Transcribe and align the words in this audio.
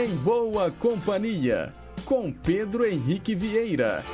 Em 0.00 0.14
Boa 0.18 0.70
Companhia, 0.70 1.74
com 2.04 2.32
Pedro 2.32 2.86
Henrique 2.86 3.34
Vieira. 3.34 4.04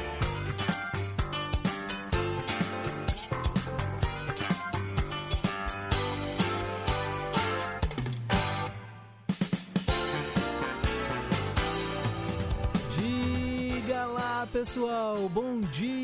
Diga 12.97 14.07
lá, 14.07 14.49
pessoal, 14.51 15.29
bom 15.29 15.61
dia! 15.61 16.04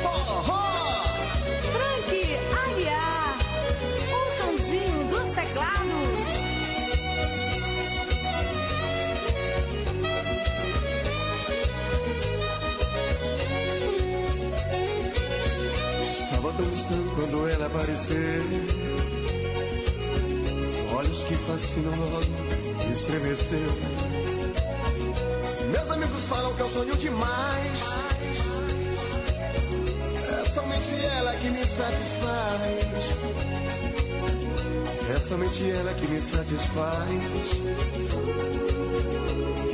Forró! 0.00 1.02
Frank 1.72 2.10
Aguiar, 2.62 3.38
o 4.14 4.38
cãozinho 4.38 5.08
dos 5.10 5.34
teclados. 5.34 6.18
Estava 16.12 16.52
tão 16.52 16.70
distante 16.70 17.08
quando 17.16 17.48
ela 17.48 17.66
apareceu. 17.66 18.42
Os 20.62 20.92
olhos 20.92 21.24
que 21.24 21.34
fascinam 21.34 21.96
logo 21.98 22.57
estremeceu. 22.92 23.72
Meus 25.72 25.90
amigos 25.90 26.24
falam 26.24 26.54
que 26.54 26.60
eu 26.60 26.68
sonho 26.68 26.96
demais. 26.96 27.82
É 30.30 30.50
somente 30.50 31.04
ela 31.04 31.34
que 31.34 31.50
me 31.50 31.64
satisfaz. 31.64 33.16
É 35.10 35.20
somente 35.20 35.70
ela 35.70 35.94
que 35.94 36.06
me 36.06 36.22
satisfaz. 36.22 37.08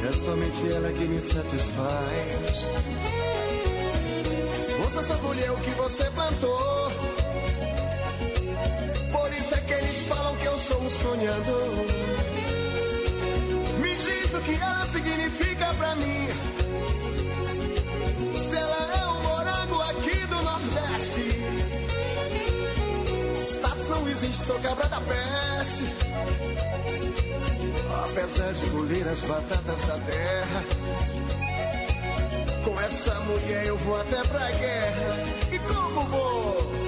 É 0.08 0.12
somente 0.12 0.72
ela 0.72 0.92
que 0.92 1.04
me 1.04 1.22
satisfaz. 1.22 2.68
Você 4.84 5.02
só 5.06 5.16
colheu 5.18 5.54
o 5.54 5.60
que 5.60 5.70
você 5.70 6.04
plantou. 6.10 6.90
Por 9.12 9.32
isso 9.32 9.54
é 9.54 9.60
que 9.60 9.72
eles 9.72 9.98
falam 10.06 10.36
que 10.36 10.46
eu 10.46 10.58
sou 10.58 10.80
um 10.80 10.90
sonhador. 10.90 12.03
Que 14.44 14.54
ela 14.54 14.86
significa 14.92 15.74
pra 15.74 15.96
mim. 15.96 16.28
Se 18.34 18.56
ela 18.56 19.00
é 19.00 19.06
um 19.06 19.22
morango 19.22 19.80
aqui 19.82 20.26
do 20.26 20.42
Nordeste. 20.42 21.28
Estado 23.42 23.80
São 23.80 24.00
Luís, 24.00 24.36
sou 24.36 24.58
cabra 24.60 24.86
da 24.88 25.00
peste. 25.00 25.84
Apesar 28.04 28.52
de 28.52 28.66
colher 28.70 29.08
as 29.08 29.22
batatas 29.22 29.80
da 29.86 29.98
terra. 29.98 30.64
Com 32.64 32.80
essa 32.80 33.14
mulher 33.20 33.66
eu 33.66 33.76
vou 33.78 34.00
até 34.00 34.22
pra 34.28 34.50
guerra. 34.50 35.16
E 35.52 35.58
como 35.58 36.00
vou? 36.02 36.83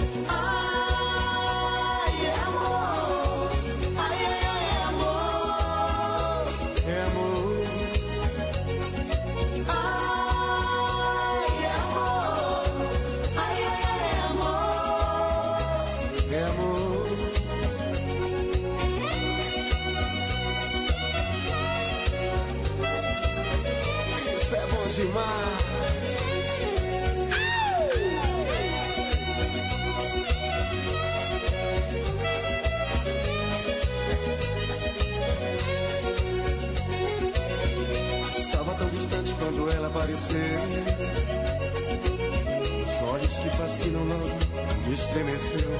Os 42.85 43.03
olhos 43.11 43.39
que 43.39 43.49
fascinam 43.51 44.05
logo 44.05 44.39
me 44.87 44.95
estremeceu. 44.95 45.71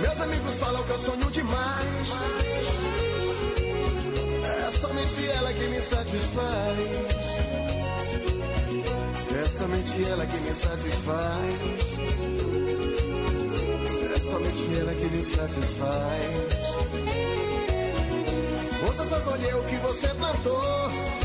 Meus 0.00 0.20
amigos 0.20 0.58
falam 0.58 0.82
que 0.82 0.90
eu 0.90 0.98
sonho 0.98 1.30
demais. 1.30 2.12
É 4.66 4.70
somente 4.78 5.30
ela 5.30 5.52
que 5.52 5.64
me 5.68 5.80
satisfaz. 5.80 6.78
É 9.38 9.46
somente 9.48 10.08
ela 10.10 10.26
que 10.26 10.36
me 10.38 10.54
satisfaz. 10.54 11.98
É 14.14 14.20
somente 14.20 14.78
ela 14.78 14.94
que 14.94 15.06
me 15.06 15.24
satisfaz. 15.24 16.66
Você 18.86 19.06
só 19.08 19.20
colheu 19.20 19.58
o 19.58 19.64
que 19.64 19.76
você 19.76 20.08
plantou. 20.08 21.15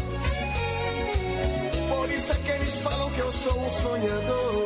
É 2.31 2.33
que 2.33 2.51
eles 2.51 2.75
falam 2.79 3.09
que 3.11 3.19
eu 3.19 3.31
sou 3.33 3.59
um 3.59 3.71
sonhador. 3.71 4.65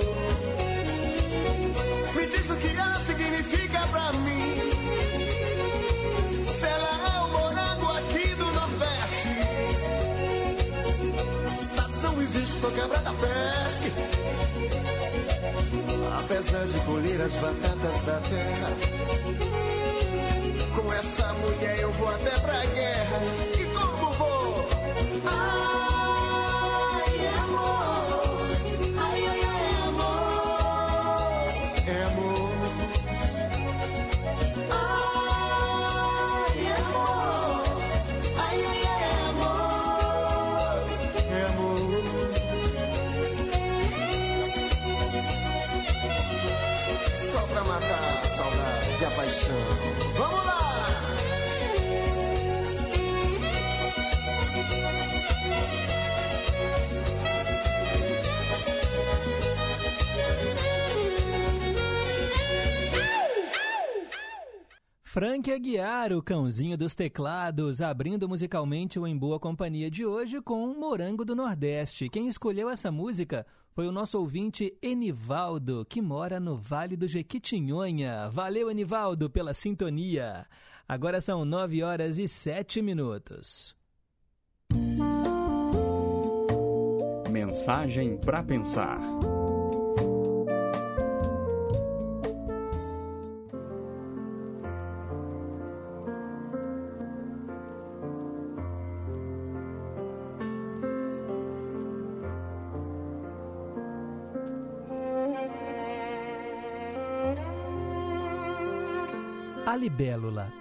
Me 2.15 2.25
diz 2.27 2.49
o 2.49 2.55
que 2.57 2.77
ela 2.77 2.99
significa 3.07 3.79
pra 3.87 4.13
mim. 4.13 4.71
Se 6.47 6.65
ela 6.65 7.15
é 7.15 7.19
um 7.23 7.31
morango 7.31 7.91
aqui 7.97 8.35
do 8.35 8.45
Nordeste. 8.45 9.29
Estação 11.59 12.21
existe, 12.21 12.59
sou 12.61 12.71
cabra 12.71 12.99
da 12.99 13.13
peste. 13.13 13.93
Apesar 16.19 16.65
de 16.65 16.79
colher 16.85 17.21
as 17.21 17.33
batatas 17.35 18.01
da 18.05 18.19
terra. 18.29 18.69
Com 20.75 20.93
essa 20.93 21.33
mulher 21.33 21.79
eu 21.79 21.91
vou 21.93 22.09
até 22.09 22.39
pra 22.41 22.65
guerra. 22.65 23.54
Frank 65.15 65.49
Aguiar, 65.49 66.11
o 66.11 66.21
cãozinho 66.21 66.77
dos 66.77 66.93
teclados, 66.93 67.79
abrindo 67.79 68.27
musicalmente 68.27 68.99
o 68.99 69.07
Em 69.07 69.17
Boa 69.17 69.39
Companhia 69.39 69.89
de 69.89 70.05
hoje 70.05 70.41
com 70.41 70.77
Morango 70.77 71.23
do 71.23 71.33
Nordeste. 71.33 72.09
Quem 72.09 72.27
escolheu 72.27 72.69
essa 72.69 72.91
música 72.91 73.45
foi 73.71 73.87
o 73.87 73.93
nosso 73.93 74.19
ouvinte 74.19 74.77
Enivaldo, 74.81 75.85
que 75.87 76.01
mora 76.01 76.37
no 76.37 76.57
Vale 76.57 76.97
do 76.97 77.07
Jequitinhonha. 77.07 78.27
Valeu, 78.29 78.69
Enivaldo, 78.69 79.29
pela 79.29 79.53
sintonia. 79.53 80.45
Agora 80.85 81.21
são 81.21 81.45
nove 81.45 81.81
horas 81.81 82.19
e 82.19 82.27
sete 82.27 82.81
minutos. 82.81 83.73
Mensagem 87.31 88.17
para 88.17 88.43
pensar. 88.43 88.99
A 109.75 109.77
libélula. 109.77 110.53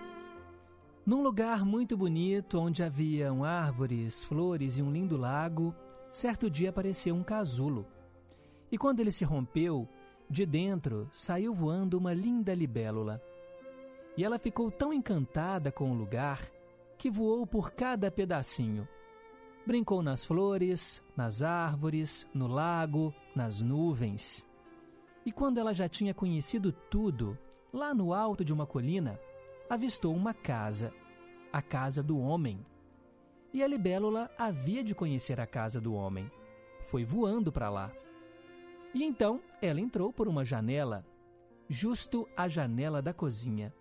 Num 1.07 1.23
lugar 1.23 1.65
muito 1.65 1.97
bonito, 1.97 2.59
onde 2.59 2.83
haviam 2.83 3.45
árvores, 3.45 4.25
flores 4.25 4.77
e 4.77 4.83
um 4.83 4.91
lindo 4.91 5.17
lago, 5.17 5.73
certo 6.13 6.51
dia 6.51 6.71
apareceu 6.71 7.15
um 7.15 7.23
casulo. 7.23 7.87
E 8.73 8.77
quando 8.77 8.99
ele 8.99 9.13
se 9.13 9.25
rompeu, 9.25 9.89
de 10.29 10.45
dentro 10.45 11.09
saiu 11.13 11.55
voando 11.55 11.97
uma 11.97 12.13
linda 12.13 12.53
libélula. 12.53 13.23
E 14.17 14.25
ela 14.25 14.37
ficou 14.37 14.69
tão 14.69 14.93
encantada 14.93 15.71
com 15.71 15.93
o 15.93 15.95
lugar 15.95 16.51
que 16.99 17.09
voou 17.09 17.47
por 17.47 17.71
cada 17.71 18.11
pedacinho. 18.11 18.89
Brincou 19.65 20.03
nas 20.03 20.25
flores, 20.25 21.01
nas 21.17 21.41
árvores, 21.41 22.27
no 22.35 22.49
lago, 22.49 23.15
nas 23.33 23.63
nuvens. 23.63 24.45
E 25.25 25.31
quando 25.31 25.59
ela 25.59 25.73
já 25.73 25.89
tinha 25.89 26.13
conhecido 26.13 26.73
tudo, 26.73 27.39
lá 27.75 27.93
no 27.93 28.15
alto 28.15 28.45
de 28.45 28.53
uma 28.53 28.67
colina, 28.67 29.21
avistou 29.69 30.15
uma 30.15 30.33
casa, 30.33 30.95
a 31.53 31.61
casa 31.61 32.05
do 32.05 32.17
homem. 32.21 32.65
E 33.53 33.65
a 33.65 33.67
libélula 33.67 34.31
havia 34.39 34.85
de 34.85 34.95
conhecer 34.95 35.41
a 35.41 35.47
casa 35.47 35.81
do 35.81 35.93
homem. 35.93 36.31
Foi 36.81 37.03
voando 37.03 37.51
para 37.51 37.69
lá. 37.69 37.91
E 38.95 39.03
então 39.03 39.41
ela 39.61 39.81
entrou 39.81 40.13
por 40.13 40.29
uma 40.29 40.45
janela, 40.45 41.05
justo 41.69 42.29
à 42.37 42.47
janela 42.47 43.03
da 43.03 43.13
cozinha. 43.13 43.75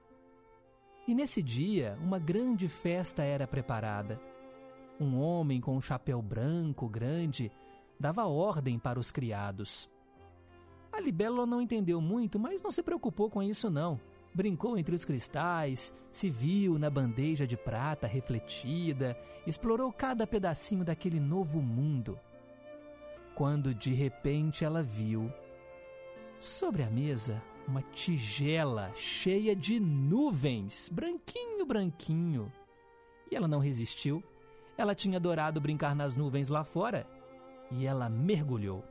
E 1.07 1.13
nesse 1.13 1.43
dia, 1.43 1.95
uma 2.01 2.17
grande 2.17 2.67
festa 2.67 3.21
era 3.21 3.45
preparada. 3.45 4.19
Um 4.99 5.19
homem 5.19 5.61
com 5.61 5.75
um 5.75 5.81
chapéu 5.81 6.19
branco 6.19 6.89
grande 6.89 7.51
dava 7.99 8.25
ordem 8.25 8.79
para 8.79 8.99
os 8.99 9.11
criados. 9.11 9.87
A 10.93 10.99
libélula 11.01 11.47
não 11.47 11.59
entendeu 11.59 11.99
muito, 11.99 12.37
mas 12.37 12.61
não 12.61 12.69
se 12.69 12.83
preocupou 12.83 13.27
com 13.27 13.41
isso 13.41 13.67
não. 13.67 13.99
Brincou 14.31 14.77
entre 14.77 14.93
os 14.93 15.03
cristais, 15.03 15.91
se 16.11 16.29
viu 16.29 16.77
na 16.77 16.87
bandeja 16.87 17.47
de 17.47 17.57
prata 17.57 18.05
refletida, 18.05 19.17
explorou 19.45 19.91
cada 19.91 20.27
pedacinho 20.27 20.85
daquele 20.85 21.19
novo 21.19 21.59
mundo. 21.59 22.19
Quando 23.33 23.73
de 23.73 23.91
repente 23.91 24.63
ela 24.63 24.83
viu, 24.83 25.31
sobre 26.37 26.83
a 26.83 26.89
mesa, 26.89 27.41
uma 27.67 27.81
tigela 27.81 28.91
cheia 28.93 29.55
de 29.55 29.79
nuvens, 29.79 30.89
branquinho, 30.89 31.65
branquinho. 31.65 32.51
E 33.31 33.35
ela 33.35 33.47
não 33.47 33.59
resistiu. 33.59 34.23
Ela 34.77 34.93
tinha 34.93 35.17
adorado 35.17 35.59
brincar 35.59 35.95
nas 35.95 36.15
nuvens 36.15 36.49
lá 36.49 36.63
fora 36.63 37.07
e 37.71 37.85
ela 37.85 38.09
mergulhou. 38.09 38.83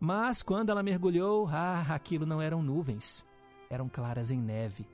Mas 0.00 0.42
quando 0.42 0.70
ela 0.70 0.82
mergulhou, 0.82 1.46
ah, 1.48 1.84
aquilo 1.90 2.24
não 2.24 2.40
eram 2.40 2.62
nuvens, 2.62 3.22
eram 3.68 3.86
claras 3.86 4.30
em 4.30 4.40
neve. 4.40 4.88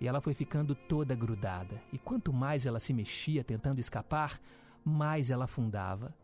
E 0.00 0.08
ela 0.08 0.22
foi 0.22 0.32
ficando 0.32 0.74
toda 0.74 1.14
grudada. 1.14 1.78
E 1.92 1.98
quanto 1.98 2.32
mais 2.32 2.64
ela 2.64 2.80
se 2.80 2.94
mexia 2.94 3.44
tentando 3.44 3.78
escapar, 3.78 4.40
mais 4.82 5.30
ela 5.30 5.44
afundava. 5.44 6.14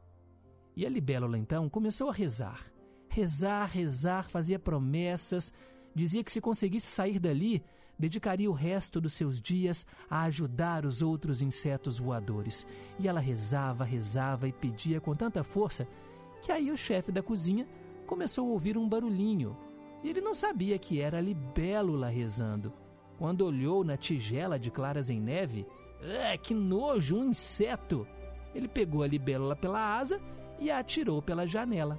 E 0.75 0.87
a 0.87 0.89
libélula 0.89 1.37
então 1.37 1.69
começou 1.69 2.09
a 2.09 2.13
rezar. 2.13 2.65
Rezar, 3.11 3.67
rezar, 3.67 4.31
fazia 4.31 4.59
promessas, 4.59 5.53
dizia 5.95 6.25
que 6.25 6.33
se 6.33 6.41
conseguisse 6.41 6.87
sair 6.87 7.19
dali, 7.19 7.63
dedicaria 7.99 8.51
o 8.51 8.55
resto 8.55 8.99
dos 8.99 9.13
seus 9.13 9.43
dias 9.43 9.85
a 10.09 10.23
ajudar 10.23 10.87
os 10.87 11.03
outros 11.03 11.43
insetos 11.43 11.99
voadores. 11.99 12.67
E 12.99 13.07
ela 13.07 13.21
rezava, 13.21 13.85
rezava 13.85 14.49
e 14.49 14.53
pedia 14.53 15.03
com 15.03 15.15
tanta 15.15 15.45
força 15.45 15.87
que 16.43 16.53
aí 16.53 16.71
o 16.71 16.77
chefe 16.77 17.11
da 17.11 17.23
cozinha 17.23 17.67
começou 18.07 18.49
a 18.49 18.53
ouvir 18.53 18.79
um 18.79 18.89
barulhinho. 18.89 19.57
Ele 20.03 20.21
não 20.21 20.35
sabia 20.35 20.79
que 20.79 21.01
era 21.01 21.19
a 21.19 21.21
libélula 21.21 22.09
rezando. 22.09 22.73
Quando 23.19 23.43
olhou 23.43 23.83
na 23.83 23.97
tigela 23.97 24.59
de 24.59 24.71
claras 24.71 25.11
em 25.11 25.21
neve, 25.21 25.67
ah, 26.01 26.39
que 26.39 26.55
nojo, 26.55 27.17
um 27.17 27.25
inseto! 27.25 28.07
Ele 28.55 28.69
pegou 28.69 29.03
a 29.03 29.07
libélula 29.07 29.57
pela 29.57 29.99
asa 29.99 30.21
e 30.59 30.71
a 30.71 30.79
atirou 30.79 31.21
pela 31.21 31.47
janela. 31.47 31.99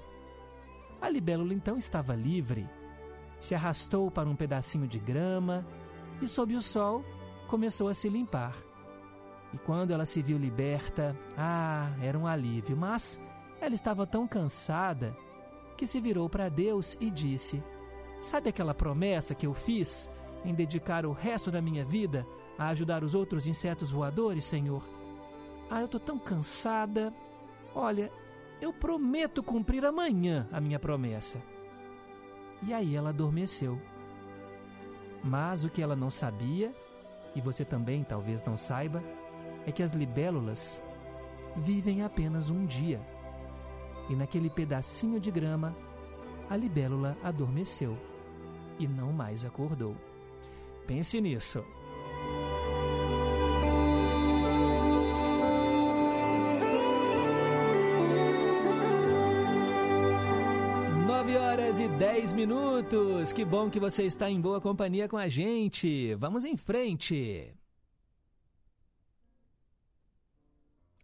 A 1.02 1.10
libélula 1.10 1.54
então 1.54 1.78
estava 1.78 2.16
livre, 2.16 2.68
se 3.40 3.54
arrastou 3.54 4.10
para 4.10 4.28
um 4.28 4.36
pedacinho 4.36 4.88
de 4.88 4.98
grama 4.98 5.66
e, 6.22 6.28
sob 6.28 6.56
o 6.56 6.62
sol, 6.62 7.04
começou 7.48 7.88
a 7.88 7.94
se 7.94 8.10
limpar. 8.10 8.56
E 9.54 9.58
quando 9.60 9.92
ela 9.92 10.06
se 10.06 10.22
viu 10.22 10.38
liberta, 10.38 11.16
ah, 11.38 11.92
era 12.02 12.18
um 12.18 12.26
alívio, 12.26 12.76
mas 12.76 13.20
ela 13.62 13.76
estava 13.76 14.06
tão 14.06 14.28
cansada 14.28 15.16
que 15.78 15.88
se 15.88 16.02
virou 16.02 16.28
para 16.28 16.50
Deus 16.50 16.98
e 17.00 17.10
disse: 17.10 17.64
Sabe 18.20 18.50
aquela 18.50 18.74
promessa 18.74 19.36
que 19.36 19.46
eu 19.46 19.54
fiz 19.54 20.10
em 20.44 20.54
dedicar 20.54 21.06
o 21.06 21.14
resto 21.14 21.52
da 21.52 21.62
minha 21.62 21.86
vida 21.86 22.26
a 22.58 22.70
ajudar 22.70 23.04
os 23.04 23.14
outros 23.14 23.46
insetos 23.46 23.92
voadores, 23.92 24.44
Senhor? 24.46 24.84
Ah, 25.70 25.80
eu 25.80 25.86
estou 25.86 26.00
tão 26.00 26.18
cansada. 26.18 27.14
Olha, 27.76 28.12
eu 28.60 28.74
prometo 28.74 29.44
cumprir 29.44 29.86
amanhã 29.86 30.48
a 30.52 30.60
minha 30.60 30.80
promessa. 30.80 31.40
E 32.66 32.74
aí 32.74 32.96
ela 32.96 33.10
adormeceu. 33.10 33.80
Mas 35.24 35.64
o 35.64 35.70
que 35.70 35.82
ela 35.82 35.96
não 35.96 36.10
sabia, 36.10 36.74
e 37.36 37.42
você 37.42 37.64
também 37.64 38.04
talvez 38.04 38.44
não 38.44 38.58
saiba, 38.58 39.04
é 39.66 39.72
que 39.72 39.84
as 39.84 39.94
libélulas 39.94 40.82
vivem 41.56 42.02
apenas 42.02 42.50
um 42.50 42.66
dia 42.66 43.00
e 44.10 44.16
naquele 44.16 44.50
pedacinho 44.50 45.20
de 45.20 45.30
grama, 45.32 45.76
a 46.50 46.56
libélula 46.56 47.18
adormeceu 47.24 47.98
e 48.80 48.88
não 48.88 49.12
mais 49.12 49.44
acordou. 49.44 49.96
Pense 50.86 51.20
nisso. 51.20 51.64
Nove 61.06 61.36
horas 61.36 61.80
e 61.80 61.88
dez 61.90 62.32
minutos. 62.32 63.34
Que 63.34 63.44
bom 63.44 63.70
que 63.70 63.80
você 63.80 64.04
está 64.04 64.30
em 64.30 64.40
boa 64.40 64.62
companhia 64.62 65.10
com 65.10 65.18
a 65.18 65.28
gente. 65.28 66.16
Vamos 66.16 66.46
em 66.46 66.56
frente. 66.56 67.54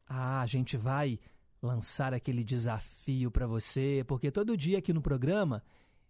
Ah, 0.07 0.41
a 0.41 0.45
gente 0.45 0.77
vai 0.77 1.19
lançar 1.63 2.13
aquele 2.13 2.43
desafio 2.43 3.31
para 3.31 3.47
você, 3.47 4.03
porque 4.05 4.29
todo 4.29 4.57
dia 4.57 4.79
aqui 4.79 4.91
no 4.91 5.01
programa 5.01 5.63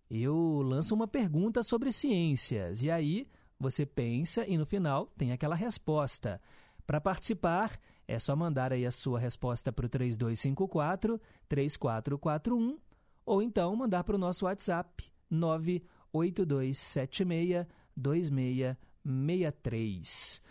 eu 0.09 0.63
lanço 0.63 0.95
uma 0.95 1.07
pergunta 1.07 1.61
sobre 1.61 1.91
ciências 1.91 2.81
e 2.81 2.89
aí 2.89 3.27
você 3.59 3.85
pensa 3.85 4.47
e 4.47 4.57
no 4.57 4.65
final 4.65 5.05
tem 5.15 5.31
aquela 5.31 5.53
resposta. 5.55 6.41
Para 6.87 6.99
participar, 6.99 7.79
é 8.07 8.17
só 8.19 8.35
mandar 8.35 8.73
aí 8.73 8.83
a 8.85 8.91
sua 8.91 9.17
resposta 9.19 9.71
para 9.71 9.85
o 9.85 9.89
3254 9.89 11.21
3441 11.47 12.77
ou 13.25 13.41
então 13.41 13.73
mandar 13.75 14.03
para 14.03 14.15
o 14.15 14.19
nosso 14.19 14.43
WhatsApp 14.45 15.05
98276 15.29 17.65
2663. 17.95 20.41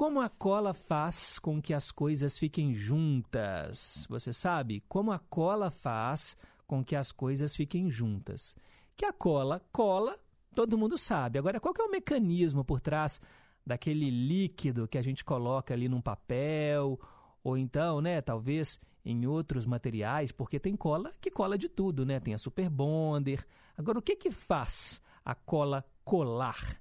Como 0.00 0.18
a 0.18 0.30
cola 0.30 0.72
faz 0.72 1.38
com 1.38 1.60
que 1.60 1.74
as 1.74 1.92
coisas 1.92 2.38
fiquem 2.38 2.74
juntas? 2.74 4.06
Você 4.08 4.32
sabe 4.32 4.82
como 4.88 5.12
a 5.12 5.18
cola 5.18 5.70
faz 5.70 6.38
com 6.66 6.82
que 6.82 6.96
as 6.96 7.12
coisas 7.12 7.54
fiquem 7.54 7.90
juntas? 7.90 8.56
Que 8.96 9.04
a 9.04 9.12
cola 9.12 9.62
cola, 9.70 10.18
todo 10.54 10.78
mundo 10.78 10.96
sabe. 10.96 11.38
Agora, 11.38 11.60
qual 11.60 11.74
é 11.78 11.82
o 11.82 11.90
mecanismo 11.90 12.64
por 12.64 12.80
trás 12.80 13.20
daquele 13.66 14.08
líquido 14.08 14.88
que 14.88 14.96
a 14.96 15.02
gente 15.02 15.22
coloca 15.22 15.74
ali 15.74 15.86
num 15.86 16.00
papel 16.00 16.98
ou 17.44 17.58
então, 17.58 18.00
né, 18.00 18.22
talvez 18.22 18.80
em 19.04 19.26
outros 19.26 19.66
materiais, 19.66 20.32
porque 20.32 20.58
tem 20.58 20.76
cola 20.76 21.12
que 21.20 21.30
cola 21.30 21.58
de 21.58 21.68
tudo, 21.68 22.06
né? 22.06 22.18
Tem 22.18 22.32
a 22.32 22.38
Super 22.38 22.70
Bonder. 22.70 23.46
Agora, 23.76 23.98
o 23.98 24.02
que 24.02 24.16
que 24.16 24.30
faz 24.30 24.98
a 25.22 25.34
cola 25.34 25.84
colar? 26.02 26.80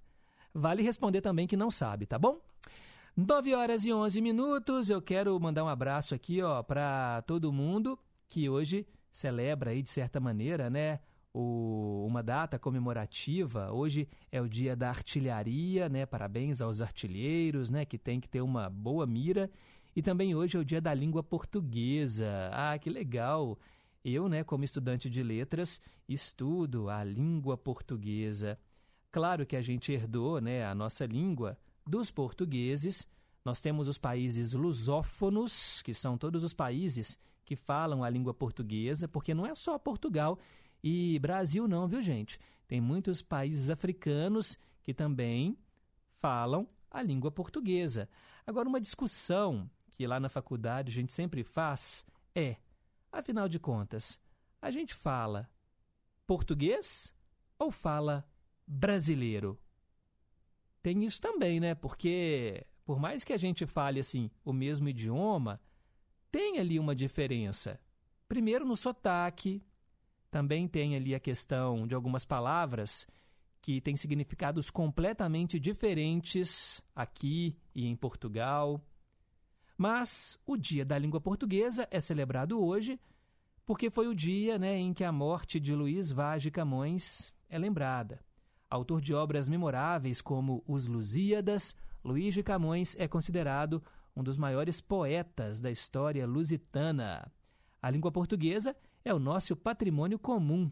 vale 0.53 0.81
responder 0.81 1.19
também 1.19 1.45
que 1.45 1.57
não 1.57 1.69
sabe, 1.69 2.05
tá 2.05 2.17
bom? 2.17 2.39
9 3.27 3.53
horas 3.53 3.85
e 3.85 3.91
11 3.91 4.21
minutos. 4.21 4.89
Eu 4.89 5.01
quero 5.01 5.38
mandar 5.41 5.65
um 5.65 5.67
abraço 5.67 6.15
aqui, 6.15 6.41
ó, 6.41 6.63
para 6.63 7.21
todo 7.23 7.51
mundo 7.51 7.99
que 8.29 8.47
hoje 8.47 8.88
celebra 9.11 9.71
aí 9.71 9.83
de 9.83 9.89
certa 9.89 10.21
maneira, 10.21 10.69
né, 10.69 11.01
o, 11.33 12.05
uma 12.07 12.23
data 12.23 12.57
comemorativa. 12.57 13.73
Hoje 13.73 14.07
é 14.31 14.41
o 14.41 14.47
dia 14.47 14.73
da 14.73 14.88
artilharia, 14.88 15.89
né? 15.89 16.05
Parabéns 16.05 16.61
aos 16.61 16.79
artilheiros, 16.79 17.69
né, 17.69 17.83
que 17.83 17.97
tem 17.97 18.21
que 18.21 18.29
ter 18.29 18.39
uma 18.39 18.69
boa 18.69 19.05
mira. 19.05 19.51
E 19.93 20.01
também 20.01 20.33
hoje 20.33 20.55
é 20.55 20.59
o 20.61 20.65
dia 20.65 20.79
da 20.79 20.93
língua 20.93 21.21
portuguesa. 21.21 22.49
Ah, 22.53 22.77
que 22.79 22.89
legal! 22.89 23.59
Eu, 24.01 24.29
né, 24.29 24.45
como 24.45 24.63
estudante 24.63 25.09
de 25.09 25.21
letras, 25.21 25.81
estudo 26.07 26.89
a 26.89 27.03
língua 27.03 27.57
portuguesa. 27.57 28.57
Claro 29.11 29.45
que 29.45 29.57
a 29.57 29.61
gente 29.61 29.91
herdou, 29.91 30.39
né, 30.39 30.65
a 30.65 30.73
nossa 30.73 31.05
língua 31.05 31.57
dos 31.89 32.12
portugueses. 32.12 33.08
Nós 33.43 33.62
temos 33.62 33.88
os 33.88 33.98
países 33.98 34.53
lusófonos, 34.53 35.81
que 35.81 35.93
são 35.93 36.17
todos 36.17 36.43
os 36.43 36.53
países 36.53 37.17
que 37.43 37.55
falam 37.55 38.03
a 38.03 38.10
língua 38.10 38.34
portuguesa, 38.34 39.08
porque 39.08 39.34
não 39.34 39.46
é 39.46 39.55
só 39.55 39.77
Portugal 39.79 40.38
e 40.84 41.17
Brasil 41.19 41.67
não, 41.67 41.88
viu, 41.88 42.01
gente? 42.01 42.39
Tem 42.67 42.79
muitos 42.79 43.24
países 43.24 43.69
africanos 43.72 44.58
que 44.84 44.93
também 44.93 45.58
falam 46.19 46.67
a 46.91 47.01
língua 47.01 47.31
portuguesa. 47.31 48.08
Agora, 48.46 48.69
uma 48.69 48.79
discussão 48.79 49.69
que 49.93 50.05
lá 50.05 50.19
na 50.19 50.29
faculdade 50.29 50.91
a 50.91 50.93
gente 50.93 51.12
sempre 51.12 51.43
faz 51.43 52.05
é, 52.36 52.58
afinal 53.12 53.50
de 53.50 53.60
contas, 53.60 54.19
a 54.62 54.69
gente 54.69 54.93
fala 54.93 55.50
português 56.27 57.13
ou 57.58 57.72
fala 57.72 58.24
brasileiro? 58.67 59.60
Tem 60.81 61.03
isso 61.03 61.19
também, 61.19 61.59
né? 61.59 61.75
Porque 61.75 62.65
por 62.86 63.00
mais 63.00 63.24
que 63.24 63.33
a 63.33 63.38
gente 63.38 63.65
fale 63.65 64.00
assim 64.00 64.31
o 64.43 64.51
mesmo 64.51 64.89
idioma, 64.89 65.62
tem 66.31 66.59
ali 66.59 66.79
uma 66.79 66.95
diferença. 66.95 67.79
Primeiro 68.27 68.65
no 68.65 68.75
sotaque, 68.75 69.63
também 70.31 70.67
tem 70.67 70.95
ali 70.95 71.13
a 71.13 71.19
questão 71.19 71.88
de 71.88 71.95
algumas 71.95 72.25
palavras 72.25 73.07
que 73.62 73.81
têm 73.81 73.98
significados 73.98 74.69
completamente 74.69 75.59
diferentes 75.59 76.83
aqui 76.95 77.57
e 77.75 77.86
em 77.88 77.95
Portugal. 77.95 78.81
Mas 79.77 80.39
o 80.45 80.57
Dia 80.57 80.86
da 80.86 80.98
Língua 80.98 81.19
Portuguesa 81.19 81.88
é 81.91 82.00
celebrado 82.00 82.63
hoje 82.63 83.00
porque 83.69 83.91
foi 83.91 84.07
o 84.07 84.15
dia 84.15 84.57
né, 84.57 84.75
em 84.79 84.95
que 84.95 85.03
a 85.03 85.12
morte 85.12 85.59
de 85.59 85.75
Luís 85.75 86.12
Vaz 86.12 86.41
de 86.41 86.50
Camões 86.50 87.31
é 87.48 87.55
lembrada. 87.59 88.19
Autor 88.69 89.01
de 89.01 89.15
obras 89.15 89.49
memoráveis 89.49 90.21
como 90.21 90.63
Os 90.67 90.85
Lusíadas, 90.85 91.75
Luís 92.03 92.35
de 92.35 92.43
Camões 92.43 92.95
é 92.99 93.07
considerado 93.07 93.83
um 94.15 94.21
dos 94.21 94.38
maiores 94.38 94.79
poetas 94.79 95.59
da 95.59 95.71
história 95.71 96.27
lusitana. 96.27 97.31
A 97.81 97.89
língua 97.89 98.11
portuguesa 98.11 98.75
é 99.03 99.11
o 99.11 99.17
nosso 99.17 99.55
patrimônio 99.55 100.19
comum, 100.19 100.71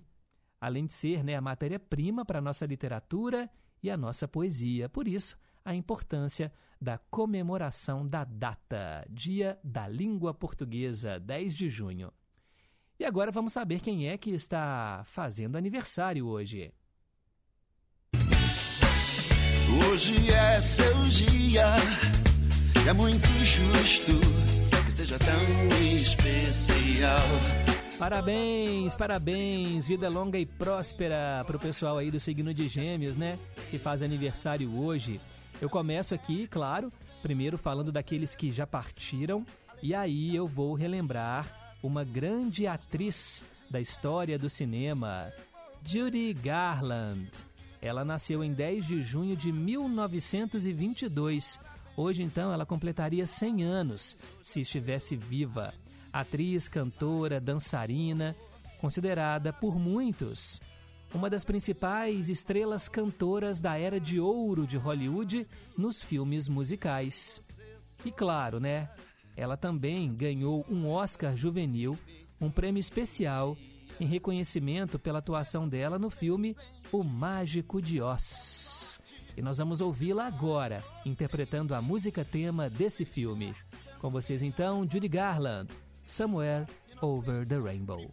além 0.62 0.86
de 0.86 0.94
ser 0.94 1.24
né, 1.24 1.36
a 1.36 1.42
matéria-prima 1.42 2.24
para 2.24 2.38
a 2.38 2.42
nossa 2.42 2.68
literatura 2.68 3.50
e 3.82 3.89
a 3.89 3.98
nossa 3.98 4.27
poesia. 4.27 4.88
Por 4.88 5.08
isso, 5.08 5.36
a 5.66 5.74
importância 5.74 6.54
da 6.80 7.00
comemoração 7.00 8.08
da 8.08 8.24
data, 8.24 9.08
Dia 9.10 9.60
da 9.63 9.88
Língua 9.88 10.36
Portuguesa, 10.36 11.20
10 11.20 11.56
de 11.56 11.68
junho. 11.68 12.13
E 13.00 13.06
agora 13.06 13.32
vamos 13.32 13.54
saber 13.54 13.82
quem 13.82 14.08
é 14.08 14.18
que 14.20 14.30
está 14.30 15.01
fazendo 15.06 15.56
aniversário 15.56 16.27
hoje. 16.27 16.72
Hoje 19.89 20.29
é 20.32 20.62
seu 20.62 21.01
dia, 21.03 21.65
é 22.88 22.94
muito 22.94 23.25
justo 23.41 24.12
que 24.86 24.91
seja 24.91 25.17
tão 25.17 25.82
especial. 25.94 27.22
Parabéns, 27.98 28.96
parabéns, 28.96 29.88
vida 29.88 30.10
longa 30.10 30.38
e 30.38 30.46
próspera 30.46 31.41
para 31.48 31.56
o 31.56 31.60
pessoal 31.60 31.98
aí 31.98 32.12
do 32.12 32.20
signo 32.20 32.53
de 32.53 32.67
Gêmeos, 32.67 33.15
né? 33.15 33.39
Que 33.72 33.79
faz 33.79 34.03
aniversário 34.03 34.77
hoje. 34.77 35.22
Eu 35.62 35.70
começo 35.70 36.13
aqui, 36.13 36.48
claro, 36.48 36.91
primeiro 37.22 37.58
falando 37.58 37.91
daqueles 37.91 38.36
que 38.36 38.51
já 38.51 38.67
partiram, 38.67 39.46
e 39.82 39.96
aí 39.96 40.36
eu 40.36 40.48
vou 40.48 40.74
relembrar 40.74 41.77
uma 41.82 42.03
grande 42.03 42.67
atriz 42.67 43.44
da 43.70 43.79
história 43.79 44.38
do 44.38 44.50
cinema, 44.50 45.32
Judy 45.84 46.34
Garland. 46.34 47.47
Ela 47.81 48.03
nasceu 48.03 48.43
em 48.43 48.53
10 48.53 48.86
de 48.86 49.01
junho 49.01 49.36
de 49.36 49.51
1922. 49.51 51.60
Hoje, 51.96 52.24
então, 52.24 52.53
ela 52.53 52.65
completaria 52.65 53.25
100 53.25 53.63
anos, 53.63 54.15
se 54.43 54.62
estivesse 54.62 55.15
viva. 55.15 55.74
Atriz, 56.12 56.67
cantora, 56.67 57.39
dançarina, 57.39 58.36
considerada 58.79 59.53
por 59.53 59.77
muitos 59.77 60.60
uma 61.13 61.29
das 61.29 61.46
principais 61.46 62.29
estrelas 62.29 62.89
cantoras 62.89 63.60
da 63.60 63.79
era 63.79 64.00
de 64.00 64.19
ouro 64.19 64.67
de 64.67 64.77
Hollywood 64.77 65.48
nos 65.77 66.03
filmes 66.03 66.50
musicais. 66.50 67.41
E 68.03 68.12
claro, 68.12 68.60
né? 68.60 68.89
ela 69.36 69.55
também 69.55 70.13
ganhou 70.13 70.65
um 70.69 70.89
Oscar 70.89 71.36
juvenil, 71.36 71.98
um 72.41 72.50
prêmio 72.50 72.79
especial 72.79 73.55
em 74.00 74.06
reconhecimento 74.06 75.00
pela 75.00 75.20
atuação 75.20 75.68
dela 75.68 75.98
no 75.98 76.10
filme 76.10 76.56
O 76.92 77.04
Mágico 77.04 77.82
de 77.82 78.01
Oz. 78.01 78.98
E 79.36 79.42
nós 79.42 79.58
vamos 79.60 79.82
ouvi-la 79.82 80.25
agora, 80.25 80.84
interpretando 81.06 81.75
a 81.75 81.82
música 81.82 82.25
tema 82.25 82.70
desse 82.70 83.06
filme. 83.06 83.54
Com 84.00 84.10
vocês 84.10 84.42
então, 84.42 84.88
Judy 84.89 85.08
Garland, 85.08 85.70
Somewhere 86.06 86.66
Over 87.01 87.46
the 87.46 87.58
Rainbow. 87.58 88.10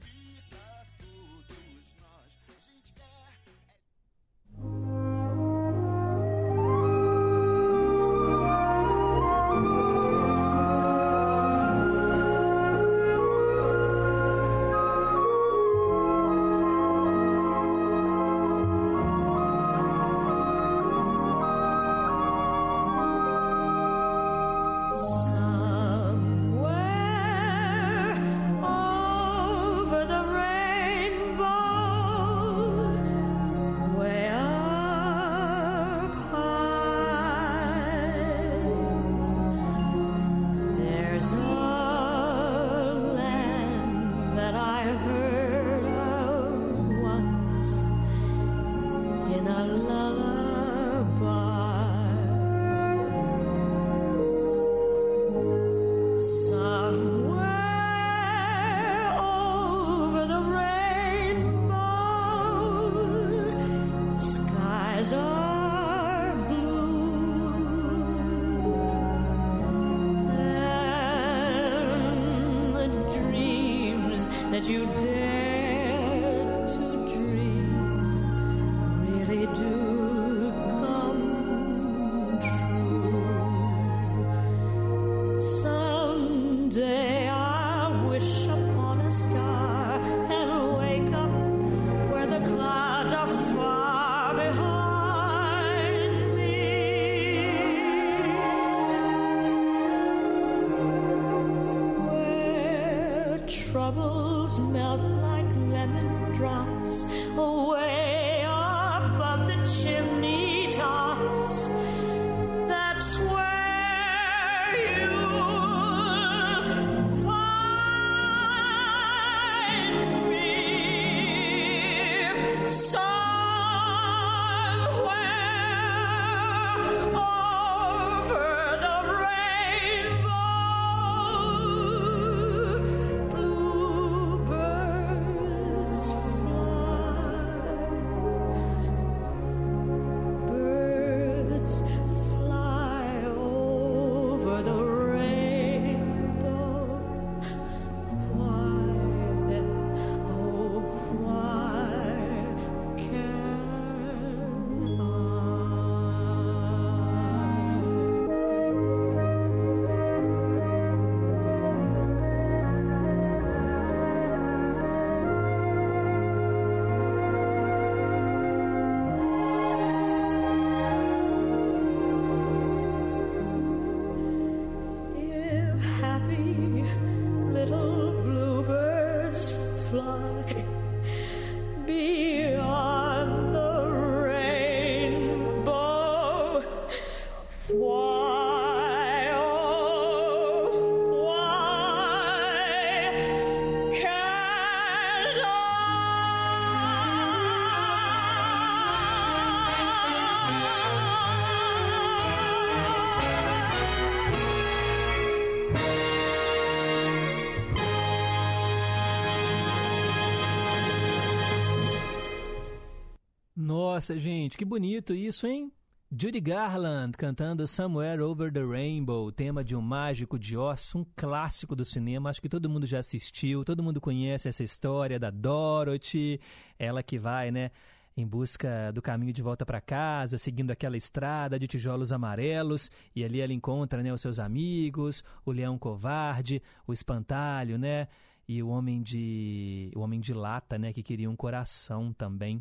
Nossa, 214.04 214.18
gente, 214.18 214.58
que 214.58 214.66
bonito 214.66 215.14
isso, 215.14 215.46
hein? 215.46 215.72
Judy 216.12 216.38
Garland 216.38 217.12
cantando 217.16 217.66
Somewhere 217.66 218.20
Over 218.20 218.52
the 218.52 218.62
Rainbow, 218.62 219.32
tema 219.32 219.64
de 219.64 219.74
um 219.74 219.80
mágico 219.80 220.38
de 220.38 220.58
Oz, 220.58 220.94
um 220.94 221.06
clássico 221.16 221.74
do 221.74 221.86
cinema. 221.86 222.28
Acho 222.28 222.42
que 222.42 222.48
todo 222.50 222.68
mundo 222.68 222.84
já 222.84 222.98
assistiu, 222.98 223.64
todo 223.64 223.82
mundo 223.82 224.02
conhece 224.02 224.46
essa 224.46 224.62
história 224.62 225.18
da 225.18 225.30
Dorothy, 225.30 226.38
ela 226.78 227.02
que 227.02 227.18
vai, 227.18 227.50
né, 227.50 227.70
em 228.14 228.26
busca 228.26 228.92
do 228.92 229.00
caminho 229.00 229.32
de 229.32 229.40
volta 229.40 229.64
para 229.64 229.80
casa, 229.80 230.36
seguindo 230.36 230.70
aquela 230.70 230.98
estrada 230.98 231.58
de 231.58 231.66
tijolos 231.66 232.12
amarelos, 232.12 232.90
e 233.16 233.24
ali 233.24 233.40
ela 233.40 233.54
encontra, 233.54 234.02
né, 234.02 234.12
os 234.12 234.20
seus 234.20 234.38
amigos, 234.38 235.24
o 235.46 235.50
leão 235.50 235.78
covarde, 235.78 236.60
o 236.86 236.92
espantalho, 236.92 237.78
né, 237.78 238.06
e 238.46 238.62
o 238.62 238.68
homem 238.68 239.02
de 239.02 239.90
o 239.96 240.00
homem 240.00 240.20
de 240.20 240.34
lata, 240.34 240.76
né, 240.76 240.92
que 240.92 241.02
queria 241.02 241.30
um 241.30 241.36
coração 241.36 242.12
também. 242.12 242.60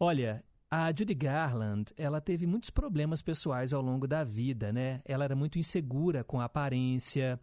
Olha, 0.00 0.44
a 0.70 0.92
Judy 0.94 1.14
Garland, 1.14 1.92
ela 1.96 2.20
teve 2.20 2.46
muitos 2.46 2.68
problemas 2.68 3.22
pessoais 3.22 3.72
ao 3.72 3.80
longo 3.80 4.06
da 4.06 4.22
vida, 4.22 4.72
né? 4.72 5.00
Ela 5.04 5.24
era 5.24 5.34
muito 5.34 5.58
insegura 5.58 6.22
com 6.22 6.40
a 6.40 6.44
aparência. 6.44 7.40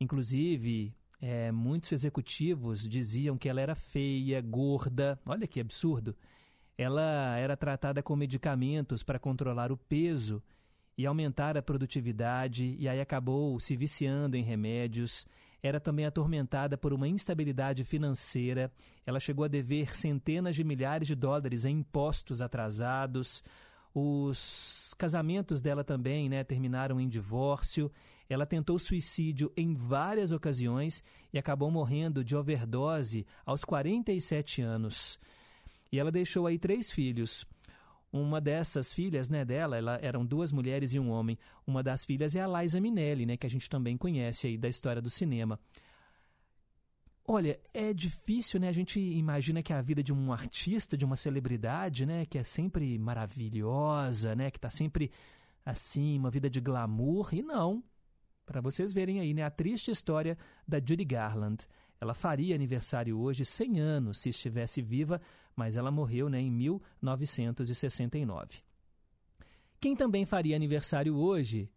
Inclusive, 0.00 0.92
é, 1.20 1.52
muitos 1.52 1.92
executivos 1.92 2.88
diziam 2.88 3.38
que 3.38 3.48
ela 3.48 3.60
era 3.60 3.74
feia, 3.74 4.40
gorda. 4.40 5.18
Olha 5.24 5.46
que 5.46 5.60
absurdo. 5.60 6.16
Ela 6.76 7.36
era 7.38 7.56
tratada 7.56 8.02
com 8.02 8.16
medicamentos 8.16 9.02
para 9.02 9.18
controlar 9.18 9.70
o 9.70 9.76
peso 9.76 10.42
e 10.98 11.06
aumentar 11.06 11.56
a 11.56 11.62
produtividade, 11.62 12.74
e 12.78 12.88
aí 12.88 13.00
acabou 13.00 13.60
se 13.60 13.76
viciando 13.76 14.36
em 14.36 14.42
remédios. 14.42 15.26
Era 15.66 15.80
também 15.80 16.06
atormentada 16.06 16.78
por 16.78 16.92
uma 16.92 17.08
instabilidade 17.08 17.82
financeira. 17.82 18.70
Ela 19.04 19.18
chegou 19.18 19.44
a 19.44 19.48
dever 19.48 19.96
centenas 19.96 20.54
de 20.54 20.62
milhares 20.62 21.08
de 21.08 21.16
dólares 21.16 21.64
em 21.64 21.78
impostos 21.78 22.40
atrasados. 22.40 23.42
Os 23.92 24.94
casamentos 24.96 25.60
dela 25.60 25.82
também 25.82 26.28
né, 26.28 26.44
terminaram 26.44 27.00
em 27.00 27.08
divórcio. 27.08 27.90
Ela 28.28 28.46
tentou 28.46 28.78
suicídio 28.78 29.52
em 29.56 29.74
várias 29.74 30.30
ocasiões 30.30 31.02
e 31.32 31.38
acabou 31.38 31.68
morrendo 31.68 32.22
de 32.22 32.36
overdose 32.36 33.26
aos 33.44 33.64
47 33.64 34.62
anos. 34.62 35.18
E 35.90 35.98
ela 35.98 36.12
deixou 36.12 36.46
aí 36.46 36.60
três 36.60 36.92
filhos. 36.92 37.44
Uma 38.20 38.40
dessas 38.40 38.92
filhas, 38.92 39.28
né, 39.28 39.44
dela, 39.44 39.76
ela, 39.76 39.98
eram 40.02 40.24
duas 40.24 40.52
mulheres 40.52 40.94
e 40.94 40.98
um 40.98 41.10
homem. 41.10 41.38
Uma 41.66 41.82
das 41.82 42.04
filhas 42.04 42.34
é 42.34 42.40
a 42.40 42.62
Liza 42.62 42.80
Minnelli, 42.80 43.26
né, 43.26 43.36
que 43.36 43.46
a 43.46 43.50
gente 43.50 43.68
também 43.68 43.96
conhece 43.96 44.46
aí 44.46 44.56
da 44.56 44.68
história 44.68 45.02
do 45.02 45.10
cinema. 45.10 45.58
Olha, 47.28 47.58
é 47.74 47.92
difícil, 47.92 48.60
né? 48.60 48.68
A 48.68 48.72
gente 48.72 49.00
imagina 49.00 49.60
que 49.60 49.72
a 49.72 49.82
vida 49.82 50.00
de 50.00 50.12
um 50.12 50.32
artista, 50.32 50.96
de 50.96 51.04
uma 51.04 51.16
celebridade, 51.16 52.06
né, 52.06 52.24
que 52.24 52.38
é 52.38 52.44
sempre 52.44 52.96
maravilhosa, 52.98 54.36
né, 54.36 54.50
que 54.50 54.58
está 54.58 54.70
sempre 54.70 55.10
assim, 55.64 56.16
uma 56.16 56.30
vida 56.30 56.48
de 56.48 56.60
glamour, 56.60 57.34
e 57.34 57.42
não. 57.42 57.82
Para 58.46 58.60
vocês 58.60 58.92
verem 58.92 59.18
aí, 59.18 59.34
né, 59.34 59.42
a 59.42 59.50
triste 59.50 59.90
história 59.90 60.38
da 60.66 60.78
Judy 60.78 61.04
Garland. 61.04 61.66
Ela 62.00 62.14
faria 62.14 62.54
aniversário 62.54 63.18
hoje, 63.18 63.44
100 63.44 63.80
anos, 63.80 64.18
se 64.18 64.28
estivesse 64.28 64.82
viva, 64.82 65.20
mas 65.54 65.76
ela 65.76 65.90
morreu 65.90 66.28
né, 66.28 66.40
em 66.40 66.50
1969. 66.50 68.62
Quem 69.80 69.96
também 69.96 70.24
faria 70.24 70.56
aniversário 70.56 71.16
hoje 71.16 71.70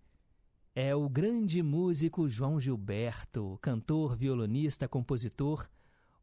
é 0.75 0.95
o 0.95 1.09
grande 1.09 1.61
músico 1.61 2.29
João 2.29 2.59
Gilberto, 2.59 3.57
cantor, 3.61 4.15
violonista, 4.15 4.87
compositor, 4.87 5.67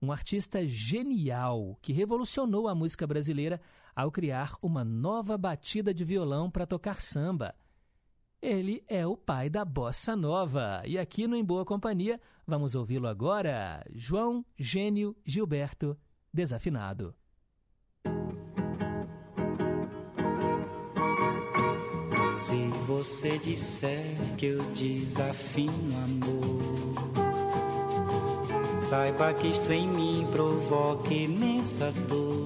um 0.00 0.12
artista 0.12 0.66
genial 0.66 1.78
que 1.80 1.92
revolucionou 1.92 2.68
a 2.68 2.74
música 2.74 3.06
brasileira 3.06 3.60
ao 3.94 4.10
criar 4.10 4.54
uma 4.60 4.84
nova 4.84 5.38
batida 5.38 5.92
de 5.92 6.04
violão 6.04 6.50
para 6.50 6.66
tocar 6.66 7.00
samba. 7.00 7.54
Ele 8.40 8.84
é 8.86 9.06
o 9.06 9.16
pai 9.16 9.48
da 9.48 9.64
bossa 9.64 10.14
nova. 10.14 10.82
E 10.86 10.98
aqui 10.98 11.26
no 11.26 11.34
Em 11.34 11.44
Boa 11.44 11.64
Companhia, 11.64 12.20
vamos 12.46 12.74
ouvi-lo 12.74 13.08
agora, 13.08 13.84
João 13.92 14.44
Gênio 14.56 15.16
Gilberto, 15.24 15.98
desafinado. 16.32 17.14
Se 22.34 22.68
você 22.86 23.38
disser 23.38 24.04
que 24.36 24.46
eu 24.46 24.62
desafino 24.72 25.96
amor, 26.04 26.94
saiba 28.76 29.34
que 29.34 29.48
isto 29.48 29.72
em 29.72 29.88
mim 29.88 30.26
provoca 30.30 31.12
imensa 31.12 31.90
dor. 32.08 32.45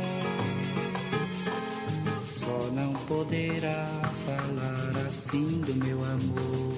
Não 2.73 2.93
poderá 3.05 3.87
falar 4.25 5.05
assim 5.05 5.61
do 5.61 5.75
meu 5.75 5.97
amor. 6.05 6.71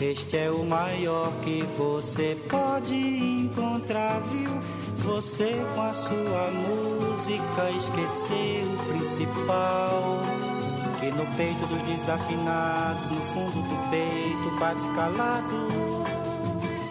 Este 0.00 0.36
é 0.36 0.50
o 0.50 0.64
maior 0.64 1.32
que 1.40 1.62
você 1.76 2.36
pode 2.48 2.94
encontrar, 2.94 4.20
viu? 4.22 4.50
Você 5.04 5.54
com 5.74 5.82
a 5.82 5.94
sua 5.94 6.50
música 6.50 7.70
esqueceu 7.70 8.66
o 8.74 8.84
principal. 8.88 10.20
Que 11.00 11.10
no 11.10 11.26
peito 11.36 11.66
dos 11.66 11.82
desafinados, 11.82 13.10
no 13.10 13.20
fundo 13.20 13.62
do 13.62 13.90
peito 13.90 14.58
bate 14.58 14.88
calado. 14.94 15.68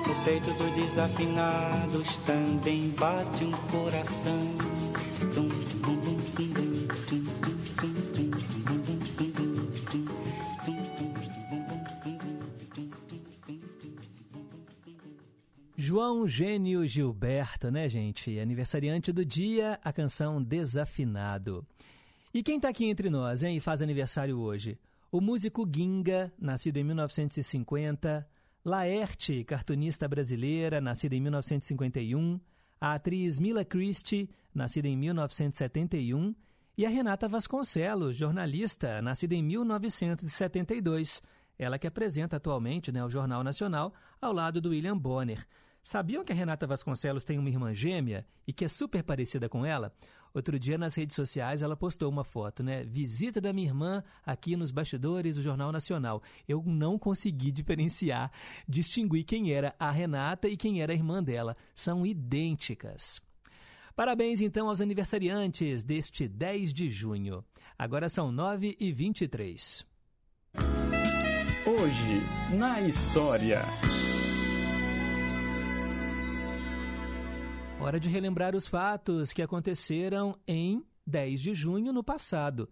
No 0.08 0.16
peito 0.24 0.52
dos 0.54 0.72
desafinados 0.76 2.18
também 2.26 2.90
bate 2.98 3.44
um 3.44 3.52
coração. 3.72 4.56
Tum, 5.34 5.50
João 15.88 16.28
Gênio 16.28 16.86
Gilberto, 16.86 17.72
né, 17.72 17.88
gente? 17.88 18.38
Aniversariante 18.38 19.14
do 19.14 19.24
dia, 19.24 19.80
a 19.82 19.94
canção 19.94 20.44
Desafinado. 20.44 21.66
E 22.34 22.44
quem 22.44 22.60
tá 22.60 22.68
aqui 22.68 22.88
entre 22.88 23.10
nós, 23.10 23.42
hein, 23.42 23.56
e 23.56 23.62
faz 23.62 23.82
aniversário 23.82 24.38
hoje? 24.38 24.78
O 25.10 25.22
músico 25.22 25.66
Ginga, 25.66 26.30
nascido 26.38 26.76
em 26.76 26.84
1950, 26.84 28.28
Laerte, 28.66 29.46
cartunista 29.46 30.10
brasileira, 30.10 30.82
nascida 30.82 31.16
em 31.16 31.22
1951, 31.22 32.38
a 32.82 32.96
atriz 32.96 33.40
Mila 33.40 33.64
Christie, 33.64 34.30
nascida 34.54 34.90
em 34.90 34.98
1971, 34.98 36.36
e 36.78 36.86
a 36.86 36.90
Renata 36.90 37.30
Vasconcelos, 37.30 38.18
jornalista, 38.18 39.02
nascida 39.02 39.36
em 39.36 39.42
1972, 39.42 41.22
ela 41.58 41.80
que 41.80 41.88
apresenta 41.88 42.36
atualmente 42.36 42.92
né, 42.92 43.02
o 43.06 43.10
Jornal 43.10 43.42
Nacional 43.42 43.94
ao 44.20 44.34
lado 44.34 44.60
do 44.60 44.72
William 44.72 44.98
Bonner. 44.98 45.48
Sabiam 45.88 46.22
que 46.22 46.34
a 46.34 46.36
Renata 46.36 46.68
Vasconcelos 46.68 47.24
tem 47.24 47.40
uma 47.40 47.48
irmã 47.48 47.74
gêmea 47.74 48.26
e 48.46 48.52
que 48.52 48.66
é 48.66 48.68
super 48.68 49.02
parecida 49.02 49.48
com 49.48 49.66
ela? 49.66 49.96
Outro 50.34 50.60
dia 50.60 50.78
nas 50.78 50.94
redes 50.96 51.16
sociais 51.16 51.62
ela 51.62 51.78
postou 51.78 52.12
uma 52.12 52.26
foto, 52.26 52.62
né? 52.62 52.84
Visita 52.84 53.40
da 53.40 53.54
minha 53.54 53.70
irmã 53.70 54.04
aqui 54.26 54.58
nos 54.58 54.70
bastidores 54.70 55.38
do 55.38 55.42
Jornal 55.42 55.72
Nacional. 55.72 56.22
Eu 56.46 56.62
não 56.66 57.00
consegui 57.00 57.54
diferenciar, 57.54 58.30
distinguir 58.68 59.24
quem 59.24 59.54
era 59.54 59.74
a 59.80 59.90
Renata 59.90 60.50
e 60.50 60.58
quem 60.58 60.82
era 60.82 60.92
a 60.92 60.94
irmã 60.94 61.24
dela. 61.24 61.56
São 61.74 62.06
idênticas. 62.06 63.22
Parabéns 63.96 64.42
então 64.42 64.68
aos 64.68 64.82
aniversariantes 64.82 65.86
deste 65.86 66.28
10 66.28 66.74
de 66.74 66.90
junho. 66.90 67.46
Agora 67.80 68.10
são 68.10 68.30
9 68.30 68.76
e 68.78 68.92
23. 68.92 69.86
Hoje, 71.66 72.58
na 72.58 72.82
história. 72.82 73.62
Hora 77.88 78.00
de 78.02 78.10
relembrar 78.10 78.54
os 78.54 78.68
fatos 78.68 79.32
que 79.32 79.42
aconteceram 79.42 80.38
em 80.46 80.84
10 81.06 81.40
de 81.40 81.54
junho 81.54 81.94
no 81.94 82.04
passado. 82.04 82.68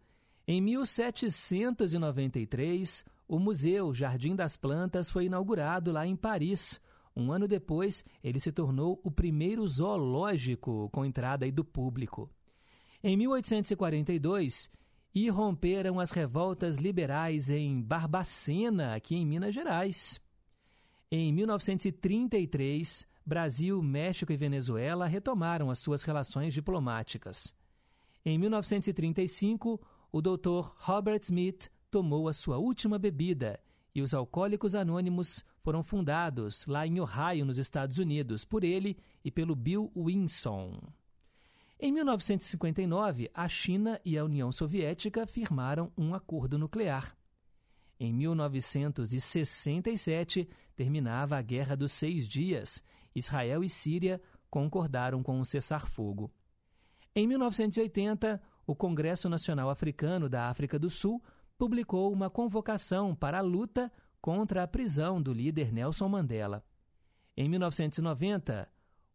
Em 0.45 0.61
1793, 0.61 3.05
o 3.25 3.39
Museu 3.39 3.93
Jardim 3.93 4.35
das 4.35 4.57
Plantas 4.57 5.09
foi 5.09 5.27
inaugurado 5.27 5.89
lá 5.89 6.05
em 6.05 6.17
Paris. 6.17 6.81
Um 7.15 7.31
ano 7.31 7.47
depois, 7.47 8.03
ele 8.21 8.41
se 8.41 8.51
tornou 8.51 8.99
o 9.05 9.09
primeiro 9.09 9.65
zoológico 9.65 10.89
com 10.89 11.05
entrada 11.05 11.49
do 11.49 11.63
público. 11.63 12.29
Em 13.01 13.15
1842, 13.15 14.69
irromperam 15.13 15.97
as 15.97 16.11
revoltas 16.11 16.75
liberais 16.75 17.49
em 17.49 17.81
Barbacena, 17.81 18.95
aqui 18.95 19.15
em 19.15 19.25
Minas 19.25 19.55
Gerais. 19.55 20.19
Em 21.09 21.31
1933, 21.31 23.07
Brasil, 23.25 23.81
México 23.81 24.31
e 24.31 24.37
Venezuela 24.37 25.07
retomaram 25.07 25.71
as 25.71 25.79
suas 25.79 26.03
relações 26.03 26.53
diplomáticas. 26.53 27.55
Em 28.23 28.37
1935, 28.37 29.81
o 30.11 30.21
Dr. 30.21 30.71
Robert 30.77 31.21
Smith 31.23 31.69
tomou 31.89 32.27
a 32.27 32.33
sua 32.33 32.57
última 32.57 32.99
bebida 32.99 33.59
e 33.95 34.01
os 34.01 34.13
Alcoólicos 34.13 34.75
Anônimos 34.75 35.43
foram 35.61 35.81
fundados 35.81 36.65
lá 36.67 36.85
em 36.85 36.99
Ohio, 36.99 37.45
nos 37.45 37.57
Estados 37.57 37.97
Unidos, 37.97 38.43
por 38.43 38.63
ele 38.63 38.97
e 39.23 39.31
pelo 39.31 39.55
Bill 39.55 39.89
Winson. 39.95 40.79
Em 41.79 41.91
1959, 41.91 43.31
a 43.33 43.47
China 43.47 43.99
e 44.03 44.17
a 44.17 44.23
União 44.23 44.51
Soviética 44.51 45.25
firmaram 45.25 45.91
um 45.97 46.13
acordo 46.13 46.57
nuclear. 46.57 47.15
Em 47.99 48.13
1967, 48.13 50.47
terminava 50.75 51.37
a 51.37 51.41
Guerra 51.41 51.75
dos 51.75 51.93
Seis 51.93 52.27
Dias. 52.27 52.83
Israel 53.15 53.63
e 53.63 53.69
Síria 53.69 54.21
concordaram 54.49 55.23
com 55.23 55.39
um 55.39 55.45
cessar-fogo. 55.45 56.31
Em 57.15 57.25
1980, 57.25 58.41
o 58.67 58.75
Congresso 58.75 59.29
Nacional 59.29 59.69
Africano 59.69 60.27
da 60.27 60.49
África 60.49 60.77
do 60.77 60.89
Sul 60.89 61.23
publicou 61.57 62.11
uma 62.11 62.29
convocação 62.29 63.15
para 63.15 63.39
a 63.39 63.41
luta 63.41 63.91
contra 64.21 64.63
a 64.63 64.67
prisão 64.67 65.21
do 65.21 65.31
líder 65.31 65.71
Nelson 65.71 66.09
Mandela. 66.09 66.63
Em 67.37 67.47
1990, 67.47 68.67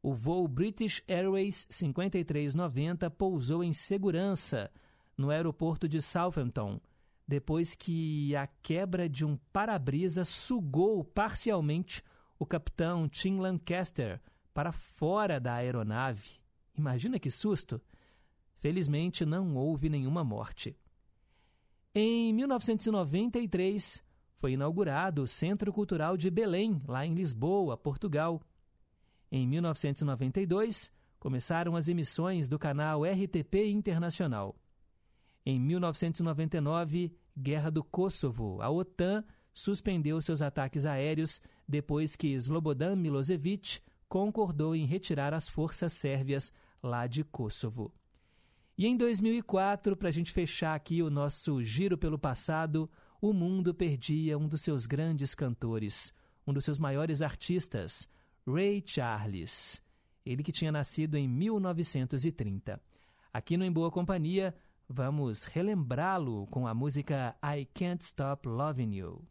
o 0.02 0.14
voo 0.14 0.48
British 0.48 1.02
Airways 1.06 1.66
5390 1.68 3.10
pousou 3.10 3.62
em 3.62 3.72
segurança 3.72 4.70
no 5.16 5.30
aeroporto 5.30 5.88
de 5.88 6.00
Southampton, 6.00 6.80
depois 7.28 7.74
que 7.74 8.34
a 8.34 8.46
quebra 8.46 9.08
de 9.08 9.24
um 9.24 9.36
para-brisa 9.52 10.24
sugou 10.24 11.04
parcialmente 11.04 12.02
o 12.40 12.46
capitão 12.46 13.06
Tim 13.06 13.36
Lancaster 13.36 14.18
para 14.54 14.72
fora 14.72 15.38
da 15.38 15.56
aeronave. 15.56 16.40
Imagina 16.74 17.18
que 17.18 17.30
susto! 17.30 17.78
Felizmente 18.56 19.26
não 19.26 19.54
houve 19.56 19.90
nenhuma 19.90 20.24
morte. 20.24 20.74
Em 21.94 22.32
1993, 22.32 24.02
foi 24.32 24.52
inaugurado 24.52 25.22
o 25.22 25.26
Centro 25.26 25.70
Cultural 25.70 26.16
de 26.16 26.30
Belém, 26.30 26.80
lá 26.88 27.04
em 27.04 27.12
Lisboa, 27.12 27.76
Portugal. 27.76 28.40
Em 29.30 29.46
1992, 29.46 30.90
começaram 31.18 31.76
as 31.76 31.88
emissões 31.88 32.48
do 32.48 32.58
canal 32.58 33.02
RTP 33.04 33.66
Internacional. 33.70 34.56
Em 35.44 35.60
1999, 35.60 37.14
Guerra 37.36 37.70
do 37.70 37.84
Kosovo, 37.84 38.62
a 38.62 38.70
OTAN 38.70 39.24
suspendeu 39.52 40.20
seus 40.20 40.40
ataques 40.40 40.86
aéreos 40.86 41.40
depois 41.70 42.16
que 42.16 42.28
Slobodan 42.34 42.96
Milosevic 42.96 43.80
concordou 44.08 44.74
em 44.74 44.84
retirar 44.84 45.32
as 45.32 45.48
forças 45.48 45.92
sérvias 45.92 46.52
lá 46.82 47.06
de 47.06 47.22
Kosovo. 47.22 47.94
E 48.76 48.86
em 48.86 48.96
2004, 48.96 49.96
para 49.96 50.08
a 50.08 50.12
gente 50.12 50.32
fechar 50.32 50.74
aqui 50.74 51.02
o 51.02 51.10
nosso 51.10 51.62
giro 51.62 51.96
pelo 51.96 52.18
passado, 52.18 52.90
o 53.20 53.32
mundo 53.32 53.74
perdia 53.74 54.36
um 54.36 54.48
dos 54.48 54.62
seus 54.62 54.86
grandes 54.86 55.34
cantores, 55.34 56.12
um 56.46 56.52
dos 56.52 56.64
seus 56.64 56.78
maiores 56.78 57.22
artistas, 57.22 58.08
Ray 58.46 58.82
Charles. 58.84 59.82
Ele 60.24 60.42
que 60.42 60.52
tinha 60.52 60.72
nascido 60.72 61.16
em 61.16 61.28
1930. 61.28 62.80
Aqui 63.32 63.56
no 63.56 63.64
Em 63.64 63.70
Boa 63.70 63.90
Companhia, 63.90 64.54
vamos 64.88 65.44
relembrá-lo 65.44 66.46
com 66.48 66.66
a 66.66 66.74
música 66.74 67.36
I 67.44 67.66
Can't 67.72 68.02
Stop 68.02 68.48
Loving 68.48 68.94
You. 68.94 69.22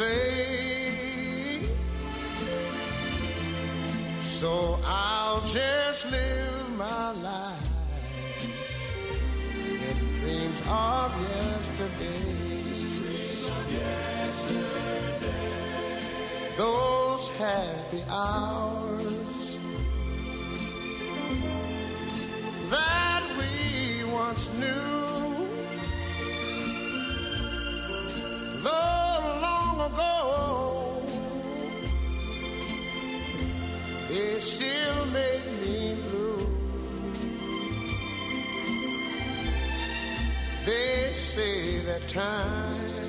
Say. 0.00 1.60
So 4.22 4.78
I'll 4.84 5.42
just 5.42 6.10
live 6.10 6.78
my 6.78 7.10
life 7.28 7.68
in 9.66 10.06
dreams 10.24 10.60
of 10.68 11.08
yesterday. 11.34 12.30
Those 16.56 17.28
happy 17.44 18.02
hours 18.08 18.89
ago, 29.92 31.02
they 34.08 34.40
still 34.40 35.06
make 35.06 35.44
me 35.62 35.96
blue. 36.10 36.46
They 40.66 41.12
say 41.12 41.78
that 41.80 42.06
time 42.08 42.99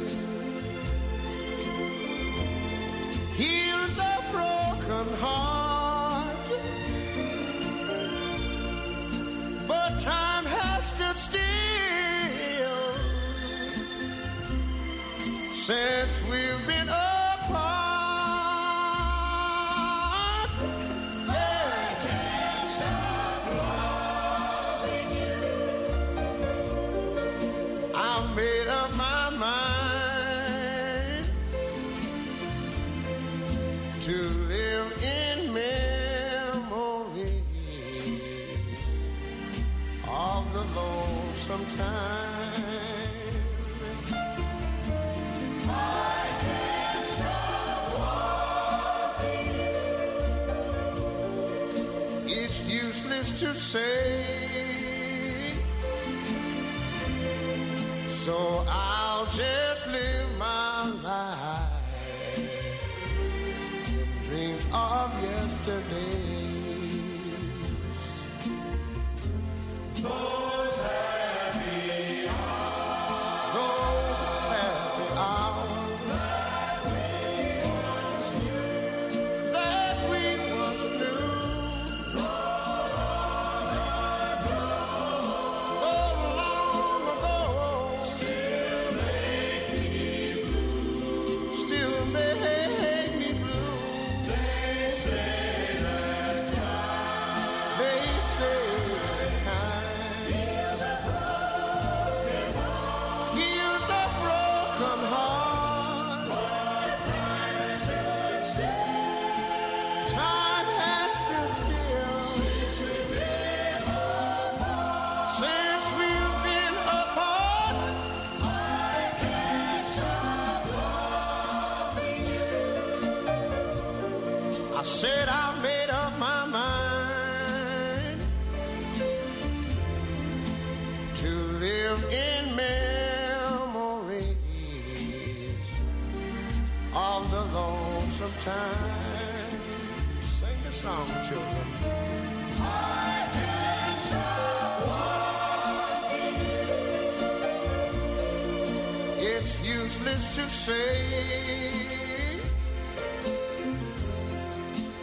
to 150.35 150.49
say. 150.49 150.95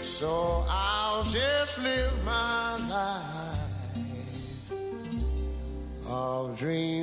So 0.02 0.64
I'll 0.68 1.22
just 1.24 1.78
live 1.82 2.24
my 2.24 2.76
life 2.88 4.72
of 6.06 6.58
dreams 6.58 6.97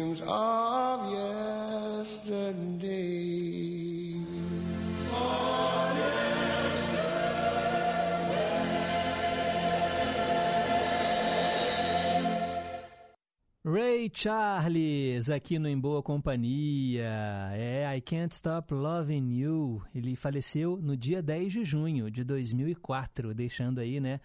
Ray 14.05 14.11
Charles, 14.13 15.31
aqui 15.31 15.57
no 15.57 15.67
Em 15.67 15.79
Boa 15.79 16.03
Companhia. 16.03 17.09
É 17.53 17.97
I 17.97 17.99
Can't 18.01 18.35
Stop 18.35 18.71
Loving 18.71 19.33
You. 19.35 19.81
Ele 19.95 20.15
faleceu 20.15 20.79
no 20.79 20.95
dia 20.95 21.23
10 21.23 21.53
de 21.53 21.65
junho 21.65 22.11
de 22.11 22.23
2004, 22.23 23.33
deixando 23.33 23.79
aí, 23.79 23.99
né, 23.99 24.19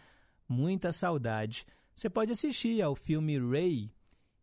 muita 0.46 0.92
saudade. 0.92 1.64
Você 1.96 2.10
pode 2.10 2.30
assistir 2.30 2.82
ao 2.82 2.94
filme 2.94 3.38
Ray, 3.38 3.90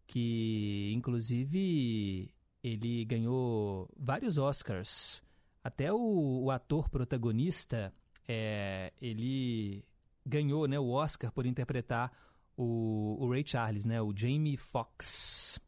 que 0.08 0.92
inclusive 0.96 2.34
ele 2.64 3.06
ganhou 3.06 3.88
vários 3.96 4.40
Oscars. 4.40 5.22
Até 5.64 5.94
o, 5.94 6.46
o 6.46 6.50
ator 6.50 6.90
protagonista, 6.90 7.94
é, 8.28 8.92
ele 9.00 9.86
ganhou 10.26 10.68
né, 10.68 10.80
o 10.80 10.90
Oscar 10.90 11.32
por 11.32 11.46
interpretar 11.46 12.12
o, 12.58 13.18
o 13.20 13.30
Ray 13.30 13.44
Charles, 13.46 13.86
né, 13.86 14.02
o 14.02 14.12
Jamie 14.14 14.58
Foxx. 14.58 15.60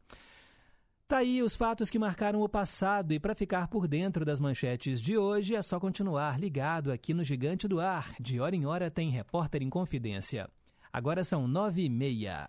Tá 1.10 1.18
aí 1.18 1.42
os 1.42 1.56
fatos 1.56 1.90
que 1.90 1.98
marcaram 1.98 2.40
o 2.40 2.48
passado 2.48 3.12
e 3.12 3.18
para 3.18 3.34
ficar 3.34 3.66
por 3.66 3.88
dentro 3.88 4.24
das 4.24 4.38
manchetes 4.38 5.00
de 5.00 5.18
hoje 5.18 5.56
é 5.56 5.62
só 5.62 5.80
continuar 5.80 6.38
ligado 6.38 6.92
aqui 6.92 7.12
no 7.12 7.24
Gigante 7.24 7.66
do 7.66 7.80
Ar. 7.80 8.14
De 8.20 8.38
hora 8.38 8.54
em 8.54 8.64
hora 8.64 8.90
tem 8.90 9.10
Repórter 9.10 9.62
em 9.62 9.68
Confidência. 9.68 10.48
Agora 10.92 11.24
são 11.24 11.48
nove 11.48 11.82
e 11.82 11.88
meia. 11.88 12.48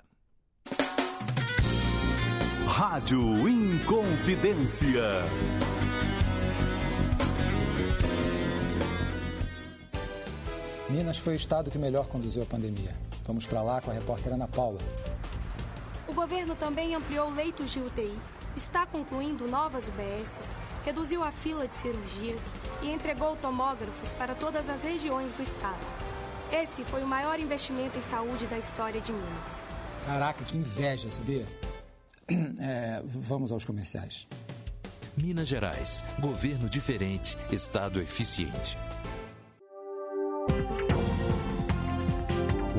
Rádio 2.68 3.48
Inconfidência. 3.48 5.22
Minas 10.88 11.18
foi 11.18 11.34
o 11.34 11.36
estado 11.36 11.72
que 11.72 11.80
melhor 11.80 12.08
conduziu 12.08 12.44
a 12.44 12.46
pandemia. 12.46 12.94
Vamos 13.26 13.46
para 13.46 13.62
lá 13.62 13.82
com 13.82 13.92
a 13.92 13.94
repórter 13.94 14.34
Ana 14.34 14.48
Paula. 14.48 14.80
O 16.08 16.14
governo 16.14 16.56
também 16.56 16.96
ampliou 16.96 17.30
leitos 17.30 17.72
de 17.72 17.80
UTI, 17.80 18.14
está 18.56 18.86
concluindo 18.86 19.48
novas 19.48 19.88
UBSs, 19.88 20.60
reduziu 20.84 21.24
a 21.24 21.32
fila 21.32 21.68
de 21.68 21.76
cirurgias 21.76 22.54
e 22.82 22.90
entregou 22.90 23.36
tomógrafos 23.38 24.14
para 24.14 24.36
todas 24.36 24.70
as 24.70 24.84
regiões 24.84 25.34
do 25.34 25.42
estado. 25.42 25.80
Esse 26.52 26.84
foi 26.84 27.02
o 27.02 27.08
maior 27.08 27.40
investimento 27.40 27.98
em 27.98 28.02
saúde 28.02 28.46
da 28.48 28.58
história 28.58 29.00
de 29.00 29.14
Minas. 29.14 29.66
Caraca, 30.06 30.44
que 30.44 30.58
inveja, 30.58 31.10
sabia? 31.10 31.48
É, 32.60 33.02
vamos 33.04 33.52
aos 33.52 33.66
comerciais. 33.66 34.26
Minas 35.18 35.50
Gerais. 35.50 36.02
Governo 36.20 36.70
diferente, 36.70 37.38
Estado 37.52 38.02
eficiente. 38.02 38.78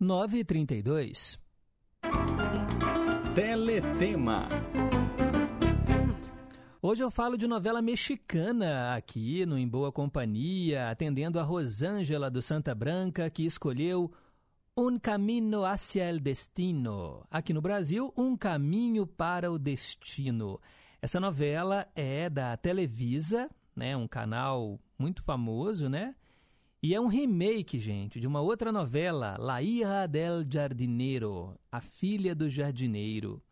9h32. 0.00 1.38
Teletema. 3.34 4.48
Hoje 6.80 7.02
eu 7.02 7.10
falo 7.10 7.36
de 7.36 7.48
novela 7.48 7.82
mexicana 7.82 8.94
aqui 8.94 9.44
no 9.44 9.58
Em 9.58 9.66
Boa 9.66 9.90
Companhia, 9.90 10.88
atendendo 10.88 11.40
a 11.40 11.42
Rosângela 11.42 12.30
do 12.30 12.40
Santa 12.40 12.76
Branca, 12.76 13.28
que 13.28 13.44
escolheu 13.44 14.12
Um 14.76 15.00
Camino 15.00 15.64
hacia 15.64 16.08
el 16.08 16.20
Destino. 16.20 17.26
Aqui 17.28 17.52
no 17.52 17.60
Brasil, 17.60 18.14
Um 18.16 18.36
Caminho 18.36 19.04
para 19.04 19.50
o 19.50 19.58
Destino. 19.58 20.60
Essa 21.02 21.18
novela 21.18 21.88
é 21.96 22.30
da 22.30 22.56
Televisa, 22.56 23.50
né, 23.74 23.96
um 23.96 24.06
canal 24.06 24.78
muito 24.96 25.24
famoso, 25.24 25.88
né? 25.88 26.14
E 26.80 26.94
é 26.94 27.00
um 27.00 27.08
remake, 27.08 27.76
gente, 27.76 28.20
de 28.20 28.26
uma 28.28 28.40
outra 28.40 28.70
novela, 28.70 29.36
La 29.36 29.60
hija 29.60 30.06
del 30.06 30.44
jardinero, 30.48 31.58
A 31.72 31.80
Filha 31.80 32.36
do 32.36 32.48
Jardineiro. 32.48 33.42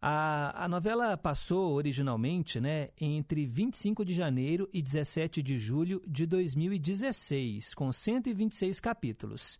A, 0.00 0.64
a 0.64 0.68
novela 0.68 1.16
passou 1.16 1.72
originalmente 1.72 2.60
né, 2.60 2.90
entre 3.00 3.44
25 3.44 4.04
de 4.04 4.14
janeiro 4.14 4.68
e 4.72 4.80
17 4.80 5.42
de 5.42 5.58
julho 5.58 6.00
de 6.06 6.26
2016, 6.26 7.74
com 7.74 7.90
126 7.90 8.78
capítulos. 8.78 9.58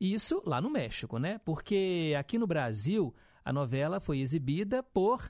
Isso 0.00 0.40
lá 0.46 0.60
no 0.60 0.70
México, 0.70 1.18
né? 1.18 1.40
Porque 1.44 2.14
aqui 2.16 2.38
no 2.38 2.46
Brasil 2.46 3.12
a 3.44 3.52
novela 3.52 3.98
foi 3.98 4.20
exibida 4.20 4.84
por, 4.84 5.28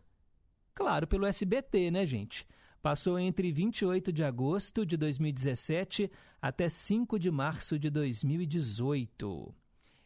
claro, 0.74 1.06
pelo 1.06 1.24
SBT, 1.24 1.90
né, 1.90 2.04
gente? 2.04 2.46
Passou 2.82 3.18
entre 3.18 3.52
28 3.52 4.12
de 4.12 4.24
agosto 4.24 4.86
de 4.86 4.96
2017 4.96 6.10
até 6.40 6.68
5 6.68 7.18
de 7.18 7.30
março 7.30 7.78
de 7.78 7.90
2018. 7.90 9.54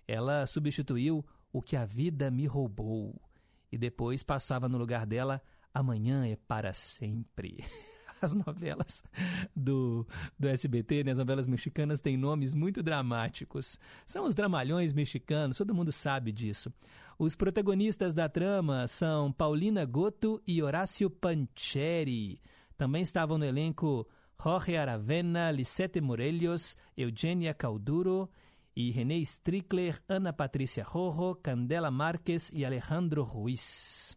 Ela 0.06 0.46
substituiu 0.46 1.24
O 1.52 1.62
que 1.62 1.76
a 1.76 1.84
Vida 1.84 2.30
Me 2.30 2.46
Roubou 2.46 3.20
e 3.70 3.78
depois 3.78 4.22
passava 4.22 4.68
no 4.68 4.78
lugar 4.78 5.06
dela 5.06 5.40
Amanhã 5.74 6.24
é 6.24 6.36
para 6.36 6.72
sempre. 6.72 7.64
As 8.22 8.32
novelas 8.32 9.02
do, 9.54 10.06
do 10.38 10.48
SBT, 10.48 11.04
né, 11.04 11.10
as 11.10 11.18
novelas 11.18 11.46
mexicanas, 11.46 12.00
têm 12.00 12.16
nomes 12.16 12.54
muito 12.54 12.82
dramáticos. 12.82 13.78
São 14.06 14.24
os 14.24 14.34
dramalhões 14.34 14.94
mexicanos, 14.94 15.58
todo 15.58 15.74
mundo 15.74 15.92
sabe 15.92 16.32
disso. 16.32 16.72
Os 17.18 17.36
protagonistas 17.36 18.14
da 18.14 18.26
trama 18.26 18.88
são 18.88 19.30
Paulina 19.30 19.84
Goto 19.84 20.40
e 20.46 20.62
Horácio 20.62 21.10
Pancheri. 21.10 22.40
Também 22.76 23.02
estavam 23.02 23.38
no 23.38 23.44
elenco 23.44 24.06
Jorge 24.42 24.76
Aravena, 24.76 25.50
Lisette 25.50 26.00
Morellos, 26.00 26.76
Eugênia 26.96 27.54
Cauduro 27.54 28.28
e 28.76 28.90
René 28.90 29.16
Strickler, 29.18 30.02
Ana 30.08 30.32
Patrícia 30.32 30.84
Rojo, 30.84 31.36
Candela 31.36 31.90
Marques 31.90 32.50
e 32.52 32.64
Alejandro 32.64 33.22
Ruiz. 33.22 34.16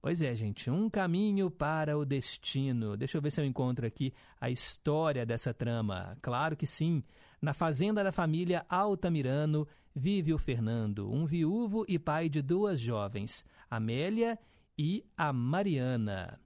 Pois 0.00 0.22
é, 0.22 0.34
gente, 0.34 0.70
um 0.70 0.88
caminho 0.88 1.50
para 1.50 1.98
o 1.98 2.04
destino. 2.04 2.96
Deixa 2.96 3.18
eu 3.18 3.22
ver 3.22 3.30
se 3.30 3.40
eu 3.40 3.44
encontro 3.44 3.86
aqui 3.86 4.12
a 4.40 4.48
história 4.48 5.26
dessa 5.26 5.52
trama. 5.52 6.16
Claro 6.22 6.56
que 6.56 6.66
sim. 6.66 7.02
Na 7.42 7.52
fazenda 7.52 8.04
da 8.04 8.12
família 8.12 8.64
Altamirano 8.68 9.66
vive 9.94 10.32
o 10.32 10.38
Fernando, 10.38 11.12
um 11.12 11.26
viúvo 11.26 11.84
e 11.88 11.98
pai 11.98 12.28
de 12.28 12.40
duas 12.40 12.78
jovens, 12.80 13.44
Amélia 13.68 14.38
e 14.78 15.04
a 15.16 15.32
Mariana. 15.32 16.40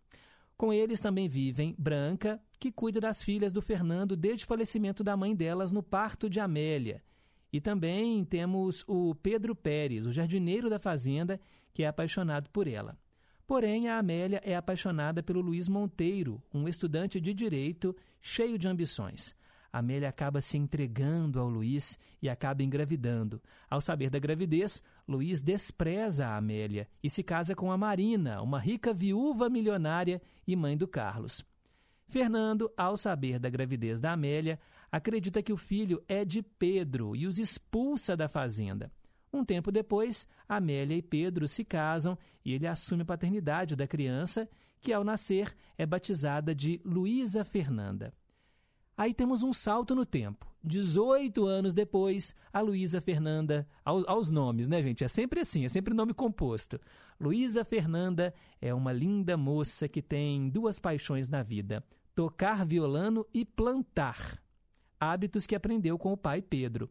Com 0.63 0.73
eles 0.73 1.01
também 1.01 1.27
vivem 1.27 1.75
Branca, 1.77 2.41
que 2.61 2.71
cuida 2.71 3.01
das 3.01 3.21
filhas 3.21 3.53
do 3.53 3.61
Fernando 3.61 4.15
desde 4.15 4.45
o 4.45 4.47
falecimento 4.47 5.03
da 5.03 5.17
mãe 5.17 5.35
delas 5.35 5.73
no 5.73 5.83
parto 5.83 6.31
de 6.31 6.39
Amélia, 6.39 7.03
e 7.53 7.61
também 7.61 8.25
temos 8.25 8.85
o 8.87 9.13
Pedro 9.13 9.57
Pérez, 9.57 10.07
o 10.07 10.13
jardineiro 10.13 10.71
da 10.71 10.79
fazenda, 10.79 11.41
que 11.75 11.83
é 11.83 11.89
apaixonado 11.89 12.49
por 12.51 12.69
ela. 12.69 12.97
Porém, 13.45 13.89
a 13.89 13.99
Amélia 13.99 14.41
é 14.45 14.55
apaixonada 14.55 15.21
pelo 15.21 15.41
Luiz 15.41 15.67
Monteiro, 15.67 16.41
um 16.55 16.69
estudante 16.69 17.21
de 17.21 17.35
direito 17.35 17.93
cheio 18.21 18.57
de 18.57 18.69
ambições. 18.69 19.35
Amélia 19.73 20.11
acaba 20.11 20.43
se 20.43 20.59
entregando 20.59 21.41
ao 21.41 21.49
Luiz 21.49 21.99
e 22.21 22.29
acaba 22.29 22.63
engravidando. 22.63 23.41
Ao 23.71 23.81
saber 23.81 24.11
da 24.11 24.19
gravidez, 24.19 24.83
Luiz 25.09 25.41
despreza 25.41 26.27
a 26.27 26.37
Amélia 26.37 26.87
e 27.03 27.09
se 27.09 27.23
casa 27.23 27.55
com 27.55 27.73
a 27.73 27.79
Marina, 27.79 28.43
uma 28.43 28.61
rica 28.61 28.93
viúva 28.93 29.49
milionária 29.49 30.21
e 30.47 30.55
mãe 30.55 30.77
do 30.77 30.87
Carlos. 30.87 31.43
Fernando, 32.07 32.71
ao 32.77 32.99
saber 32.99 33.39
da 33.39 33.49
gravidez 33.49 33.99
da 33.99 34.13
Amélia, 34.13 34.61
acredita 34.91 35.43
que 35.43 35.55
o 35.55 35.57
filho 35.57 36.03
é 36.07 36.23
de 36.23 36.43
Pedro 36.43 37.17
e 37.17 37.27
os 37.27 37.39
expulsa 37.39 38.15
da 38.15 38.29
fazenda. 38.29 38.93
Um 39.33 39.43
tempo 39.43 39.73
depois, 39.73 40.27
Amélia 40.47 40.95
e 40.95 41.01
Pedro 41.01 41.49
se 41.49 41.65
casam 41.65 42.19
e 42.45 42.53
ele 42.53 42.67
assume 42.67 43.01
a 43.01 43.07
paternidade 43.07 43.75
da 43.75 43.87
criança, 43.87 44.47
que 44.83 44.93
ao 44.93 45.03
nascer 45.03 45.57
é 45.79 45.87
batizada 45.87 46.55
de 46.55 46.79
Luísa 46.85 47.43
Fernanda. 47.43 48.13
Aí 48.97 49.15
temos 49.15 49.43
um 49.43 49.53
salto 49.53 49.95
no 49.95 50.05
tempo. 50.05 50.47
18 50.65 51.45
anos 51.45 51.75
depois, 51.75 52.35
a 52.53 52.61
Luísa 52.61 53.01
Fernanda, 53.01 53.67
aos, 53.85 54.07
aos, 54.07 54.31
nomes, 54.31 54.69
né, 54.69 54.81
gente? 54.81 55.03
É 55.03 55.09
sempre 55.09 55.41
assim, 55.41 55.65
é 55.65 55.69
sempre 55.69 55.95
nome 55.95 56.15
composto. 56.15 56.81
Luísa 57.19 57.65
Fernanda 57.65 58.33
é 58.61 58.73
uma 58.73 58.93
linda 58.93 59.37
moça 59.37 59.89
que 59.89 60.01
tem 60.01 60.49
duas 60.49 60.79
paixões 60.79 61.29
na 61.29 61.43
vida: 61.43 61.83
tocar 62.15 62.65
violano 62.65 63.27
e 63.35 63.45
plantar 63.45 64.41
hábitos 65.01 65.47
que 65.47 65.57
aprendeu 65.57 65.99
com 65.99 66.13
o 66.13 66.17
pai 66.17 66.41
Pedro. 66.41 66.89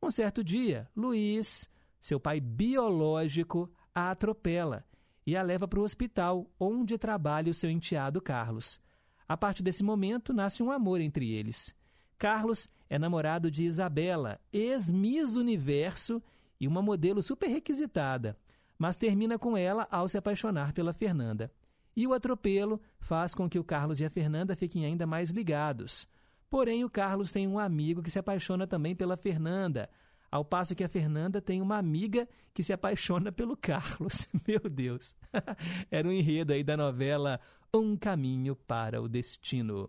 Um 0.00 0.08
certo 0.08 0.44
dia, 0.44 0.88
Luiz, 0.96 1.68
seu 2.00 2.20
pai 2.20 2.40
biológico, 2.40 3.68
a 3.92 4.12
atropela 4.12 4.84
e 5.26 5.36
a 5.36 5.42
leva 5.42 5.66
para 5.66 5.80
o 5.80 5.82
hospital 5.82 6.48
onde 6.58 6.96
trabalha 6.96 7.50
o 7.50 7.54
seu 7.54 7.68
enteado 7.68 8.20
Carlos. 8.20 8.80
A 9.30 9.36
partir 9.36 9.62
desse 9.62 9.84
momento, 9.84 10.32
nasce 10.32 10.60
um 10.60 10.72
amor 10.72 11.00
entre 11.00 11.30
eles. 11.30 11.72
Carlos 12.18 12.68
é 12.88 12.98
namorado 12.98 13.48
de 13.48 13.62
Isabela, 13.62 14.40
ex-Miss 14.52 15.36
Universo 15.36 16.20
e 16.60 16.66
uma 16.66 16.82
modelo 16.82 17.22
super 17.22 17.46
requisitada, 17.46 18.36
mas 18.76 18.96
termina 18.96 19.38
com 19.38 19.56
ela 19.56 19.86
ao 19.88 20.08
se 20.08 20.18
apaixonar 20.18 20.72
pela 20.72 20.92
Fernanda. 20.92 21.48
E 21.94 22.08
o 22.08 22.12
atropelo 22.12 22.80
faz 22.98 23.32
com 23.32 23.48
que 23.48 23.56
o 23.56 23.62
Carlos 23.62 24.00
e 24.00 24.04
a 24.04 24.10
Fernanda 24.10 24.56
fiquem 24.56 24.84
ainda 24.84 25.06
mais 25.06 25.30
ligados. 25.30 26.08
Porém, 26.50 26.82
o 26.82 26.90
Carlos 26.90 27.30
tem 27.30 27.46
um 27.46 27.56
amigo 27.56 28.02
que 28.02 28.10
se 28.10 28.18
apaixona 28.18 28.66
também 28.66 28.96
pela 28.96 29.16
Fernanda, 29.16 29.88
ao 30.28 30.44
passo 30.44 30.74
que 30.74 30.82
a 30.82 30.88
Fernanda 30.88 31.40
tem 31.40 31.62
uma 31.62 31.78
amiga 31.78 32.28
que 32.52 32.64
se 32.64 32.72
apaixona 32.72 33.30
pelo 33.30 33.56
Carlos. 33.56 34.26
Meu 34.44 34.68
Deus! 34.68 35.14
Era 35.88 36.08
um 36.08 36.12
enredo 36.12 36.52
aí 36.52 36.64
da 36.64 36.76
novela 36.76 37.40
Um 37.72 37.96
Caminho 37.96 38.56
para 38.56 39.00
o 39.00 39.08
Destino. 39.08 39.88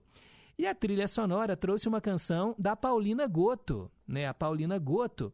E 0.57 0.67
a 0.67 0.75
trilha 0.75 1.07
sonora 1.07 1.57
trouxe 1.57 1.87
uma 1.87 1.99
canção 1.99 2.53
da 2.57 2.75
Paulina 2.75 3.27
Goto, 3.27 3.91
né? 4.07 4.27
A 4.27 4.33
Paulina 4.33 4.77
Goto, 4.77 5.33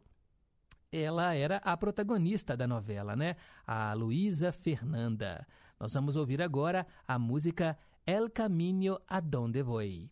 ela 0.91 1.33
era 1.33 1.57
a 1.57 1.75
protagonista 1.75 2.55
da 2.55 2.65
novela, 2.65 3.15
né? 3.15 3.35
A 3.65 3.93
Luísa 3.93 4.51
Fernanda. 4.51 5.45
Nós 5.79 5.93
vamos 5.93 6.15
ouvir 6.15 6.41
agora 6.41 6.87
a 7.07 7.19
música 7.19 7.77
El 8.05 8.29
Caminho 8.29 8.97
a 9.07 9.19
Donde 9.19 9.61
Voy. 9.61 10.09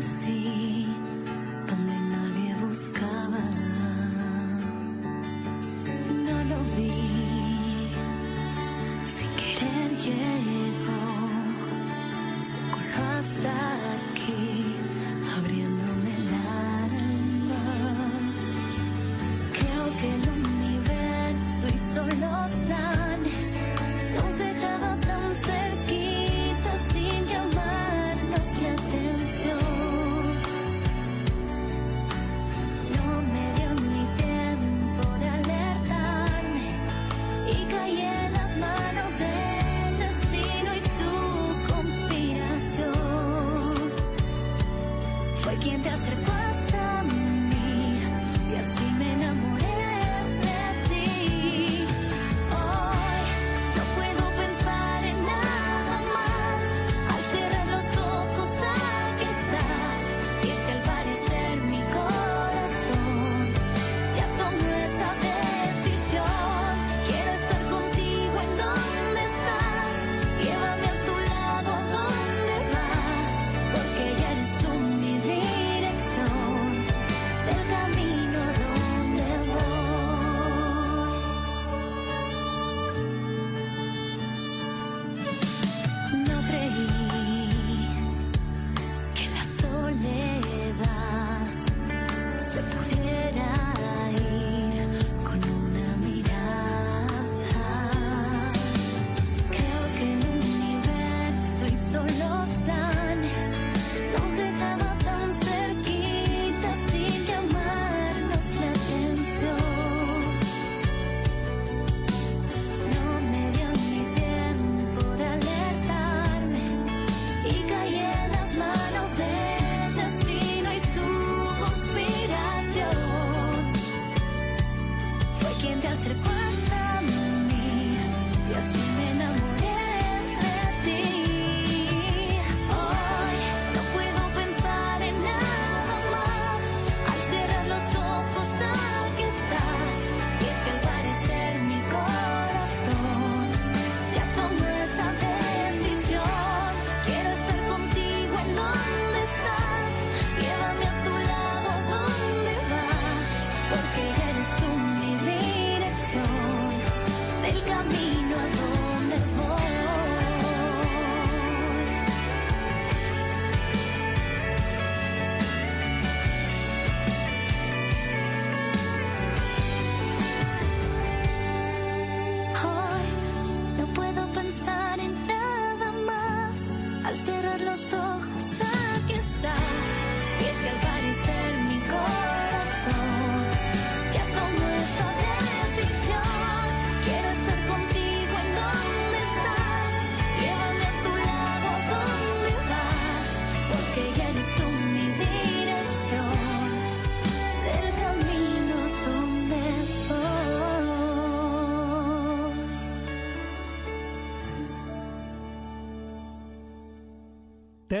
see. 0.00 0.69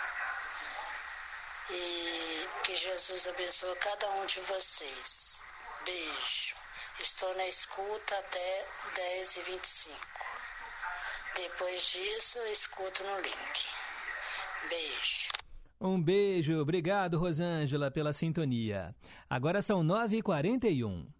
E 1.72 2.48
que 2.64 2.76
Jesus 2.76 3.28
abençoe 3.28 3.76
cada 3.78 4.10
um 4.12 4.26
de 4.26 4.40
vocês. 4.42 5.42
Beijo. 5.84 6.56
Estou 7.00 7.36
na 7.36 7.48
escuta 7.48 8.18
até 8.18 8.68
10h25. 8.96 9.90
Depois 11.36 11.92
disso, 11.92 12.38
eu 12.38 12.52
escuto 12.52 13.04
no 13.04 13.20
link. 13.20 13.68
Beijo. 14.70 15.30
Um 15.82 16.02
beijo, 16.02 16.58
obrigado 16.60 17.18
Rosângela 17.18 17.92
pela 17.92 18.14
sintonia. 18.14 18.96
Agora 19.30 19.62
são 19.62 19.84
9h41. 19.84 21.15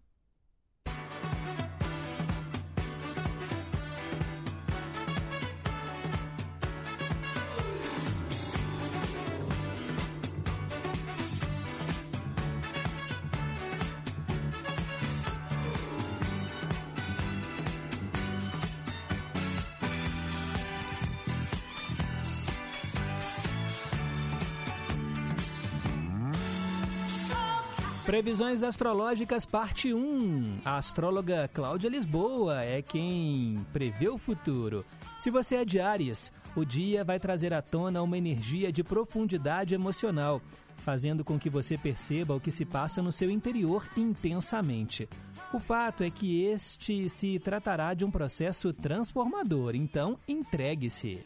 Previsões 28.06 28.62
astrológicas, 28.62 29.44
parte 29.44 29.92
1. 29.92 30.60
A 30.64 30.76
astróloga 30.76 31.50
Cláudia 31.52 31.90
Lisboa 31.90 32.62
é 32.62 32.80
quem 32.80 33.66
prevê 33.72 34.08
o 34.08 34.16
futuro. 34.16 34.86
Se 35.18 35.28
você 35.28 35.56
é 35.56 35.64
de 35.64 35.80
Áries, 35.80 36.30
o 36.54 36.64
dia 36.64 37.02
vai 37.02 37.18
trazer 37.18 37.52
à 37.52 37.60
tona 37.60 38.00
uma 38.00 38.16
energia 38.16 38.70
de 38.70 38.84
profundidade 38.84 39.74
emocional, 39.74 40.40
fazendo 40.76 41.24
com 41.24 41.36
que 41.36 41.50
você 41.50 41.76
perceba 41.76 42.36
o 42.36 42.40
que 42.40 42.52
se 42.52 42.64
passa 42.64 43.02
no 43.02 43.10
seu 43.10 43.28
interior 43.28 43.88
intensamente. 43.96 45.08
O 45.52 45.58
fato 45.58 46.04
é 46.04 46.10
que 46.10 46.44
este 46.44 47.08
se 47.08 47.40
tratará 47.40 47.92
de 47.92 48.04
um 48.04 48.10
processo 48.10 48.72
transformador, 48.72 49.74
então 49.74 50.16
entregue-se. 50.28 51.24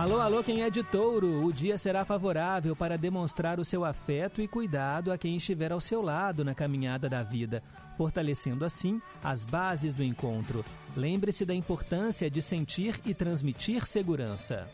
Alô, 0.00 0.18
alô, 0.18 0.42
quem 0.42 0.62
é 0.62 0.70
de 0.70 0.82
touro? 0.82 1.44
O 1.44 1.52
dia 1.52 1.76
será 1.76 2.06
favorável 2.06 2.74
para 2.74 2.96
demonstrar 2.96 3.60
o 3.60 3.64
seu 3.66 3.84
afeto 3.84 4.40
e 4.40 4.48
cuidado 4.48 5.12
a 5.12 5.18
quem 5.18 5.36
estiver 5.36 5.72
ao 5.72 5.78
seu 5.78 6.00
lado 6.00 6.42
na 6.42 6.54
caminhada 6.54 7.06
da 7.06 7.22
vida, 7.22 7.62
fortalecendo 7.98 8.64
assim 8.64 8.98
as 9.22 9.44
bases 9.44 9.92
do 9.92 10.02
encontro. 10.02 10.64
Lembre-se 10.96 11.44
da 11.44 11.54
importância 11.54 12.30
de 12.30 12.40
sentir 12.40 12.98
e 13.04 13.12
transmitir 13.12 13.86
segurança. 13.86 14.66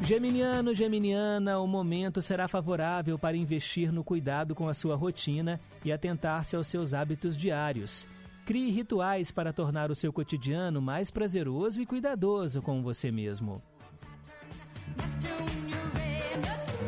Geminiano, 0.00 0.74
Geminiana, 0.74 1.58
o 1.58 1.66
momento 1.66 2.22
será 2.22 2.48
favorável 2.48 3.18
para 3.18 3.36
investir 3.36 3.92
no 3.92 4.02
cuidado 4.02 4.54
com 4.54 4.70
a 4.70 4.72
sua 4.72 4.96
rotina 4.96 5.60
e 5.84 5.92
atentar-se 5.92 6.56
aos 6.56 6.66
seus 6.66 6.94
hábitos 6.94 7.36
diários. 7.36 8.06
Crie 8.46 8.70
rituais 8.70 9.32
para 9.32 9.52
tornar 9.52 9.90
o 9.90 9.94
seu 9.94 10.12
cotidiano 10.12 10.80
mais 10.80 11.10
prazeroso 11.10 11.82
e 11.82 11.84
cuidadoso 11.84 12.62
com 12.62 12.80
você 12.80 13.10
mesmo. 13.10 13.60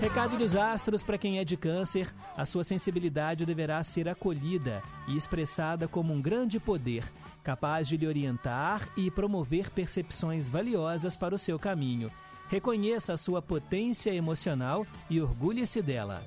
Recado 0.00 0.38
dos 0.38 0.54
astros 0.54 1.02
para 1.02 1.18
quem 1.18 1.40
é 1.40 1.44
de 1.44 1.56
câncer: 1.56 2.14
a 2.36 2.46
sua 2.46 2.62
sensibilidade 2.62 3.44
deverá 3.44 3.82
ser 3.82 4.08
acolhida 4.08 4.80
e 5.08 5.16
expressada 5.16 5.88
como 5.88 6.14
um 6.14 6.22
grande 6.22 6.60
poder, 6.60 7.02
capaz 7.42 7.88
de 7.88 7.96
lhe 7.96 8.06
orientar 8.06 8.88
e 8.96 9.10
promover 9.10 9.68
percepções 9.68 10.48
valiosas 10.48 11.16
para 11.16 11.34
o 11.34 11.38
seu 11.38 11.58
caminho. 11.58 12.08
Reconheça 12.48 13.14
a 13.14 13.16
sua 13.16 13.42
potência 13.42 14.14
emocional 14.14 14.86
e 15.10 15.20
orgulhe-se 15.20 15.82
dela. 15.82 16.24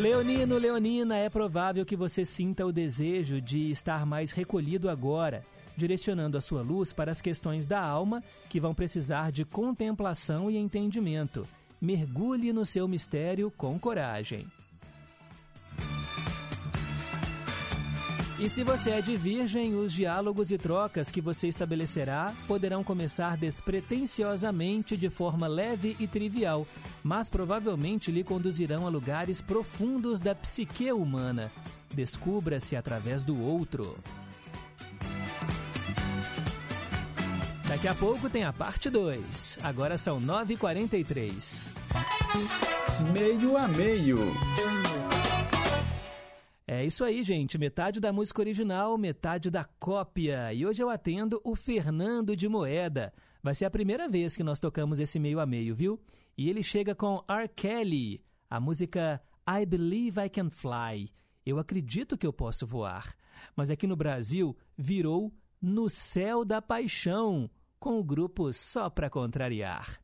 Leonino, 0.00 0.56
Leonina, 0.56 1.14
é 1.18 1.28
provável 1.28 1.84
que 1.84 1.94
você 1.94 2.24
sinta 2.24 2.64
o 2.64 2.72
desejo 2.72 3.38
de 3.38 3.70
estar 3.70 4.06
mais 4.06 4.32
recolhido 4.32 4.88
agora, 4.88 5.44
direcionando 5.76 6.38
a 6.38 6.40
sua 6.40 6.62
luz 6.62 6.90
para 6.90 7.12
as 7.12 7.20
questões 7.20 7.66
da 7.66 7.82
alma 7.82 8.24
que 8.48 8.58
vão 8.58 8.74
precisar 8.74 9.30
de 9.30 9.44
contemplação 9.44 10.50
e 10.50 10.56
entendimento. 10.56 11.46
Mergulhe 11.78 12.50
no 12.50 12.64
seu 12.64 12.88
mistério 12.88 13.50
com 13.50 13.78
coragem. 13.78 14.46
E 18.42 18.48
se 18.48 18.64
você 18.64 18.88
é 18.88 19.02
de 19.02 19.16
virgem, 19.16 19.74
os 19.74 19.92
diálogos 19.92 20.50
e 20.50 20.56
trocas 20.56 21.10
que 21.10 21.20
você 21.20 21.46
estabelecerá 21.46 22.32
poderão 22.48 22.82
começar 22.82 23.36
despretensiosamente 23.36 24.96
de 24.96 25.10
forma 25.10 25.46
leve 25.46 25.94
e 26.00 26.06
trivial, 26.06 26.66
mas 27.04 27.28
provavelmente 27.28 28.10
lhe 28.10 28.24
conduzirão 28.24 28.86
a 28.86 28.88
lugares 28.88 29.42
profundos 29.42 30.20
da 30.20 30.34
psique 30.34 30.90
humana. 30.90 31.52
Descubra-se 31.92 32.74
através 32.76 33.24
do 33.24 33.38
outro. 33.38 33.94
Daqui 37.68 37.88
a 37.88 37.94
pouco 37.94 38.30
tem 38.30 38.44
a 38.44 38.54
parte 38.54 38.88
2. 38.88 39.58
Agora 39.62 39.98
são 39.98 40.18
9h43. 40.18 41.68
Meio 43.12 43.58
a 43.58 43.68
meio. 43.68 44.18
É 46.72 46.84
isso 46.84 47.02
aí, 47.02 47.24
gente. 47.24 47.58
Metade 47.58 47.98
da 47.98 48.12
música 48.12 48.40
original, 48.40 48.96
metade 48.96 49.50
da 49.50 49.64
cópia. 49.64 50.54
E 50.54 50.64
hoje 50.64 50.80
eu 50.80 50.88
atendo 50.88 51.40
o 51.42 51.56
Fernando 51.56 52.36
de 52.36 52.48
Moeda. 52.48 53.12
Vai 53.42 53.56
ser 53.56 53.64
a 53.64 53.70
primeira 53.70 54.08
vez 54.08 54.36
que 54.36 54.44
nós 54.44 54.60
tocamos 54.60 55.00
esse 55.00 55.18
meio 55.18 55.40
a 55.40 55.46
meio, 55.46 55.74
viu? 55.74 56.00
E 56.38 56.48
ele 56.48 56.62
chega 56.62 56.94
com 56.94 57.24
R. 57.26 57.48
Kelly, 57.48 58.22
a 58.48 58.60
música 58.60 59.20
I 59.48 59.66
Believe 59.66 60.24
I 60.24 60.28
Can 60.28 60.48
Fly. 60.48 61.12
Eu 61.44 61.58
acredito 61.58 62.16
que 62.16 62.24
eu 62.24 62.32
posso 62.32 62.64
voar. 62.64 63.16
Mas 63.56 63.68
aqui 63.68 63.88
no 63.88 63.96
Brasil 63.96 64.56
virou 64.78 65.32
No 65.60 65.88
Céu 65.88 66.44
da 66.44 66.62
Paixão, 66.62 67.50
com 67.80 67.98
o 67.98 68.04
grupo 68.04 68.52
Só 68.52 68.88
Pra 68.88 69.10
Contrariar. 69.10 70.00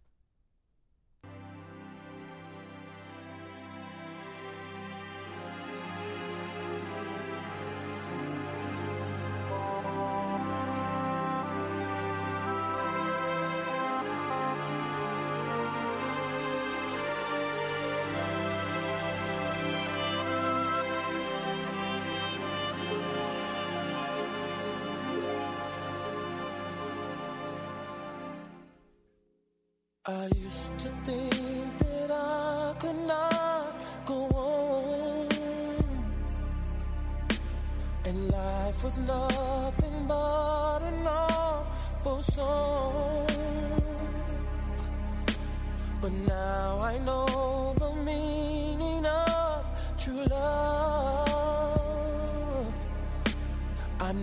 I 30.09 30.29
used 30.37 30.79
to 30.79 30.89
think 31.05 31.79
that 31.79 32.11
I 32.13 32.75
could 32.79 33.07
not 33.07 33.85
go 34.05 34.29
on, 34.29 35.29
and 38.05 38.31
life 38.31 38.85
was 38.85 38.99
nothing 39.01 40.07
but 40.07 40.83
an 40.83 41.07
beautiful 42.07 42.23
song. 42.23 43.27
But 46.01 46.13
now 46.13 46.79
I 46.81 46.99
know 46.99 47.75
the 47.79 47.93
meaning 48.05 49.05
of 49.07 49.65
true 49.99 50.25
love. 50.31 51.67
I'm 54.01 54.23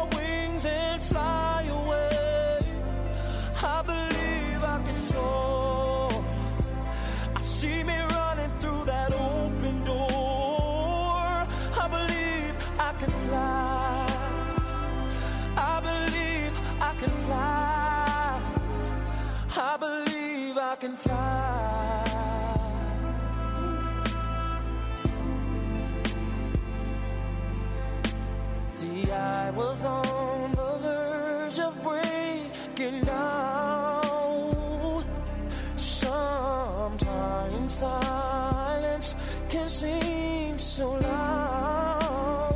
can 39.71 40.01
seem 40.01 40.57
so 40.57 40.91
long. 40.91 42.53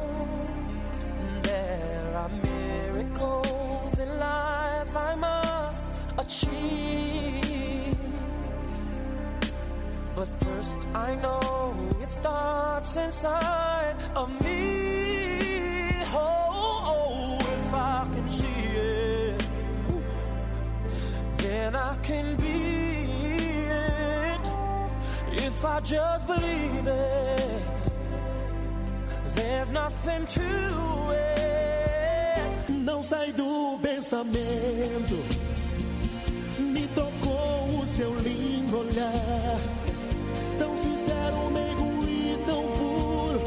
There 1.43 2.13
are 2.15 2.29
miracles 2.29 3.99
in 3.99 4.19
life 4.19 4.95
I 4.95 5.15
must 5.15 5.85
achieve. 6.17 7.97
But 10.15 10.27
first, 10.43 10.77
I 10.93 11.15
know 11.15 11.75
it 12.01 12.11
starts 12.11 12.95
inside 12.95 13.95
of 14.15 14.29
me. 14.43 14.54
I 25.65 25.79
just 25.81 26.27
believe 26.27 26.87
it, 26.87 27.61
there's 29.33 29.71
nothing 29.71 30.25
to 30.27 30.41
it. 31.11 31.25
Não 32.69 33.01
sai 33.01 33.31
do 33.31 33.77
pensamento. 33.81 35.17
Me 36.59 36.87
tocou 36.87 37.79
o 37.81 37.87
seu 37.87 38.13
lindo 38.19 38.77
olhar. 38.79 39.59
Tão 40.59 40.77
sincero, 40.77 41.49
meigo 41.51 42.05
e 42.07 42.37
tão 42.45 42.63
puro. 42.77 43.41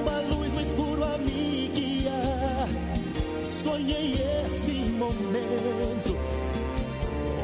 Uma 0.00 0.18
luz 0.34 0.52
no 0.54 0.60
escuro 0.60 1.04
a 1.04 1.18
me 1.18 1.68
guiar. 1.74 2.68
Sonhei 3.62 4.12
esse 4.44 4.72
momento. 4.98 6.16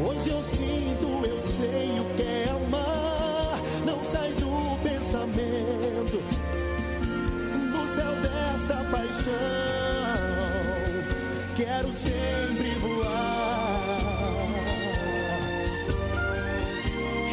Hoje 0.05 0.31
eu 0.31 0.43
sinto, 0.43 1.25
eu 1.25 1.43
sei 1.43 2.01
o 2.01 2.05
que 2.17 2.23
é 2.23 2.51
amar. 2.51 2.92
Pensamento. 5.13 6.23
No 7.71 7.87
céu 7.95 8.15
dessa 8.23 8.77
paixão. 8.91 9.33
Quero 11.55 11.93
sempre 11.93 12.71
voar. 12.81 13.83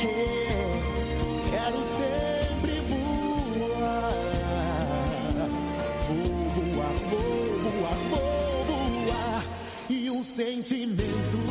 É, 0.04 0.76
Quero 1.52 1.80
sempre 1.96 2.82
voar. 2.90 4.12
Vou 6.10 6.28
voar, 6.50 6.96
vou 7.10 7.62
voar, 7.62 7.98
vou 8.10 8.76
voar. 9.06 9.42
E 9.90 10.12
um 10.12 10.22
sentimento 10.22 11.49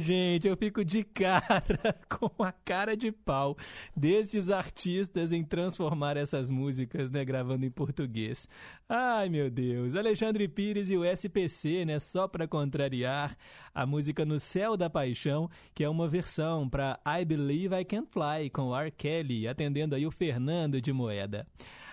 Gente, 0.00 0.46
eu 0.46 0.56
fico 0.56 0.84
de 0.84 1.02
cara 1.02 1.64
com 2.08 2.42
a 2.42 2.52
cara 2.52 2.96
de 2.96 3.10
pau 3.10 3.56
desses 3.96 4.48
artistas 4.48 5.32
em 5.32 5.42
transformar 5.42 6.16
essas 6.16 6.50
músicas, 6.50 7.10
né, 7.10 7.24
gravando 7.24 7.66
em 7.66 7.70
português. 7.70 8.48
Ai, 8.88 9.28
meu 9.28 9.50
Deus. 9.50 9.96
Alexandre 9.96 10.46
Pires 10.46 10.88
e 10.90 10.96
o 10.96 11.04
SPC, 11.04 11.84
né, 11.84 11.98
só 11.98 12.28
para 12.28 12.46
contrariar 12.46 13.36
a 13.74 13.84
música 13.84 14.24
No 14.24 14.38
Céu 14.38 14.76
da 14.76 14.88
Paixão, 14.88 15.50
que 15.74 15.82
é 15.82 15.88
uma 15.88 16.06
versão 16.06 16.68
para 16.68 17.00
I 17.04 17.24
Believe 17.24 17.74
I 17.74 17.84
Can 17.84 18.06
Fly 18.06 18.50
com 18.50 18.74
R. 18.74 18.90
Kelly, 18.92 19.48
atendendo 19.48 19.94
aí 19.94 20.06
o 20.06 20.10
Fernando 20.12 20.80
de 20.80 20.92
Moeda. 20.92 21.46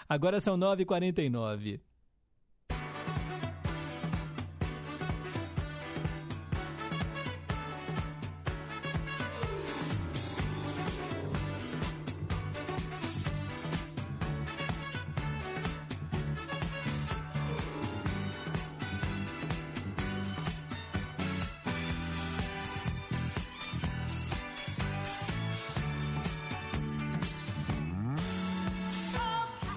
Agora 0.08 0.39
são 0.39 0.58
9h49. 0.58 1.80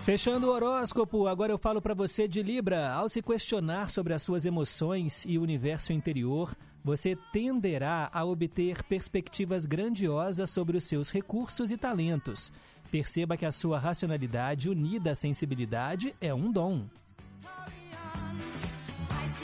Fechando 0.09 0.47
o 0.47 0.51
horóscopo, 0.51 1.27
agora 1.27 1.53
eu 1.53 1.59
falo 1.59 1.83
para 1.83 1.93
você 1.93 2.27
de 2.27 2.43
Libra. 2.43 2.91
Ao 2.93 3.11
se 3.11 3.21
questionar 3.21 3.91
sobre 3.91 4.15
as 4.15 4.23
suas 4.23 4.47
emoções 4.47 5.27
e 5.27 5.37
o 5.37 5.43
universo 5.43 5.93
interior, 5.93 6.57
você 6.83 7.15
tenderá 7.31 8.09
a 8.11 8.25
obter 8.25 8.83
perspectivas 8.85 9.67
grandiosas 9.67 10.49
sobre 10.49 10.79
os 10.79 10.85
seus 10.85 11.11
recursos 11.11 11.71
e 11.71 11.77
talentos. 11.77 12.51
Perceba 12.91 13.37
que 13.37 13.45
a 13.45 13.53
sua 13.53 13.79
racionalidade 13.79 14.71
unida 14.71 15.11
à 15.11 15.15
sensibilidade 15.15 16.15
é 16.23 16.33
um 16.33 16.51
dom. 16.51 16.87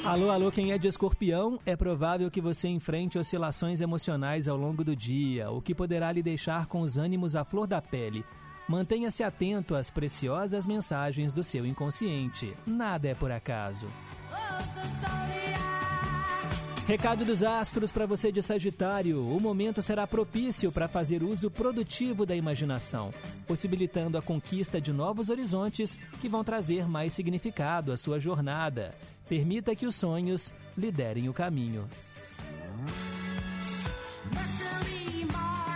Alô, 0.03 0.31
alô, 0.31 0.51
quem 0.51 0.73
é 0.73 0.79
de 0.79 0.89
escorpião, 0.89 1.61
é 1.67 1.77
provável 1.77 2.31
que 2.31 2.41
você 2.41 2.69
enfrente 2.69 3.19
oscilações 3.19 3.83
emocionais 3.83 4.49
ao 4.49 4.57
longo 4.57 4.83
do 4.83 4.97
dia, 4.97 5.51
o 5.51 5.61
que 5.61 5.75
poderá 5.75 6.11
lhe 6.11 6.23
deixar 6.23 6.65
com 6.65 6.81
os 6.81 6.97
ânimos 6.97 7.37
à 7.37 7.45
flor 7.45 7.67
da 7.67 7.83
pele. 7.83 8.25
Mantenha-se 8.69 9.23
atento 9.23 9.75
às 9.75 9.91
preciosas 9.91 10.65
mensagens 10.65 11.35
do 11.35 11.43
seu 11.43 11.67
inconsciente. 11.67 12.55
Nada 12.67 13.09
é 13.09 13.15
por 13.15 13.31
acaso. 13.31 13.87
Recado 16.87 17.25
dos 17.25 17.43
astros 17.43 17.91
para 17.91 18.05
você 18.05 18.31
de 18.31 18.43
Sagitário: 18.43 19.27
o 19.27 19.41
momento 19.41 19.81
será 19.81 20.07
propício 20.07 20.71
para 20.71 20.87
fazer 20.87 21.23
uso 21.23 21.51
produtivo 21.51 22.27
da 22.27 22.37
imaginação, 22.37 23.13
possibilitando 23.47 24.19
a 24.19 24.23
conquista 24.23 24.81
de 24.81 24.93
novos 24.93 25.31
horizontes 25.31 25.99
que 26.21 26.29
vão 26.29 26.45
trazer 26.45 26.87
mais 26.87 27.15
significado 27.15 27.91
à 27.91 27.97
sua 27.97 28.21
jornada. 28.21 28.95
Permita 29.27 29.75
que 29.75 29.87
os 29.87 29.95
sonhos 29.95 30.53
liderem 30.77 31.29
o 31.29 31.33
caminho. 31.33 31.89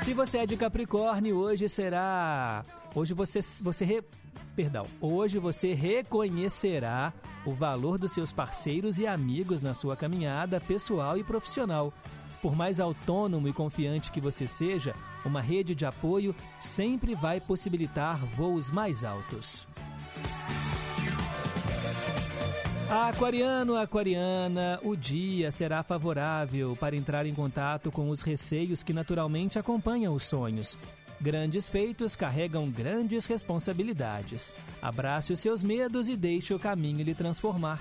Se 0.03 0.13
você 0.13 0.39
é 0.39 0.47
de 0.47 0.57
Capricórnio, 0.57 1.37
hoje 1.37 1.69
será. 1.69 2.63
Hoje 2.99 3.15
você. 3.15 3.39
você 3.63 3.85
re... 3.85 4.03
Perdão. 4.57 4.85
Hoje 5.01 5.39
você 5.39 5.73
reconhecerá 5.73 7.13
o 7.47 7.53
valor 7.53 7.97
dos 7.97 8.11
seus 8.11 8.33
parceiros 8.33 8.99
e 8.99 9.07
amigos 9.07 9.63
na 9.63 9.73
sua 9.73 9.97
caminhada 9.97 10.61
pessoal 10.61 11.17
e 11.17 11.23
profissional. 11.23 11.95
Por 12.43 12.57
mais 12.57 12.81
autônomo 12.81 13.47
e 13.47 13.53
confiante 13.53 14.11
que 14.11 14.21
você 14.21 14.49
seja, 14.49 14.97
uma 15.25 15.41
rede 15.41 15.77
de 15.77 15.87
apoio 15.87 16.35
sempre 16.59 17.15
vai 17.15 17.41
possibilitar 17.41 18.19
voos 18.35 18.69
mais 18.69 19.05
altos. 19.05 19.67
Aquariano, 22.91 23.77
aquariana, 23.77 24.81
o 24.83 24.97
dia 24.97 25.53
será 25.53 25.85
favorável 25.85 26.75
para 26.75 26.97
entrar 26.97 27.27
em 27.27 27.35
contato 27.35 27.93
com 27.93 28.09
os 28.09 28.23
receios 28.23 28.83
que 28.83 28.93
naturalmente 28.93 29.57
acompanham 29.57 30.15
os 30.15 30.25
sonhos. 30.25 30.77
Grandes 31.21 31.69
feitos 31.69 32.15
carregam 32.15 32.71
grandes 32.71 33.27
responsabilidades. 33.27 34.53
Abrace 34.81 35.33
os 35.33 35.41
seus 35.41 35.63
medos 35.63 36.09
e 36.09 36.17
deixe 36.17 36.55
o 36.55 36.59
caminho 36.59 37.03
lhe 37.03 37.15
transformar. 37.15 37.81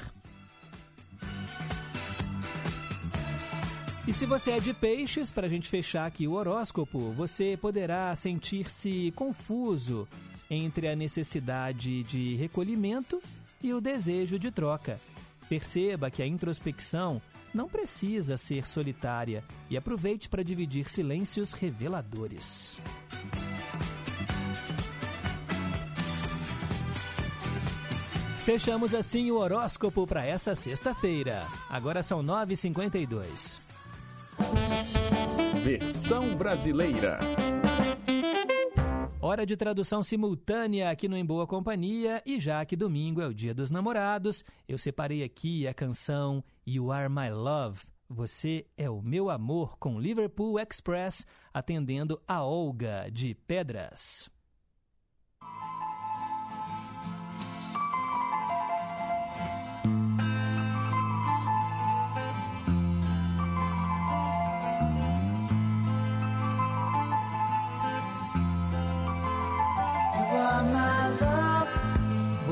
E 4.07 4.13
se 4.13 4.25
você 4.25 4.51
é 4.51 4.59
de 4.59 4.73
peixes, 4.73 5.31
para 5.31 5.47
a 5.47 5.49
gente 5.49 5.69
fechar 5.69 6.05
aqui 6.05 6.27
o 6.27 6.31
horóscopo, 6.31 7.11
você 7.11 7.57
poderá 7.61 8.15
sentir-se 8.15 9.11
confuso 9.15 10.07
entre 10.49 10.87
a 10.87 10.95
necessidade 10.95 12.03
de 12.03 12.35
recolhimento 12.35 13.21
e 13.61 13.73
o 13.73 13.81
desejo 13.81 14.39
de 14.39 14.49
troca. 14.49 14.97
Perceba 15.49 16.09
que 16.09 16.23
a 16.23 16.27
introspecção 16.27 17.21
não 17.53 17.67
precisa 17.67 18.37
ser 18.37 18.67
solitária 18.67 19.43
e 19.69 19.77
aproveite 19.77 20.29
para 20.29 20.43
dividir 20.43 20.89
silêncios 20.89 21.53
reveladores. 21.53 22.79
Fechamos 28.47 28.95
assim 28.95 29.29
o 29.29 29.37
horóscopo 29.37 30.07
para 30.07 30.25
essa 30.25 30.55
sexta-feira. 30.55 31.45
Agora 31.69 32.01
são 32.01 32.23
9h52. 32.23 33.59
Versão 35.65 36.33
brasileira. 36.33 37.19
Hora 39.19 39.47
de 39.47 39.57
tradução 39.57 40.03
simultânea 40.03 40.91
aqui 40.91 41.07
no 41.07 41.17
Em 41.17 41.25
Boa 41.25 41.47
Companhia 41.47 42.21
e 42.23 42.39
já 42.39 42.63
que 42.63 42.75
domingo 42.75 43.19
é 43.19 43.25
o 43.25 43.33
Dia 43.33 43.51
dos 43.51 43.71
Namorados, 43.71 44.43
eu 44.67 44.77
separei 44.77 45.23
aqui 45.23 45.67
a 45.67 45.73
canção 45.73 46.43
You 46.67 46.91
Are 46.91 47.09
My 47.09 47.31
Love. 47.31 47.81
Você 48.07 48.67
é 48.77 48.87
o 48.87 49.01
meu 49.01 49.31
amor 49.31 49.75
com 49.79 49.99
Liverpool 49.99 50.59
Express 50.59 51.25
atendendo 51.51 52.21
a 52.27 52.43
Olga 52.43 53.09
de 53.11 53.33
Pedras. 53.33 54.29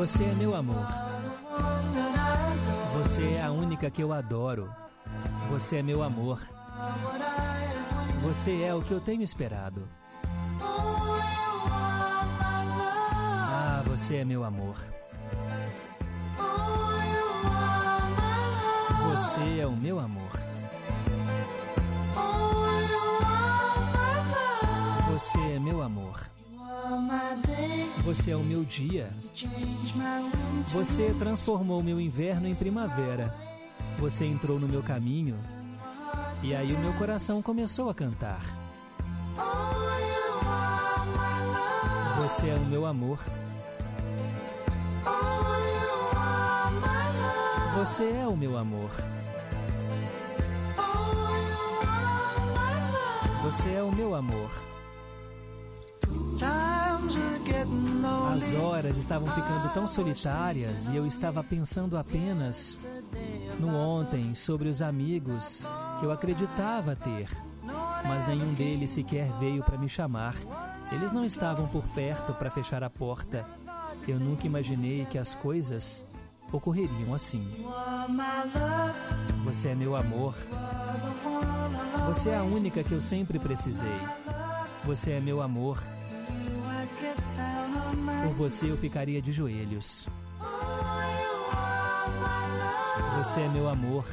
Você 0.06 0.24
é 0.24 0.34
meu 0.36 0.56
amor. 0.56 0.86
Você 2.94 3.24
é 3.24 3.44
a 3.44 3.52
única 3.52 3.90
que 3.90 4.04
eu 4.04 4.14
adoro. 4.14 4.70
Você 5.50 5.78
é 5.78 5.82
meu 5.82 6.04
amor. 6.04 6.40
Você 8.22 8.62
é 8.62 8.72
o 8.72 8.84
que 8.84 8.92
eu 8.92 9.02
tenho 9.02 9.24
esperado. 9.24 9.82
Ah, 13.50 13.84
você 13.88 14.18
é 14.18 14.24
meu 14.24 14.44
amor. 14.44 14.76
Você 19.10 19.60
é 19.60 19.66
o 19.66 19.72
meu 19.72 19.98
amor. 20.00 20.40
Você 25.10 25.40
é 25.40 25.58
meu 25.58 25.82
amor. 25.82 26.35
Você 28.04 28.32
é 28.32 28.36
o 28.36 28.44
meu 28.44 28.64
dia. 28.64 29.12
Você 30.72 31.14
transformou 31.18 31.82
meu 31.82 32.00
inverno 32.00 32.48
em 32.48 32.56
primavera. 32.56 33.34
Você 33.98 34.26
entrou 34.26 34.60
no 34.60 34.68
meu 34.68 34.84
caminho. 34.84 35.38
E 36.44 36.54
aí 36.54 36.74
o 36.74 36.80
meu 36.80 36.94
coração 36.94 37.42
começou 37.42 37.90
a 37.90 37.96
cantar. 37.96 38.42
Você 42.18 42.48
é 42.50 42.56
o 42.56 42.66
meu 42.66 42.86
amor. 42.86 43.20
Você 47.78 48.04
é 48.04 48.28
o 48.28 48.36
meu 48.36 48.58
amor. 48.58 48.90
Você 53.44 53.70
é 53.70 53.82
o 53.82 53.92
meu 53.92 54.16
amor. 54.16 54.75
As 58.36 58.54
horas 58.56 58.98
estavam 58.98 59.28
ficando 59.34 59.74
tão 59.74 59.88
solitárias 59.88 60.90
e 60.90 60.96
eu 60.96 61.06
estava 61.06 61.44
pensando 61.44 61.98
apenas 61.98 62.80
no 63.60 63.76
ontem 63.76 64.36
sobre 64.36 64.68
os 64.68 64.82
amigos 64.82 65.68
que 66.00 66.06
eu 66.06 66.12
acreditava 66.12 66.96
ter, 66.96 67.30
mas 68.06 68.28
nenhum 68.28 68.54
deles 68.54 68.92
sequer 68.92 69.32
veio 69.40 69.64
para 69.64 69.78
me 69.78 69.88
chamar. 69.88 70.36
Eles 70.92 71.12
não 71.12 71.26
estavam 71.26 71.68
por 71.68 71.84
perto 71.90 72.34
para 72.34 72.52
fechar 72.52 72.84
a 72.84 72.90
porta. 72.90 73.46
Eu 74.08 74.20
nunca 74.20 74.46
imaginei 74.46 75.06
que 75.06 75.18
as 75.18 75.34
coisas 75.34 76.06
ocorreriam 76.52 77.14
assim. 77.14 77.48
Você 79.44 79.70
é 79.70 79.76
meu 79.76 79.96
amor. 79.96 80.36
Você 82.08 82.30
é 82.30 82.38
a 82.38 82.44
única 82.44 82.84
que 82.84 82.92
eu 82.92 83.02
sempre 83.02 83.40
precisei. 83.40 84.00
Você 84.86 85.12
é 85.12 85.20
meu 85.20 85.42
amor. 85.42 85.80
Por 88.24 88.34
você 88.34 88.72
eu 88.72 88.78
ficaria 88.78 89.22
de 89.22 89.32
joelhos. 89.32 90.08
Você 93.18 93.42
é 93.42 93.50
meu 93.50 93.68
amor. 93.70 94.06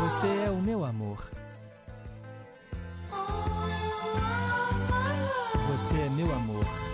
Você 0.00 0.26
é 0.26 0.50
o 0.50 0.60
meu 0.60 0.84
amor. 0.84 1.30
Você 5.68 5.96
é 5.96 6.08
meu 6.10 6.32
amor. 6.34 6.93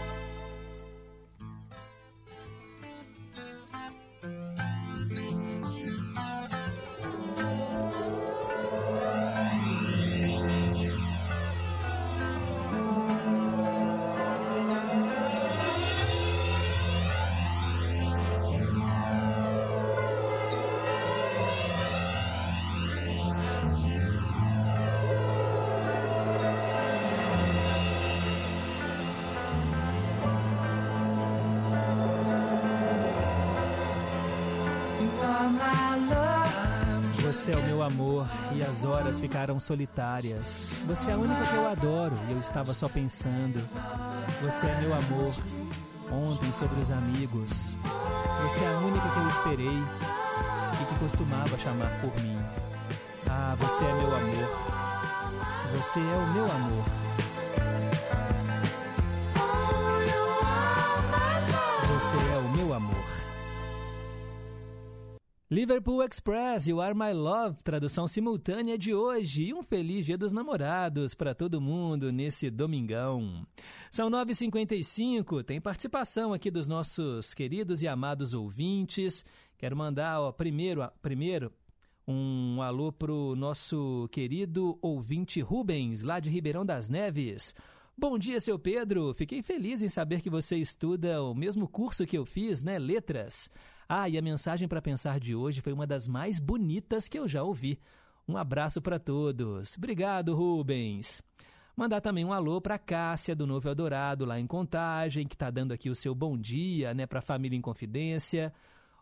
E 38.55 38.63
as 38.63 38.85
horas 38.85 39.21
ficaram 39.21 39.59
solitárias. 39.61 40.81
Você 40.87 41.11
é 41.11 41.15
a 41.15 41.17
única 41.17 41.45
que 41.47 41.55
eu 41.55 41.69
adoro 41.69 42.17
e 42.29 42.33
eu 42.33 42.39
estava 42.39 42.75
só 42.75 42.89
pensando. 42.89 43.61
Você 44.43 44.67
é 44.67 44.81
meu 44.81 44.95
amor. 44.95 45.35
Ontem 46.13 46.53
sobre 46.53 46.81
os 46.81 46.91
amigos. 46.91 47.77
Você 48.43 48.65
é 48.65 48.69
a 48.69 48.79
única 48.79 49.09
que 49.09 49.19
eu 49.19 49.29
esperei 49.29 49.79
e 50.81 50.85
que 50.85 50.99
costumava 50.99 51.57
chamar 51.59 51.91
por 52.01 52.15
mim. 52.21 52.39
Ah, 53.29 53.57
você 53.59 53.85
é 53.85 53.95
meu 53.95 54.17
amor. 54.17 54.49
Você 55.77 56.01
é 56.01 56.03
o 56.03 56.27
meu 56.33 56.45
amor. 56.51 56.85
Você 61.95 62.17
é 62.17 62.39
o 62.39 62.50
Liverpool 65.53 66.01
Express, 66.05 66.69
You 66.69 66.81
Are 66.81 66.95
My 66.95 67.13
Love, 67.13 67.61
tradução 67.65 68.07
simultânea 68.07 68.79
de 68.79 68.95
hoje. 68.95 69.47
E 69.47 69.53
um 69.53 69.65
feliz 69.65 70.07
Dia 70.07 70.17
dos 70.17 70.31
Namorados 70.31 71.13
para 71.13 71.35
todo 71.35 71.61
mundo 71.61 72.13
nesse 72.13 72.49
domingão. 72.49 73.45
São 73.91 74.09
9h55, 74.09 75.43
tem 75.43 75.61
participação 75.61 76.33
aqui 76.33 76.53
dos 76.53 76.69
nossos 76.69 77.35
queridos 77.35 77.83
e 77.83 77.89
amados 77.89 78.33
ouvintes. 78.33 79.25
Quero 79.59 79.77
mandar, 79.77 80.21
ó, 80.21 80.31
primeiro, 80.31 80.89
primeiro 81.03 81.53
um 82.07 82.63
alô 82.63 82.93
pro 82.93 83.35
nosso 83.35 84.09
querido 84.13 84.79
ouvinte 84.81 85.41
Rubens, 85.41 86.05
lá 86.05 86.21
de 86.21 86.31
Ribeirão 86.31 86.65
das 86.65 86.89
Neves. 86.89 87.57
Bom 87.99 88.17
dia, 88.17 88.39
seu 88.39 88.57
Pedro. 88.57 89.13
Fiquei 89.15 89.43
feliz 89.43 89.83
em 89.83 89.89
saber 89.89 90.23
que 90.23 90.31
você 90.31 90.57
estuda 90.57 91.21
o 91.25 91.35
mesmo 91.35 91.67
curso 91.67 92.07
que 92.07 92.17
eu 92.17 92.25
fiz, 92.25 92.63
né? 92.63 92.79
Letras. 92.79 93.51
Ah, 93.93 94.09
e 94.09 94.17
a 94.17 94.23
mensagem 94.23 94.69
para 94.69 94.81
pensar 94.81 95.19
de 95.19 95.35
hoje 95.35 95.61
foi 95.61 95.73
uma 95.73 95.85
das 95.85 96.07
mais 96.07 96.39
bonitas 96.39 97.09
que 97.09 97.19
eu 97.19 97.27
já 97.27 97.43
ouvi. 97.43 97.77
Um 98.29 98.37
abraço 98.37 98.81
para 98.81 99.01
todos. 99.01 99.77
Obrigado, 99.77 100.33
Rubens. 100.33 101.21
Mandar 101.77 102.01
também 102.01 102.25
um 102.25 102.33
alô 102.33 102.61
para 102.61 102.79
Cássia 102.79 103.35
do 103.35 103.49
Novo 103.49 103.69
Eldorado, 103.69 104.25
lá 104.25 104.39
em 104.39 104.47
Contagem, 104.47 105.27
que 105.27 105.35
está 105.35 105.51
dando 105.51 105.73
aqui 105.73 105.91
o 105.91 105.97
seu 105.97 106.15
bom 106.15 106.39
dia, 106.39 106.95
né, 106.95 107.05
para 107.05 107.19
a 107.19 107.23
família 107.23 107.57
em 107.57 107.61
confidência. 107.61 108.55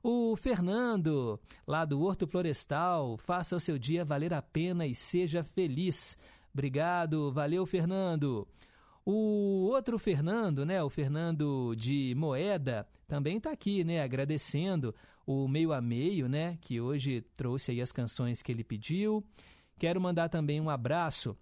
O 0.02 0.34
Fernando, 0.36 1.38
lá 1.66 1.84
do 1.84 2.00
Horto 2.00 2.26
Florestal, 2.26 3.18
faça 3.18 3.54
o 3.54 3.60
seu 3.60 3.78
dia 3.78 4.06
valer 4.06 4.32
a 4.32 4.40
pena 4.40 4.86
e 4.86 4.94
seja 4.94 5.44
feliz. 5.44 6.16
Obrigado, 6.50 7.30
valeu, 7.30 7.66
Fernando. 7.66 8.48
O 9.10 9.70
outro 9.70 9.98
Fernando, 9.98 10.66
né, 10.66 10.82
o 10.82 10.90
Fernando 10.90 11.74
de 11.74 12.14
Moeda, 12.14 12.86
também 13.06 13.38
está 13.38 13.50
aqui, 13.50 13.82
né, 13.82 14.02
agradecendo 14.02 14.94
o 15.26 15.48
meio 15.48 15.72
a 15.72 15.80
meio, 15.80 16.28
né, 16.28 16.58
que 16.60 16.78
hoje 16.78 17.22
trouxe 17.34 17.70
aí 17.70 17.80
as 17.80 17.90
canções 17.90 18.42
que 18.42 18.52
ele 18.52 18.62
pediu. 18.62 19.24
Quero 19.78 19.98
mandar 19.98 20.28
também 20.28 20.60
um 20.60 20.68
abraço 20.68 21.34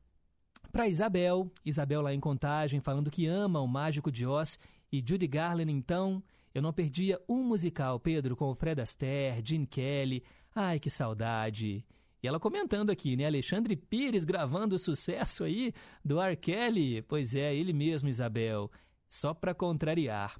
para 0.70 0.86
Isabel, 0.86 1.50
Isabel 1.64 2.02
lá 2.02 2.14
em 2.14 2.20
Contagem, 2.20 2.78
falando 2.78 3.10
que 3.10 3.26
ama 3.26 3.58
o 3.58 3.66
Mágico 3.66 4.12
de 4.12 4.24
Oz 4.24 4.60
e 4.92 5.02
Judy 5.04 5.26
Garland, 5.26 5.72
então, 5.72 6.22
eu 6.54 6.62
não 6.62 6.72
perdia 6.72 7.20
um 7.28 7.42
musical, 7.42 7.98
Pedro, 7.98 8.36
com 8.36 8.48
o 8.48 8.54
Fred 8.54 8.80
Astaire, 8.80 9.42
Gene 9.44 9.66
Kelly. 9.66 10.22
Ai, 10.54 10.78
que 10.78 10.88
saudade. 10.88 11.84
E 12.26 12.28
ela 12.28 12.40
comentando 12.40 12.90
aqui, 12.90 13.16
né? 13.16 13.24
Alexandre 13.24 13.76
Pires 13.76 14.24
gravando 14.24 14.74
o 14.74 14.78
sucesso 14.80 15.44
aí 15.44 15.72
do 16.04 16.20
R. 16.20 16.34
Kelly. 16.34 17.00
Pois 17.02 17.36
é, 17.36 17.54
ele 17.54 17.72
mesmo, 17.72 18.08
Isabel. 18.08 18.68
Só 19.08 19.32
para 19.32 19.54
contrariar. 19.54 20.36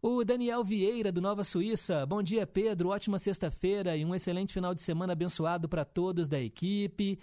O 0.00 0.24
Daniel 0.24 0.62
Vieira, 0.62 1.10
do 1.10 1.20
Nova 1.20 1.42
Suíça. 1.42 2.06
Bom 2.06 2.22
dia, 2.22 2.46
Pedro. 2.46 2.90
Ótima 2.90 3.18
sexta-feira 3.18 3.96
e 3.96 4.04
um 4.04 4.14
excelente 4.14 4.54
final 4.54 4.72
de 4.72 4.84
semana 4.84 5.14
abençoado 5.14 5.68
para 5.68 5.84
todos 5.84 6.28
da 6.28 6.40
equipe. 6.40 7.18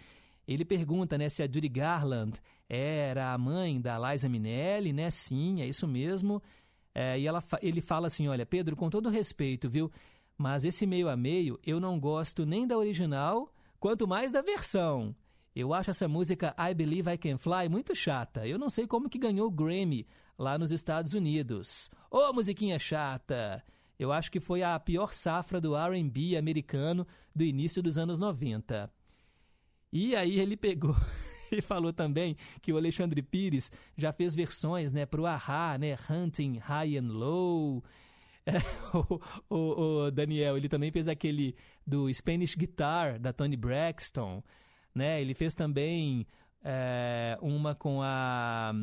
Ele 0.45 0.65
pergunta 0.65 1.17
né, 1.17 1.29
se 1.29 1.41
a 1.41 1.45
Judy 1.45 1.69
Garland 1.69 2.33
era 2.67 3.31
a 3.31 3.37
mãe 3.37 3.79
da 3.79 3.97
Liza 3.97 4.27
Minelli, 4.27 4.91
né? 4.91 5.09
Sim, 5.11 5.61
é 5.61 5.65
isso 5.65 5.87
mesmo. 5.87 6.43
É, 6.93 7.17
e 7.17 7.25
ela, 7.25 7.41
ele 7.61 7.79
fala 7.79 8.07
assim: 8.07 8.27
olha, 8.27 8.45
Pedro, 8.45 8.75
com 8.75 8.89
todo 8.89 9.09
respeito, 9.09 9.69
viu? 9.69 9.89
Mas 10.37 10.65
esse 10.65 10.85
meio 10.85 11.07
a 11.07 11.15
meio 11.15 11.57
eu 11.65 11.79
não 11.79 11.97
gosto 11.97 12.45
nem 12.45 12.67
da 12.67 12.77
original, 12.77 13.52
quanto 13.83 14.07
mais 14.07 14.31
da 14.31 14.41
versão. 14.41 15.13
Eu 15.53 15.73
acho 15.73 15.89
essa 15.89 16.07
música 16.07 16.55
I 16.57 16.73
Believe 16.73 17.11
I 17.11 17.17
Can 17.17 17.37
Fly 17.37 17.67
muito 17.67 17.93
chata. 17.93 18.47
Eu 18.47 18.57
não 18.57 18.69
sei 18.69 18.87
como 18.87 19.09
que 19.09 19.19
ganhou 19.19 19.45
o 19.47 19.51
Grammy 19.51 20.07
lá 20.39 20.57
nos 20.57 20.71
Estados 20.71 21.13
Unidos. 21.13 21.91
Ô, 22.09 22.19
oh, 22.19 22.31
musiquinha 22.31 22.79
chata! 22.79 23.61
Eu 23.99 24.13
acho 24.13 24.31
que 24.31 24.39
foi 24.39 24.63
a 24.63 24.79
pior 24.79 25.13
safra 25.13 25.59
do 25.59 25.75
R&B 25.75 26.37
americano 26.37 27.05
do 27.35 27.43
início 27.43 27.83
dos 27.83 27.97
anos 27.97 28.21
90. 28.21 28.89
E 29.91 30.15
aí 30.15 30.39
ele 30.39 30.55
pegou 30.55 30.95
e 31.51 31.61
falou 31.61 31.91
também 31.91 32.37
que 32.61 32.71
o 32.71 32.77
Alexandre 32.77 33.21
Pires 33.21 33.69
já 33.97 34.13
fez 34.13 34.33
versões 34.33 34.93
né, 34.93 35.05
para 35.05 35.19
o 35.19 35.25
Ahá, 35.25 35.77
né, 35.77 35.97
Hunting 36.09 36.57
High 36.57 36.99
and 36.99 37.11
Low. 37.11 37.83
O, 38.93 39.19
o, 39.49 40.05
o, 40.05 40.11
Daniel, 40.11 40.57
ele 40.57 40.69
também 40.69 40.91
fez 40.91 41.07
aquele 41.07 41.55
do 41.85 42.13
Spanish 42.13 42.55
Guitar, 42.55 43.19
da 43.19 43.33
Tony 43.33 43.55
Braxton. 43.55 44.43
Né? 44.93 45.21
Ele 45.21 45.33
fez 45.33 45.55
também 45.55 46.27
é, 46.63 47.37
uma 47.41 47.73
com 47.73 48.01
a... 48.01 48.73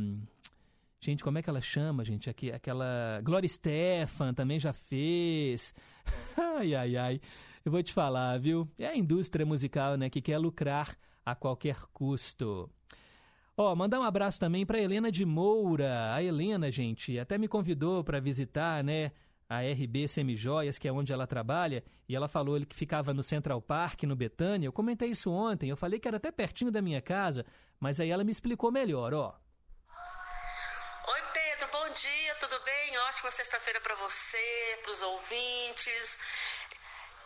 Gente, 1.00 1.24
como 1.24 1.38
é 1.38 1.42
que 1.42 1.48
ela 1.48 1.62
chama, 1.62 2.04
gente? 2.04 2.28
Aqui, 2.28 2.52
aquela. 2.52 3.22
Gloria 3.24 3.48
Stefan 3.48 4.34
também 4.34 4.60
já 4.60 4.70
fez. 4.70 5.72
ai, 6.36 6.74
ai, 6.74 6.96
ai. 6.96 7.20
Eu 7.64 7.72
vou 7.72 7.82
te 7.82 7.90
falar, 7.90 8.38
viu? 8.38 8.68
É 8.78 8.88
a 8.88 8.96
indústria 8.96 9.46
musical, 9.46 9.96
né, 9.96 10.10
que 10.10 10.20
quer 10.20 10.36
lucrar 10.36 10.98
a 11.24 11.34
qualquer 11.34 11.76
custo. 11.92 12.68
Ó, 13.56 13.72
oh, 13.72 13.76
mandar 13.76 14.00
um 14.00 14.02
abraço 14.02 14.38
também 14.38 14.66
para 14.66 14.80
Helena 14.80 15.10
de 15.10 15.24
Moura. 15.24 16.14
A 16.14 16.22
Helena, 16.22 16.70
gente, 16.70 17.18
até 17.18 17.38
me 17.38 17.48
convidou 17.48 18.04
para 18.04 18.20
visitar, 18.20 18.84
né, 18.84 19.12
a 19.50 19.60
RB 19.60 20.08
Semijoias, 20.08 20.78
que 20.78 20.88
é 20.88 20.92
onde 20.92 21.12
ela 21.12 21.26
trabalha, 21.26 21.84
e 22.08 22.16
ela 22.16 22.28
falou 22.28 22.64
que 22.64 22.74
ficava 22.74 23.12
no 23.12 23.22
Central 23.22 23.60
Park, 23.60 24.04
no 24.04 24.16
Betânia. 24.16 24.66
Eu 24.66 24.72
comentei 24.72 25.10
isso 25.10 25.30
ontem, 25.30 25.68
eu 25.68 25.76
falei 25.76 25.98
que 25.98 26.08
era 26.08 26.16
até 26.16 26.30
pertinho 26.30 26.70
da 26.70 26.80
minha 26.80 27.02
casa, 27.02 27.44
mas 27.78 28.00
aí 28.00 28.10
ela 28.10 28.24
me 28.24 28.30
explicou 28.30 28.70
melhor, 28.70 29.12
ó. 29.12 29.34
Bom 31.90 31.94
dia, 31.94 32.34
tudo 32.36 32.56
bem? 32.60 32.96
Ótima 32.98 33.32
sexta-feira 33.32 33.80
para 33.80 33.96
você, 33.96 34.78
para 34.80 34.92
os 34.92 35.02
ouvintes. 35.02 36.20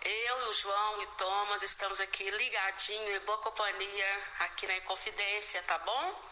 Eu 0.03 0.37
o 0.49 0.53
João 0.55 1.03
e 1.03 1.05
o 1.05 1.09
Thomas 1.19 1.63
estamos 1.63 2.01
aqui 2.01 2.31
ligadinho 2.31 3.17
em 3.17 3.21
boa 3.27 3.37
companhia 3.39 4.21
aqui 4.41 4.67
na 4.67 4.81
Confidência, 4.81 5.63
tá 5.65 5.79
bom? 5.81 6.23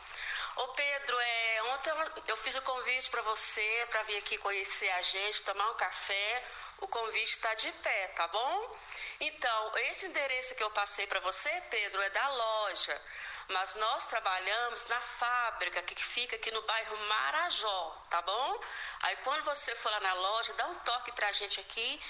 Ô 0.56 0.68
Pedro, 0.68 1.18
é, 1.18 1.62
ontem 1.74 1.92
eu 2.26 2.36
fiz 2.36 2.54
o 2.54 2.62
convite 2.62 3.10
para 3.10 3.22
você 3.22 3.86
para 3.90 4.02
vir 4.04 4.18
aqui 4.18 4.36
conhecer 4.38 4.90
a 4.90 5.02
gente, 5.02 5.42
tomar 5.42 5.70
um 5.70 5.74
café. 5.74 6.44
O 6.80 6.88
convite 6.88 7.32
está 7.36 7.54
de 7.54 7.70
pé, 7.72 8.08
tá 8.08 8.26
bom? 8.28 8.76
Então, 9.20 9.78
esse 9.78 10.06
endereço 10.06 10.54
que 10.54 10.62
eu 10.62 10.70
passei 10.70 11.06
para 11.06 11.20
você, 11.20 11.50
Pedro, 11.70 12.02
é 12.02 12.10
da 12.10 12.28
loja 12.28 13.00
mas 13.48 13.74
nós 13.74 14.06
trabalhamos 14.06 14.86
na 14.86 15.00
fábrica 15.00 15.82
que 15.82 15.94
fica 16.02 16.36
aqui 16.36 16.50
no 16.50 16.62
bairro 16.62 16.96
Marajó, 17.08 18.02
tá 18.08 18.22
bom? 18.22 18.60
Aí 19.00 19.16
quando 19.24 19.44
você 19.44 19.74
for 19.76 19.90
lá 19.90 20.00
na 20.00 20.14
loja, 20.14 20.52
dá 20.54 20.66
um 20.66 20.74
toque 20.80 21.12
pra 21.12 21.32
gente 21.32 21.60
aqui, 21.60 22.00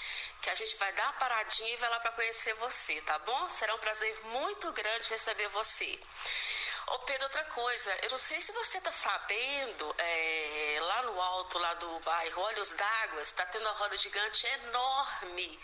que 0.41 0.49
a 0.49 0.55
gente 0.55 0.75
vai 0.77 0.91
dar 0.93 1.03
uma 1.03 1.13
paradinha 1.13 1.73
e 1.73 1.77
vai 1.77 1.89
lá 1.89 1.99
para 1.99 2.11
conhecer 2.11 2.53
você, 2.55 3.01
tá 3.01 3.19
bom? 3.19 3.49
Será 3.49 3.73
um 3.75 3.79
prazer 3.79 4.19
muito 4.25 4.71
grande 4.71 5.09
receber 5.09 5.47
você. 5.49 5.99
Ô 6.87 6.99
Pedro, 6.99 7.23
outra 7.23 7.43
coisa, 7.45 7.97
eu 8.03 8.09
não 8.09 8.17
sei 8.17 8.41
se 8.41 8.51
você 8.51 8.81
tá 8.81 8.91
sabendo, 8.91 9.95
é, 9.97 10.77
lá 10.81 11.03
no 11.03 11.21
alto, 11.21 11.57
lá 11.57 11.73
do 11.75 11.99
bairro 12.01 12.41
Olhos 12.41 12.73
d'Água, 12.73 13.21
está 13.21 13.45
tendo 13.45 13.61
uma 13.61 13.71
roda 13.71 13.95
gigante 13.97 14.45
enorme. 14.47 15.59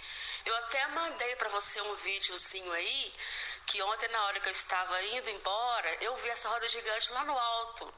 Eu 0.46 0.56
até 0.58 0.88
mandei 0.88 1.36
para 1.36 1.50
você 1.50 1.82
um 1.82 1.96
videozinho 1.96 2.72
aí 2.72 3.14
que 3.66 3.82
ontem, 3.82 4.08
na 4.08 4.24
hora 4.26 4.40
que 4.40 4.48
eu 4.48 4.52
estava 4.52 5.02
indo 5.04 5.30
embora, 5.30 5.98
eu 6.02 6.16
vi 6.18 6.30
essa 6.30 6.48
roda 6.50 6.68
gigante 6.70 7.12
lá 7.12 7.24
no 7.26 7.38
alto. 7.38 7.94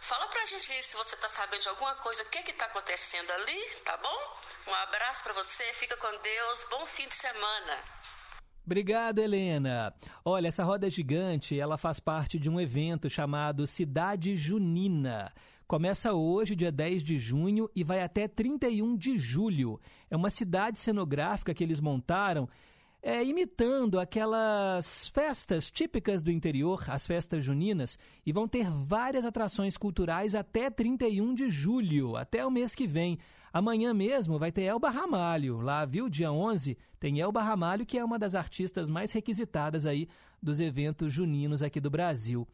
Fala 0.00 0.26
pra 0.28 0.44
gente 0.46 0.82
se 0.82 0.96
você 0.96 1.16
tá 1.16 1.28
sabendo 1.28 1.62
de 1.62 1.68
alguma 1.68 1.94
coisa, 1.96 2.22
o 2.24 2.28
que 2.30 2.42
que 2.42 2.52
tá 2.52 2.66
acontecendo 2.66 3.30
ali, 3.30 3.70
tá 3.84 3.96
bom? 3.96 4.36
Um 4.66 4.74
abraço 4.74 5.22
para 5.22 5.32
você, 5.34 5.72
fica 5.74 5.96
com 5.96 6.16
Deus, 6.18 6.64
bom 6.64 6.84
fim 6.86 7.06
de 7.06 7.14
semana. 7.14 7.84
Obrigado, 8.66 9.20
Helena. 9.20 9.94
Olha, 10.24 10.48
essa 10.48 10.64
roda 10.64 10.90
gigante, 10.90 11.58
ela 11.58 11.78
faz 11.78 12.00
parte 12.00 12.36
de 12.36 12.50
um 12.50 12.60
evento 12.60 13.08
chamado 13.08 13.64
Cidade 13.64 14.34
Junina. 14.34 15.32
Começa 15.68 16.12
hoje, 16.12 16.56
dia 16.56 16.72
10 16.72 17.04
de 17.04 17.16
junho, 17.16 17.70
e 17.76 17.84
vai 17.84 18.02
até 18.02 18.26
31 18.26 18.96
de 18.96 19.16
julho. 19.18 19.80
É 20.10 20.16
uma 20.16 20.30
cidade 20.30 20.80
cenográfica 20.80 21.54
que 21.54 21.62
eles 21.62 21.80
montaram 21.80 22.48
é, 23.00 23.24
imitando 23.24 24.00
aquelas 24.00 25.08
festas 25.10 25.70
típicas 25.70 26.20
do 26.20 26.32
interior, 26.32 26.82
as 26.88 27.06
festas 27.06 27.44
juninas, 27.44 27.96
e 28.26 28.32
vão 28.32 28.48
ter 28.48 28.68
várias 28.68 29.24
atrações 29.24 29.76
culturais 29.76 30.34
até 30.34 30.70
31 30.70 31.34
de 31.34 31.48
julho, 31.48 32.16
até 32.16 32.44
o 32.44 32.50
mês 32.50 32.74
que 32.74 32.84
vem. 32.84 33.16
Amanhã 33.56 33.94
mesmo 33.94 34.38
vai 34.38 34.52
ter 34.52 34.64
Elba 34.64 34.90
Ramalho 34.90 35.62
lá, 35.62 35.86
viu? 35.86 36.10
Dia 36.10 36.30
11 36.30 36.76
tem 37.00 37.20
Elba 37.20 37.40
Ramalho, 37.40 37.86
que 37.86 37.96
é 37.96 38.04
uma 38.04 38.18
das 38.18 38.34
artistas 38.34 38.90
mais 38.90 39.12
requisitadas 39.12 39.86
aí 39.86 40.10
dos 40.42 40.60
eventos 40.60 41.10
juninos 41.10 41.62
aqui 41.62 41.80
do 41.80 41.88
Brasil. 41.88 42.46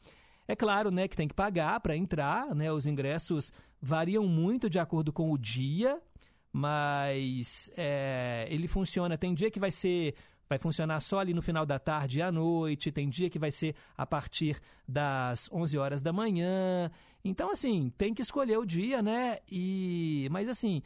É 0.46 0.54
claro, 0.54 0.92
né, 0.92 1.08
que 1.08 1.16
tem 1.16 1.26
que 1.26 1.34
pagar 1.34 1.80
para 1.80 1.96
entrar, 1.96 2.54
né? 2.54 2.70
Os 2.70 2.86
ingressos 2.86 3.50
variam 3.80 4.28
muito 4.28 4.70
de 4.70 4.78
acordo 4.78 5.12
com 5.12 5.32
o 5.32 5.36
dia, 5.36 6.00
mas 6.52 7.68
é, 7.76 8.46
ele 8.48 8.68
funciona. 8.68 9.18
Tem 9.18 9.34
dia 9.34 9.50
que 9.50 9.58
vai 9.58 9.72
ser 9.72 10.14
vai 10.48 10.58
funcionar 10.58 11.00
só 11.00 11.18
ali 11.18 11.34
no 11.34 11.42
final 11.42 11.66
da 11.66 11.80
tarde 11.80 12.18
e 12.18 12.22
à 12.22 12.30
noite, 12.30 12.92
tem 12.92 13.08
dia 13.08 13.28
que 13.28 13.38
vai 13.40 13.50
ser 13.50 13.74
a 13.96 14.06
partir 14.06 14.60
das 14.86 15.50
11 15.50 15.78
horas 15.78 16.00
da 16.00 16.12
manhã. 16.12 16.90
Então, 17.24 17.50
assim, 17.50 17.92
tem 17.96 18.12
que 18.12 18.22
escolher 18.22 18.58
o 18.58 18.66
dia, 18.66 19.00
né? 19.00 19.38
E, 19.50 20.28
mas, 20.30 20.48
assim, 20.48 20.82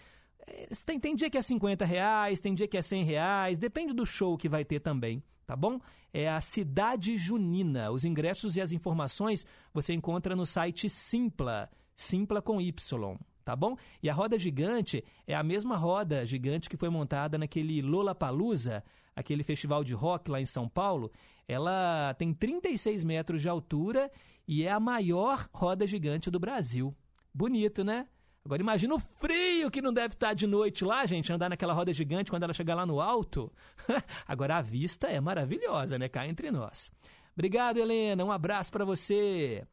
é, 0.46 0.68
tem, 0.84 1.00
tem 1.00 1.14
dia 1.16 1.30
que 1.30 1.38
é 1.38 1.42
50 1.42 1.84
reais, 1.84 2.40
tem 2.40 2.54
dia 2.54 2.68
que 2.68 2.76
é 2.76 2.82
100 2.82 3.04
reais, 3.04 3.58
depende 3.58 3.92
do 3.92 4.04
show 4.04 4.36
que 4.36 4.48
vai 4.48 4.64
ter 4.64 4.80
também, 4.80 5.22
tá 5.46 5.56
bom? 5.56 5.80
É 6.12 6.28
a 6.28 6.40
Cidade 6.40 7.16
Junina. 7.16 7.90
Os 7.90 8.04
ingressos 8.04 8.56
e 8.56 8.60
as 8.60 8.72
informações 8.72 9.44
você 9.72 9.92
encontra 9.92 10.36
no 10.36 10.46
site 10.46 10.88
Simpla, 10.88 11.70
Simpla 11.94 12.42
com 12.42 12.60
Y, 12.60 13.16
tá 13.44 13.56
bom? 13.56 13.76
E 14.02 14.10
a 14.10 14.14
roda 14.14 14.38
gigante 14.38 15.02
é 15.26 15.34
a 15.34 15.42
mesma 15.42 15.76
roda 15.76 16.26
gigante 16.26 16.68
que 16.68 16.76
foi 16.76 16.90
montada 16.90 17.38
naquele 17.38 17.80
Lollapalooza, 17.80 18.84
aquele 19.14 19.42
festival 19.42 19.82
de 19.82 19.94
rock 19.94 20.30
lá 20.30 20.40
em 20.40 20.46
São 20.46 20.68
Paulo. 20.68 21.10
Ela 21.48 22.14
tem 22.18 22.34
36 22.34 23.04
metros 23.04 23.40
de 23.40 23.48
altura 23.48 24.10
e 24.46 24.64
é 24.64 24.70
a 24.70 24.80
maior 24.80 25.48
roda 25.52 25.86
gigante 25.86 26.30
do 26.30 26.38
Brasil. 26.38 26.94
Bonito, 27.34 27.84
né? 27.84 28.06
Agora 28.44 28.62
imagina 28.62 28.94
o 28.94 28.98
frio 29.00 29.70
que 29.70 29.82
não 29.82 29.92
deve 29.92 30.14
estar 30.14 30.32
de 30.32 30.46
noite 30.46 30.84
lá, 30.84 31.04
gente, 31.04 31.32
andar 31.32 31.48
naquela 31.48 31.72
roda 31.72 31.92
gigante 31.92 32.30
quando 32.30 32.44
ela 32.44 32.54
chegar 32.54 32.76
lá 32.76 32.86
no 32.86 33.00
alto. 33.00 33.52
Agora 34.26 34.58
a 34.58 34.62
vista 34.62 35.08
é 35.08 35.20
maravilhosa, 35.20 35.98
né? 35.98 36.08
Cá 36.08 36.28
entre 36.28 36.52
nós. 36.52 36.90
Obrigado, 37.34 37.78
Helena. 37.78 38.24
Um 38.24 38.30
abraço 38.30 38.70
para 38.70 38.84
você. 38.84 39.66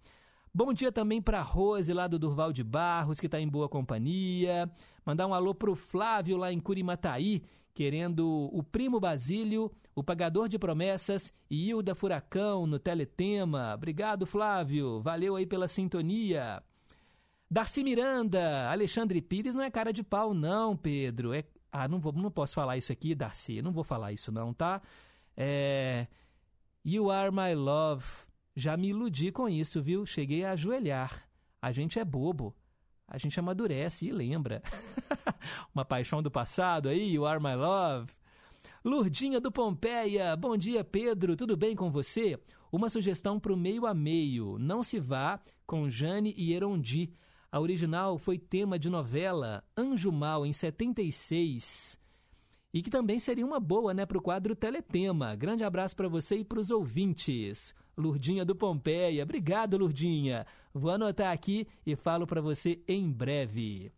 Bom 0.51 0.73
dia 0.73 0.91
também 0.91 1.21
para 1.21 1.41
Rose 1.41 1.93
lá 1.93 2.07
do 2.07 2.17
Durval 2.17 2.51
de 2.51 2.63
Barros, 2.63 3.19
que 3.19 3.27
está 3.27 3.39
em 3.39 3.47
boa 3.47 3.69
companhia. 3.69 4.69
Mandar 5.05 5.27
um 5.27 5.33
alô 5.33 5.53
pro 5.53 5.75
Flávio 5.75 6.37
lá 6.37 6.51
em 6.51 6.59
Curimataí, 6.59 7.43
querendo 7.73 8.49
o 8.53 8.63
Primo 8.63 8.99
Basílio, 8.99 9.71
o 9.95 10.03
Pagador 10.03 10.47
de 10.47 10.57
Promessas 10.57 11.33
e 11.49 11.69
Hilda 11.69 11.95
Furacão 11.95 12.65
no 12.65 12.79
Teletema. 12.79 13.73
Obrigado, 13.73 14.25
Flávio. 14.25 15.01
Valeu 15.01 15.35
aí 15.35 15.45
pela 15.45 15.67
sintonia. 15.67 16.61
Darcy 17.49 17.83
Miranda, 17.83 18.69
Alexandre 18.71 19.21
Pires 19.21 19.53
não 19.53 19.63
é 19.63 19.69
cara 19.69 19.93
de 19.93 20.03
pau, 20.03 20.33
não, 20.33 20.75
Pedro. 20.75 21.33
É... 21.33 21.43
Ah, 21.71 21.87
não, 21.87 21.99
vou, 21.99 22.13
não 22.13 22.31
posso 22.31 22.55
falar 22.55 22.77
isso 22.77 22.91
aqui, 22.91 23.13
Darcy. 23.13 23.61
Não 23.61 23.71
vou 23.71 23.83
falar 23.83 24.11
isso, 24.11 24.31
não, 24.31 24.53
tá? 24.53 24.81
É... 25.35 26.07
You 26.83 27.11
are 27.11 27.31
my 27.31 27.53
love. 27.55 28.05
Já 28.55 28.75
me 28.77 28.89
iludi 28.89 29.31
com 29.31 29.47
isso, 29.47 29.81
viu? 29.81 30.05
Cheguei 30.05 30.43
a 30.43 30.51
ajoelhar. 30.51 31.27
A 31.61 31.71
gente 31.71 31.99
é 31.99 32.05
bobo. 32.05 32.55
A 33.07 33.17
gente 33.17 33.39
amadurece 33.39 34.07
e 34.07 34.11
lembra. 34.11 34.61
Uma 35.73 35.85
paixão 35.85 36.21
do 36.21 36.31
passado 36.31 36.89
aí, 36.89 37.13
You 37.13 37.25
Are 37.25 37.41
My 37.41 37.55
Love. 37.55 38.11
Lurdinha 38.83 39.39
do 39.39 39.51
Pompeia, 39.51 40.35
bom 40.35 40.57
dia 40.57 40.83
Pedro, 40.83 41.37
tudo 41.37 41.55
bem 41.55 41.73
com 41.73 41.89
você? 41.89 42.37
Uma 42.69 42.89
sugestão 42.89 43.39
para 43.39 43.53
o 43.53 43.57
meio 43.57 43.85
a 43.85 43.93
meio, 43.93 44.57
Não 44.59 44.83
Se 44.83 44.99
Vá, 44.99 45.39
com 45.65 45.89
Jane 45.89 46.33
e 46.37 46.53
Erondi. 46.53 47.13
A 47.51 47.59
original 47.59 48.17
foi 48.17 48.37
tema 48.37 48.79
de 48.79 48.89
novela 48.89 49.63
Anjo 49.77 50.11
Mal, 50.11 50.45
em 50.45 50.51
76. 50.51 52.02
E 52.73 52.81
que 52.81 52.89
também 52.89 53.19
seria 53.19 53.45
uma 53.45 53.59
boa 53.59 53.93
né, 53.93 54.03
para 54.03 54.17
o 54.17 54.21
quadro 54.21 54.55
Teletema. 54.55 55.35
Grande 55.35 55.63
abraço 55.63 55.95
para 55.95 56.07
você 56.07 56.37
e 56.37 56.43
para 56.43 56.59
os 56.59 56.71
ouvintes. 56.71 57.75
Lurdinha 57.95 58.43
do 58.43 58.55
Pompeia. 58.55 59.21
Obrigado, 59.21 59.77
Lurdinha. 59.77 60.45
Vou 60.73 60.89
anotar 60.89 61.31
aqui 61.31 61.67
e 61.85 61.95
falo 61.95 62.25
para 62.25 62.41
você 62.41 62.81
em 62.87 63.11
breve. 63.11 63.91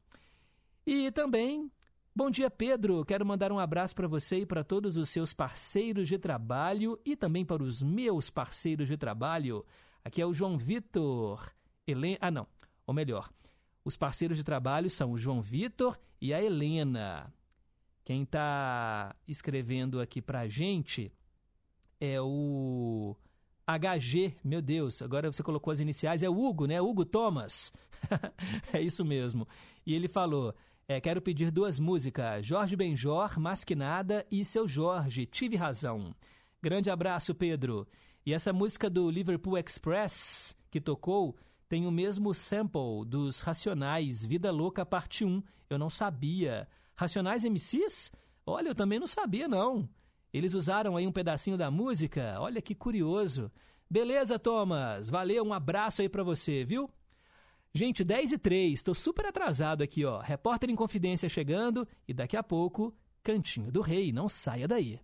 E 0.85 1.09
também, 1.11 1.71
bom 2.13 2.29
dia, 2.29 2.51
Pedro. 2.51 3.05
Quero 3.05 3.25
mandar 3.25 3.49
um 3.49 3.59
abraço 3.59 3.95
para 3.95 4.09
você 4.09 4.39
e 4.39 4.45
para 4.45 4.61
todos 4.61 4.97
os 4.97 5.07
seus 5.07 5.33
parceiros 5.33 6.09
de 6.09 6.17
trabalho 6.17 6.99
e 7.05 7.15
também 7.15 7.45
para 7.45 7.63
os 7.63 7.81
meus 7.81 8.29
parceiros 8.29 8.89
de 8.89 8.97
trabalho. 8.97 9.65
Aqui 10.03 10.21
é 10.21 10.25
o 10.25 10.33
João 10.33 10.57
Vitor. 10.57 11.49
Helena. 11.87 12.17
Ah, 12.19 12.31
não. 12.31 12.45
Ou 12.85 12.93
melhor, 12.93 13.29
os 13.85 13.95
parceiros 13.95 14.37
de 14.37 14.43
trabalho 14.43 14.89
são 14.89 15.11
o 15.11 15.17
João 15.17 15.41
Vitor 15.41 15.97
e 16.19 16.33
a 16.33 16.43
Helena. 16.43 17.33
Quem 18.05 18.21
está 18.21 19.15
escrevendo 19.27 19.99
aqui 19.99 20.21
para 20.21 20.41
a 20.41 20.47
gente 20.47 21.11
é 21.99 22.21
o 22.21 23.17
HG, 23.67 24.35
meu 24.43 24.61
Deus, 24.61 25.01
agora 25.01 25.31
você 25.31 25.41
colocou 25.41 25.71
as 25.71 25.79
iniciais, 25.79 26.21
é 26.21 26.29
o 26.29 26.39
Hugo, 26.39 26.67
né? 26.67 26.79
Hugo 26.79 27.03
Thomas. 27.03 27.73
é 28.71 28.79
isso 28.79 29.03
mesmo. 29.03 29.47
E 29.83 29.95
ele 29.95 30.07
falou: 30.07 30.53
é, 30.87 31.01
quero 31.01 31.19
pedir 31.19 31.49
duas 31.49 31.79
músicas, 31.79 32.45
Jorge 32.45 32.75
Benjor, 32.75 33.39
Masquinada 33.39 34.23
e 34.31 34.45
Seu 34.45 34.67
Jorge, 34.67 35.25
Tive 35.25 35.55
Razão. 35.55 36.13
Grande 36.61 36.91
abraço, 36.91 37.33
Pedro. 37.33 37.87
E 38.23 38.33
essa 38.33 38.53
música 38.53 38.87
do 38.87 39.09
Liverpool 39.09 39.57
Express 39.57 40.55
que 40.69 40.79
tocou 40.79 41.35
tem 41.67 41.87
o 41.87 41.91
mesmo 41.91 42.35
sample 42.35 43.03
dos 43.07 43.41
Racionais, 43.41 44.23
Vida 44.23 44.51
Louca 44.51 44.85
Parte 44.85 45.25
1. 45.25 45.41
Eu 45.71 45.79
não 45.79 45.89
sabia. 45.89 46.67
Racionais 46.95 47.43
MCs? 47.43 48.11
Olha, 48.45 48.69
eu 48.69 48.75
também 48.75 48.99
não 48.99 49.07
sabia, 49.07 49.47
não. 49.47 49.87
Eles 50.33 50.53
usaram 50.53 50.97
aí 50.97 51.07
um 51.07 51.11
pedacinho 51.11 51.57
da 51.57 51.71
música? 51.71 52.35
Olha 52.39 52.61
que 52.61 52.75
curioso. 52.75 53.51
Beleza, 53.89 54.37
Thomas? 54.37 55.09
Valeu, 55.09 55.43
um 55.43 55.53
abraço 55.53 56.01
aí 56.01 56.09
para 56.09 56.23
você, 56.23 56.63
viu? 56.63 56.89
Gente, 57.73 58.03
10 58.03 58.31
e 58.31 58.37
3, 58.37 58.83
tô 58.83 58.93
super 58.93 59.25
atrasado 59.25 59.81
aqui, 59.81 60.05
ó. 60.05 60.19
Repórter 60.19 60.69
em 60.69 60.75
Confidência 60.75 61.27
chegando 61.27 61.87
e 62.07 62.13
daqui 62.13 62.37
a 62.37 62.43
pouco, 62.43 62.93
Cantinho 63.21 63.71
do 63.71 63.81
Rei, 63.81 64.11
não 64.11 64.29
saia 64.29 64.67
daí. 64.67 64.99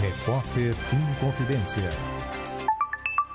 Repórter 0.00 0.74
em 0.94 1.20
Confidência. 1.20 1.90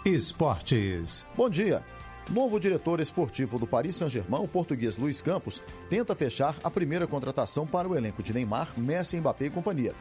Esportes. 0.05 1.27
Bom 1.36 1.49
dia. 1.49 1.83
Novo 2.30 2.59
diretor 2.59 2.99
esportivo 2.99 3.59
do 3.59 3.67
Paris 3.67 3.97
Saint-Germain, 3.97 4.43
o 4.43 4.47
português 4.47 4.97
Luiz 4.97 5.21
Campos, 5.21 5.61
tenta 5.88 6.15
fechar 6.15 6.55
a 6.63 6.71
primeira 6.71 7.05
contratação 7.05 7.67
para 7.67 7.88
o 7.88 7.95
elenco 7.95 8.23
de 8.23 8.34
Neymar, 8.34 8.69
Messi, 8.76 9.17
Mbappé 9.17 9.45
e 9.45 9.49
companhia. 9.51 9.93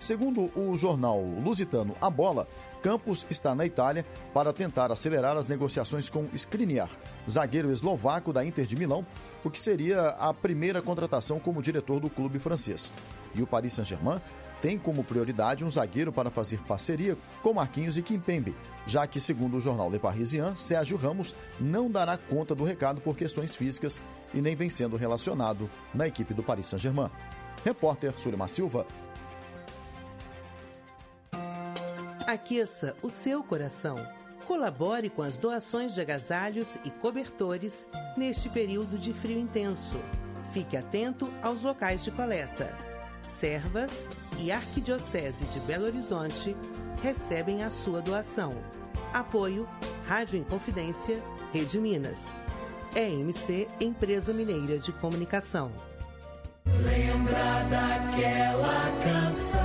Segundo 0.00 0.50
o 0.56 0.76
jornal 0.76 1.20
lusitano 1.20 1.94
A 2.00 2.10
Bola, 2.10 2.48
Campos 2.82 3.24
está 3.30 3.54
na 3.54 3.64
Itália 3.64 4.04
para 4.34 4.52
tentar 4.52 4.90
acelerar 4.90 5.36
as 5.36 5.46
negociações 5.46 6.10
com 6.10 6.26
Skriniar, 6.34 6.90
zagueiro 7.30 7.70
eslovaco 7.70 8.32
da 8.32 8.44
Inter 8.44 8.66
de 8.66 8.76
Milão, 8.76 9.06
o 9.44 9.50
que 9.50 9.58
seria 9.58 10.08
a 10.08 10.34
primeira 10.34 10.82
contratação 10.82 11.38
como 11.38 11.62
diretor 11.62 12.00
do 12.00 12.10
clube 12.10 12.40
francês. 12.40 12.92
E 13.36 13.42
o 13.42 13.46
Paris 13.46 13.74
Saint-Germain 13.74 14.20
tem 14.60 14.78
como 14.78 15.04
prioridade 15.04 15.64
um 15.64 15.70
zagueiro 15.70 16.12
para 16.12 16.30
fazer 16.30 16.58
parceria 16.62 17.16
com 17.42 17.54
Marquinhos 17.54 17.96
e 17.96 18.02
Kimpembe, 18.02 18.54
já 18.86 19.06
que, 19.06 19.20
segundo 19.20 19.56
o 19.56 19.60
jornal 19.60 19.90
Le 19.90 19.98
Parisien, 19.98 20.56
Sérgio 20.56 20.96
Ramos 20.96 21.34
não 21.60 21.90
dará 21.90 22.16
conta 22.16 22.54
do 22.54 22.64
recado 22.64 23.00
por 23.00 23.16
questões 23.16 23.54
físicas 23.54 24.00
e 24.34 24.40
nem 24.40 24.56
vem 24.56 24.70
sendo 24.70 24.96
relacionado 24.96 25.70
na 25.94 26.06
equipe 26.06 26.34
do 26.34 26.42
Paris 26.42 26.66
Saint-Germain. 26.66 27.10
Repórter 27.64 28.18
Surima 28.18 28.48
Silva. 28.48 28.86
Aqueça 32.26 32.94
o 33.02 33.10
seu 33.10 33.42
coração. 33.42 33.96
Colabore 34.46 35.10
com 35.10 35.22
as 35.22 35.36
doações 35.36 35.94
de 35.94 36.00
agasalhos 36.00 36.76
e 36.84 36.90
cobertores 36.90 37.86
neste 38.16 38.48
período 38.48 38.98
de 38.98 39.12
frio 39.12 39.38
intenso. 39.38 39.98
Fique 40.52 40.76
atento 40.76 41.30
aos 41.42 41.62
locais 41.62 42.02
de 42.02 42.10
coleta. 42.10 42.87
Servas 43.28 44.08
e 44.38 44.50
Arquidiocese 44.50 45.44
de 45.46 45.60
Belo 45.60 45.84
Horizonte 45.84 46.56
recebem 47.02 47.62
a 47.62 47.70
sua 47.70 48.00
doação. 48.00 48.52
Apoio 49.12 49.68
Rádio 50.06 50.38
Inconfidência, 50.38 51.22
Rede 51.52 51.78
Minas. 51.78 52.38
EMC 52.96 53.68
Empresa 53.80 54.32
Mineira 54.32 54.78
de 54.78 54.92
Comunicação. 54.92 55.70
Lembra 56.66 57.64
daquela 57.70 58.90
canção, 59.04 59.60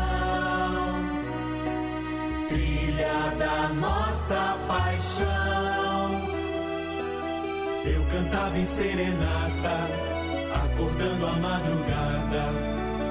trilha 2.50 3.36
da 3.38 3.70
nossa 3.70 4.58
paixão. 4.68 6.12
Eu 7.86 8.06
cantava 8.12 8.58
em 8.58 8.66
serenata, 8.66 9.88
acordando 10.54 11.26
a 11.26 11.34
madrugada 11.34 12.83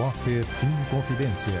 Repórter 0.00 0.46
Inconfidência. 0.64 1.60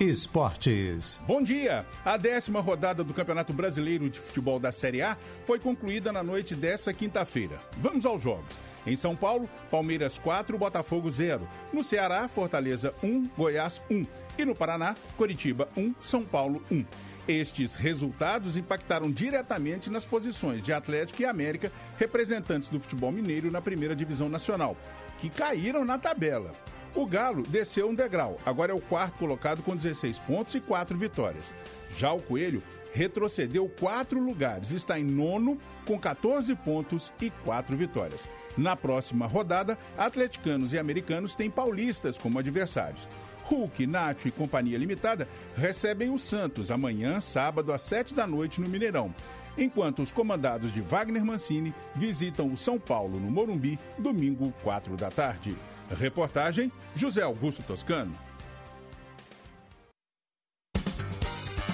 Esportes. 0.00 1.20
Bom 1.26 1.42
dia! 1.42 1.84
A 2.02 2.16
décima 2.16 2.62
rodada 2.62 3.04
do 3.04 3.12
Campeonato 3.12 3.52
Brasileiro 3.52 4.08
de 4.08 4.18
Futebol 4.18 4.58
da 4.58 4.72
Série 4.72 5.02
A 5.02 5.14
foi 5.44 5.58
concluída 5.58 6.10
na 6.10 6.22
noite 6.22 6.54
dessa 6.54 6.94
quinta-feira. 6.94 7.60
Vamos 7.76 8.06
aos 8.06 8.22
jogos. 8.22 8.46
Em 8.86 8.96
São 8.96 9.14
Paulo, 9.14 9.46
Palmeiras 9.70 10.16
4, 10.16 10.56
Botafogo 10.56 11.10
0. 11.10 11.46
No 11.74 11.82
Ceará, 11.82 12.26
Fortaleza 12.26 12.94
1, 13.02 13.28
Goiás 13.36 13.82
1. 13.90 14.06
E 14.38 14.46
no 14.46 14.54
Paraná, 14.54 14.96
Coritiba 15.14 15.68
1, 15.76 15.94
São 16.00 16.24
Paulo 16.24 16.62
1. 16.72 16.86
Estes 17.28 17.74
resultados 17.74 18.56
impactaram 18.56 19.10
diretamente 19.10 19.90
nas 19.90 20.06
posições 20.06 20.64
de 20.64 20.72
Atlético 20.72 21.20
e 21.20 21.26
América, 21.26 21.70
representantes 21.98 22.70
do 22.70 22.80
futebol 22.80 23.12
mineiro 23.12 23.50
na 23.50 23.60
primeira 23.60 23.94
divisão 23.94 24.30
nacional, 24.30 24.74
que 25.18 25.28
caíram 25.28 25.84
na 25.84 25.98
tabela. 25.98 26.54
O 26.94 27.06
Galo 27.06 27.42
desceu 27.42 27.88
um 27.88 27.94
degrau, 27.94 28.38
agora 28.44 28.72
é 28.72 28.74
o 28.74 28.80
quarto 28.80 29.18
colocado 29.18 29.62
com 29.62 29.76
16 29.76 30.18
pontos 30.20 30.54
e 30.54 30.60
4 30.60 30.96
vitórias. 30.96 31.52
Já 31.96 32.12
o 32.12 32.22
Coelho 32.22 32.62
retrocedeu 32.92 33.68
quatro 33.68 34.18
lugares, 34.18 34.70
está 34.70 34.98
em 34.98 35.04
nono 35.04 35.58
com 35.86 35.98
14 35.98 36.54
pontos 36.56 37.12
e 37.20 37.30
4 37.44 37.76
vitórias. 37.76 38.28
Na 38.56 38.74
próxima 38.74 39.26
rodada, 39.26 39.78
atleticanos 39.96 40.72
e 40.72 40.78
americanos 40.78 41.34
têm 41.34 41.50
paulistas 41.50 42.18
como 42.18 42.38
adversários. 42.38 43.06
Hulk, 43.44 43.86
Nacho 43.86 44.28
e 44.28 44.30
Companhia 44.30 44.76
Limitada 44.76 45.28
recebem 45.56 46.10
o 46.10 46.18
Santos 46.18 46.70
amanhã, 46.70 47.20
sábado, 47.20 47.72
às 47.72 47.82
7 47.82 48.14
da 48.14 48.26
noite 48.26 48.60
no 48.60 48.68
Mineirão. 48.68 49.14
Enquanto 49.56 50.02
os 50.02 50.12
comandados 50.12 50.72
de 50.72 50.80
Wagner 50.80 51.24
Mancini 51.24 51.74
visitam 51.94 52.52
o 52.52 52.56
São 52.56 52.78
Paulo 52.78 53.18
no 53.18 53.30
Morumbi, 53.30 53.78
domingo, 53.98 54.52
4 54.62 54.96
da 54.96 55.10
tarde. 55.10 55.56
Reportagem 55.90 56.70
José 56.94 57.22
Augusto 57.22 57.62
Toscano. 57.62 58.14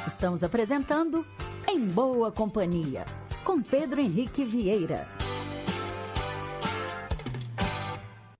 Estamos 0.06 0.44
apresentando 0.44 1.26
Em 1.68 1.86
Boa 1.86 2.30
Companhia, 2.30 3.04
com 3.42 3.60
Pedro 3.60 4.00
Henrique 4.00 4.44
Vieira. 4.44 5.06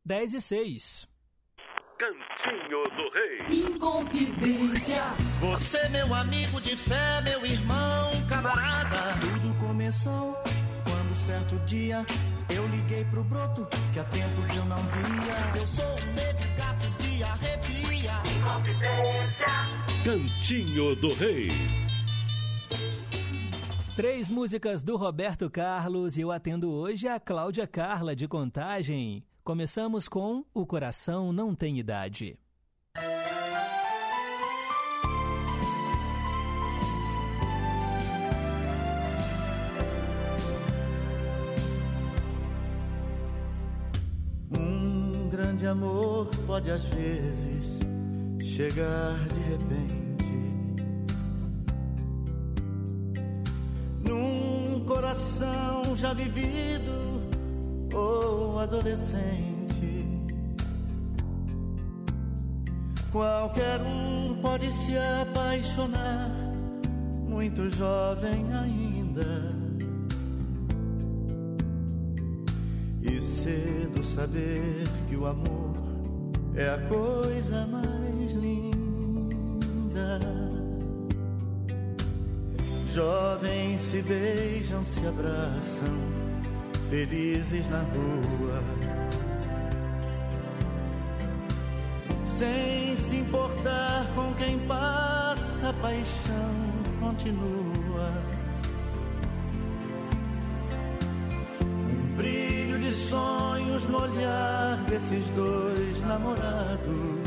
10 0.04 0.34
e 0.34 0.40
6. 0.40 1.08
Cantinho 1.98 2.84
do 2.84 3.10
Rei. 3.10 3.64
Inconfidência. 3.66 5.02
Você, 5.40 5.88
meu 5.88 6.12
amigo 6.14 6.60
de 6.60 6.76
fé, 6.76 7.22
meu 7.22 7.44
irmão, 7.44 8.10
camarada. 8.28 9.14
Tudo 9.20 9.66
começou 9.66 10.34
quando 10.84 11.26
certo 11.26 11.56
dia 11.64 12.04
eu 12.54 12.66
liguei 12.68 13.04
pro 13.06 13.24
broto 13.24 13.66
que 13.92 13.98
há 13.98 14.04
tempos 14.04 14.48
eu 14.48 14.64
não 14.66 14.78
via. 14.78 15.60
Eu 15.60 15.66
sou 15.66 15.84
um 15.84 16.14
negro 16.14 16.48
gato 16.56 16.90
de 17.02 17.22
arrepia. 17.22 17.74
Cantinho 20.04 20.94
do 20.96 21.12
Rei. 21.14 21.48
Três 23.96 24.28
músicas 24.28 24.84
do 24.84 24.96
Roberto 24.96 25.48
Carlos 25.50 26.16
e 26.16 26.20
eu 26.20 26.30
atendo 26.30 26.70
hoje 26.70 27.08
a 27.08 27.18
Cláudia 27.18 27.66
Carla 27.66 28.14
de 28.14 28.28
Contagem. 28.28 29.24
Começamos 29.42 30.08
com 30.08 30.44
O 30.52 30.66
Coração 30.66 31.32
Não 31.32 31.54
Tem 31.54 31.78
Idade. 31.78 32.38
Grande 45.64 45.66
amor 45.66 46.26
pode 46.46 46.70
às 46.70 46.84
vezes 46.84 47.80
chegar 48.42 49.18
de 49.28 49.40
repente 49.40 50.24
num 54.06 54.84
coração 54.84 55.96
já 55.96 56.12
vivido 56.12 57.22
ou 57.94 58.58
adolescente. 58.58 59.24
Qualquer 63.10 63.80
um 63.80 64.36
pode 64.42 64.70
se 64.72 64.98
apaixonar, 64.98 66.30
muito 67.26 67.70
jovem 67.70 68.52
ainda. 68.52 69.53
E 73.14 73.22
cedo 73.22 74.04
saber 74.04 74.82
que 75.08 75.14
o 75.14 75.24
amor 75.24 75.76
é 76.56 76.68
a 76.68 76.78
coisa 76.88 77.64
mais 77.64 78.32
linda. 78.32 80.18
Jovens 82.92 83.80
se 83.82 84.02
beijam, 84.02 84.84
se 84.84 85.06
abraçam, 85.06 85.94
felizes 86.90 87.68
na 87.68 87.82
rua. 87.82 88.60
Sem 92.26 92.96
se 92.96 93.18
importar 93.18 94.08
com 94.16 94.34
quem 94.34 94.58
passa, 94.66 95.68
a 95.68 95.72
paixão 95.74 96.52
continua. 96.98 98.33
De 102.84 102.92
sonhos 102.92 103.84
no 103.84 104.02
olhar 104.02 104.76
desses 104.86 105.26
dois 105.28 106.00
namorados. 106.02 107.24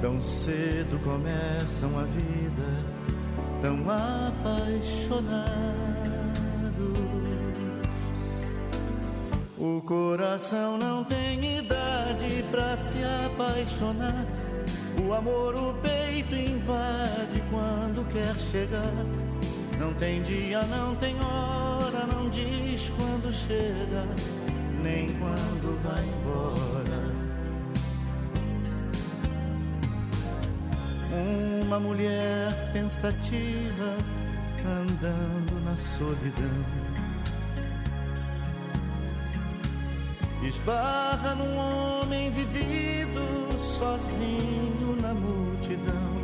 Tão 0.00 0.20
cedo 0.20 0.98
começam 1.04 1.96
a 1.98 2.02
vida, 2.02 2.66
tão 3.62 3.88
apaixonados. 3.88 5.54
O 9.56 9.80
coração 9.82 10.76
não 10.76 11.04
tem 11.04 11.58
idade 11.58 12.44
pra 12.50 12.76
se 12.76 12.98
apaixonar. 13.26 14.26
O 15.06 15.12
amor 15.12 15.54
o 15.54 15.74
peito 15.74 16.34
invade 16.34 17.42
quando 17.50 18.04
quer 18.12 18.34
chegar. 18.50 18.92
Não 19.78 19.92
tem 19.94 20.22
dia, 20.22 20.62
não 20.62 20.94
tem 20.96 21.16
hora, 21.20 22.06
não 22.06 22.28
diz 22.30 22.90
quando 22.96 23.32
chega, 23.32 24.06
nem 24.82 25.12
quando 25.18 25.82
vai 25.82 26.04
embora. 26.04 27.24
Uma 31.62 31.78
mulher 31.78 32.72
pensativa 32.72 33.96
andando 34.64 35.64
na 35.64 35.76
solidão. 35.98 36.94
Esbarra 40.42 41.34
num 41.34 41.56
homem 41.56 42.30
vivido 42.30 43.58
sozinho 43.58 44.96
na 45.00 45.14
multidão. 45.14 46.23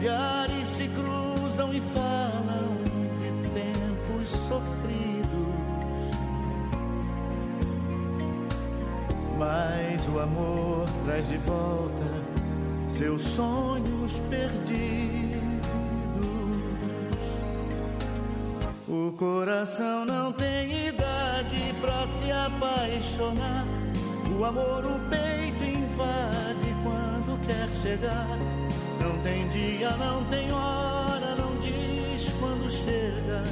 Olhares 0.00 0.68
se 0.68 0.86
cruzam 0.88 1.74
e 1.74 1.80
falam 1.80 2.78
de 3.18 3.32
tempos 3.50 4.28
sofridos. 4.46 5.28
Mas 9.36 10.06
o 10.06 10.20
amor 10.20 10.86
traz 11.04 11.26
de 11.26 11.36
volta 11.38 12.24
seus 12.88 13.22
sonhos 13.22 14.12
perdidos. 14.30 15.38
O 18.86 19.12
coração 19.16 20.04
não 20.04 20.32
tem 20.32 20.86
idade 20.86 21.74
pra 21.80 22.06
se 22.06 22.30
apaixonar. 22.30 23.66
O 24.38 24.44
amor 24.44 24.84
o 24.84 25.10
peito 25.10 25.64
invade 25.64 26.72
quando 26.84 27.44
quer 27.44 27.68
chegar. 27.82 28.67
Não 29.08 29.18
tem 29.20 29.48
dia, 29.48 29.90
não 29.96 30.22
tem 30.24 30.52
hora, 30.52 31.34
não 31.34 31.58
diz 31.60 32.30
quando 32.38 32.70
chega, 32.70 33.42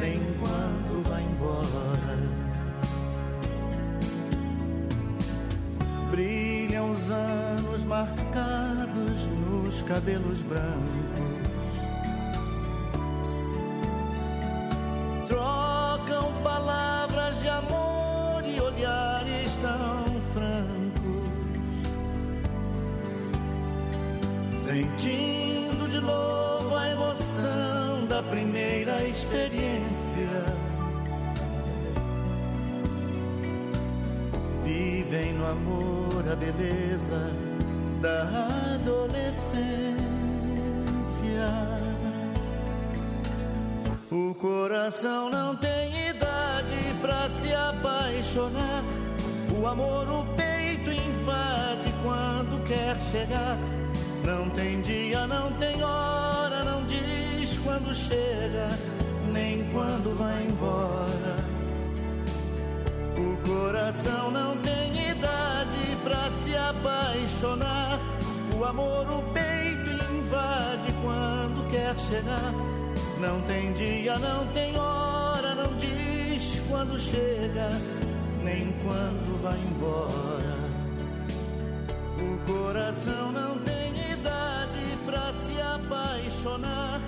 nem 0.00 0.18
quando 0.40 1.06
vai 1.06 1.22
embora. 1.22 2.16
Brilham 6.10 6.92
os 6.92 7.10
anos 7.10 7.84
marcados 7.84 9.26
nos 9.26 9.82
cabelos 9.82 10.40
brancos. 10.40 10.88
Trocam 15.28 16.32
palavras 16.42 17.38
de 17.42 17.48
amor 17.50 17.87
Sentindo 24.78 25.88
de 25.88 26.00
novo 26.00 26.76
a 26.76 26.88
emoção 26.90 28.06
da 28.08 28.22
primeira 28.22 29.02
experiência. 29.08 30.44
Vivem 34.62 35.32
no 35.32 35.46
amor 35.50 36.24
a 36.30 36.36
beleza 36.36 37.32
da 38.00 38.46
adolescência. 38.76 39.98
O 44.12 44.32
coração 44.34 45.28
não 45.28 45.56
tem 45.56 46.08
idade 46.08 46.94
pra 47.00 47.28
se 47.30 47.52
apaixonar. 47.52 48.84
O 49.60 49.66
amor 49.66 50.08
o 50.08 50.24
peito 50.36 50.88
invade 50.88 51.92
quando 52.04 52.64
quer 52.64 52.96
chegar. 53.10 53.58
Não 54.28 54.50
tem 54.50 54.82
dia, 54.82 55.26
não 55.26 55.50
tem 55.52 55.82
hora, 55.82 56.62
não 56.62 56.84
diz 56.84 57.58
quando 57.64 57.94
chega, 57.94 58.68
nem 59.32 59.64
quando 59.72 60.18
vai 60.18 60.46
embora. 60.46 61.34
O 63.16 63.48
coração 63.48 64.30
não 64.30 64.54
tem 64.58 64.90
idade 65.12 65.96
pra 66.04 66.28
se 66.30 66.54
apaixonar. 66.54 67.98
O 68.54 68.64
amor 68.66 69.06
o 69.10 69.22
peito 69.32 69.88
invade 70.28 70.92
quando 71.02 71.70
quer 71.70 71.98
chegar. 71.98 72.52
Não 73.18 73.40
tem 73.46 73.72
dia, 73.72 74.18
não 74.18 74.46
tem 74.48 74.78
hora, 74.78 75.54
não 75.54 75.74
diz 75.78 76.60
quando 76.68 77.00
chega, 77.00 77.70
nem 78.44 78.74
quando 78.84 79.42
vai 79.42 79.58
embora. 79.58 80.58
O 82.20 82.52
coração 82.52 83.32
não 83.32 83.58
tem 83.60 83.77
apaixonar. 85.88 87.00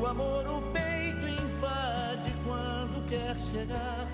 O 0.00 0.06
amor 0.06 0.46
o 0.46 0.62
peito 0.72 1.26
invade 1.28 2.32
quando 2.44 3.06
quer 3.08 3.36
chegar. 3.52 4.08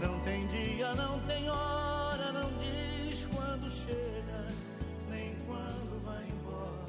Não 0.00 0.18
tem 0.20 0.46
dia, 0.48 0.94
não 0.94 1.18
tem 1.20 1.48
hora, 1.48 2.32
não 2.32 2.50
diz 2.58 3.26
quando 3.34 3.70
chega, 3.70 4.48
nem 5.10 5.34
quando 5.46 6.04
vai 6.04 6.24
embora. 6.24 6.84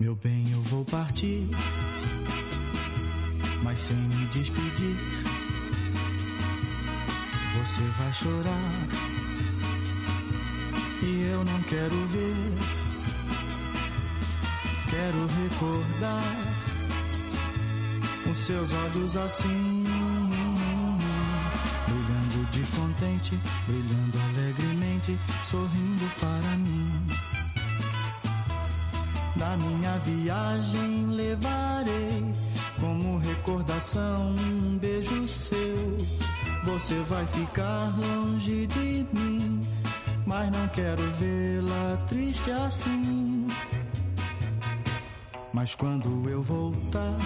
Meu 0.00 0.16
bem, 0.16 0.50
eu 0.50 0.62
vou 0.62 0.84
partir, 0.84 1.48
despedir. 4.32 4.96
Você 7.54 7.82
vai 7.98 8.12
chorar 8.12 8.88
e 11.02 11.30
eu 11.32 11.44
não 11.44 11.62
quero 11.62 11.94
ver. 12.06 12.58
Quero 14.88 15.26
recordar 15.42 16.22
os 18.30 18.38
seus 18.38 18.72
olhos 18.72 19.16
assim, 19.16 19.84
brilhando 21.86 22.50
de 22.52 22.62
contente, 22.76 23.38
brilhando 23.66 24.18
alegremente, 24.30 25.18
sorrindo 25.44 26.10
para 26.20 26.56
mim. 26.56 26.90
Da 29.36 29.56
minha 29.56 29.98
viagem 29.98 31.06
levarei 31.10 32.51
como 32.82 33.18
recordação 33.18 34.34
um 34.34 34.76
beijo 34.76 35.26
seu. 35.28 35.96
Você 36.64 36.98
vai 37.08 37.24
ficar 37.28 37.94
longe 37.96 38.66
de 38.66 39.06
mim, 39.12 39.60
mas 40.26 40.50
não 40.50 40.66
quero 40.68 41.02
vê-la 41.12 41.96
triste 42.08 42.50
assim. 42.50 43.46
Mas 45.52 45.76
quando 45.76 46.28
eu 46.28 46.42
voltar, 46.42 47.18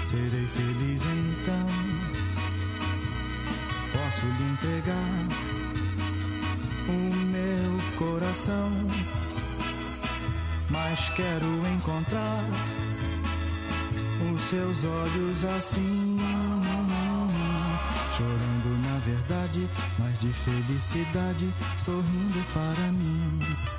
serei 0.00 0.46
feliz 0.46 1.02
então. 1.02 1.66
Posso 3.92 4.26
lhe 4.26 4.52
entregar 4.52 5.28
o 6.88 7.14
meu 7.26 7.98
coração 7.98 8.72
mas 10.70 11.08
quero 11.10 11.46
encontrar 11.74 12.44
os 14.24 14.40
seus 14.42 14.84
olhos 14.84 15.44
assim, 15.56 16.16
chorando 18.16 18.82
na 18.82 18.98
verdade, 18.98 19.68
mas 19.98 20.18
de 20.18 20.28
felicidade, 20.28 21.48
sorrindo 21.84 22.44
para 22.52 22.92
mim. 22.92 23.77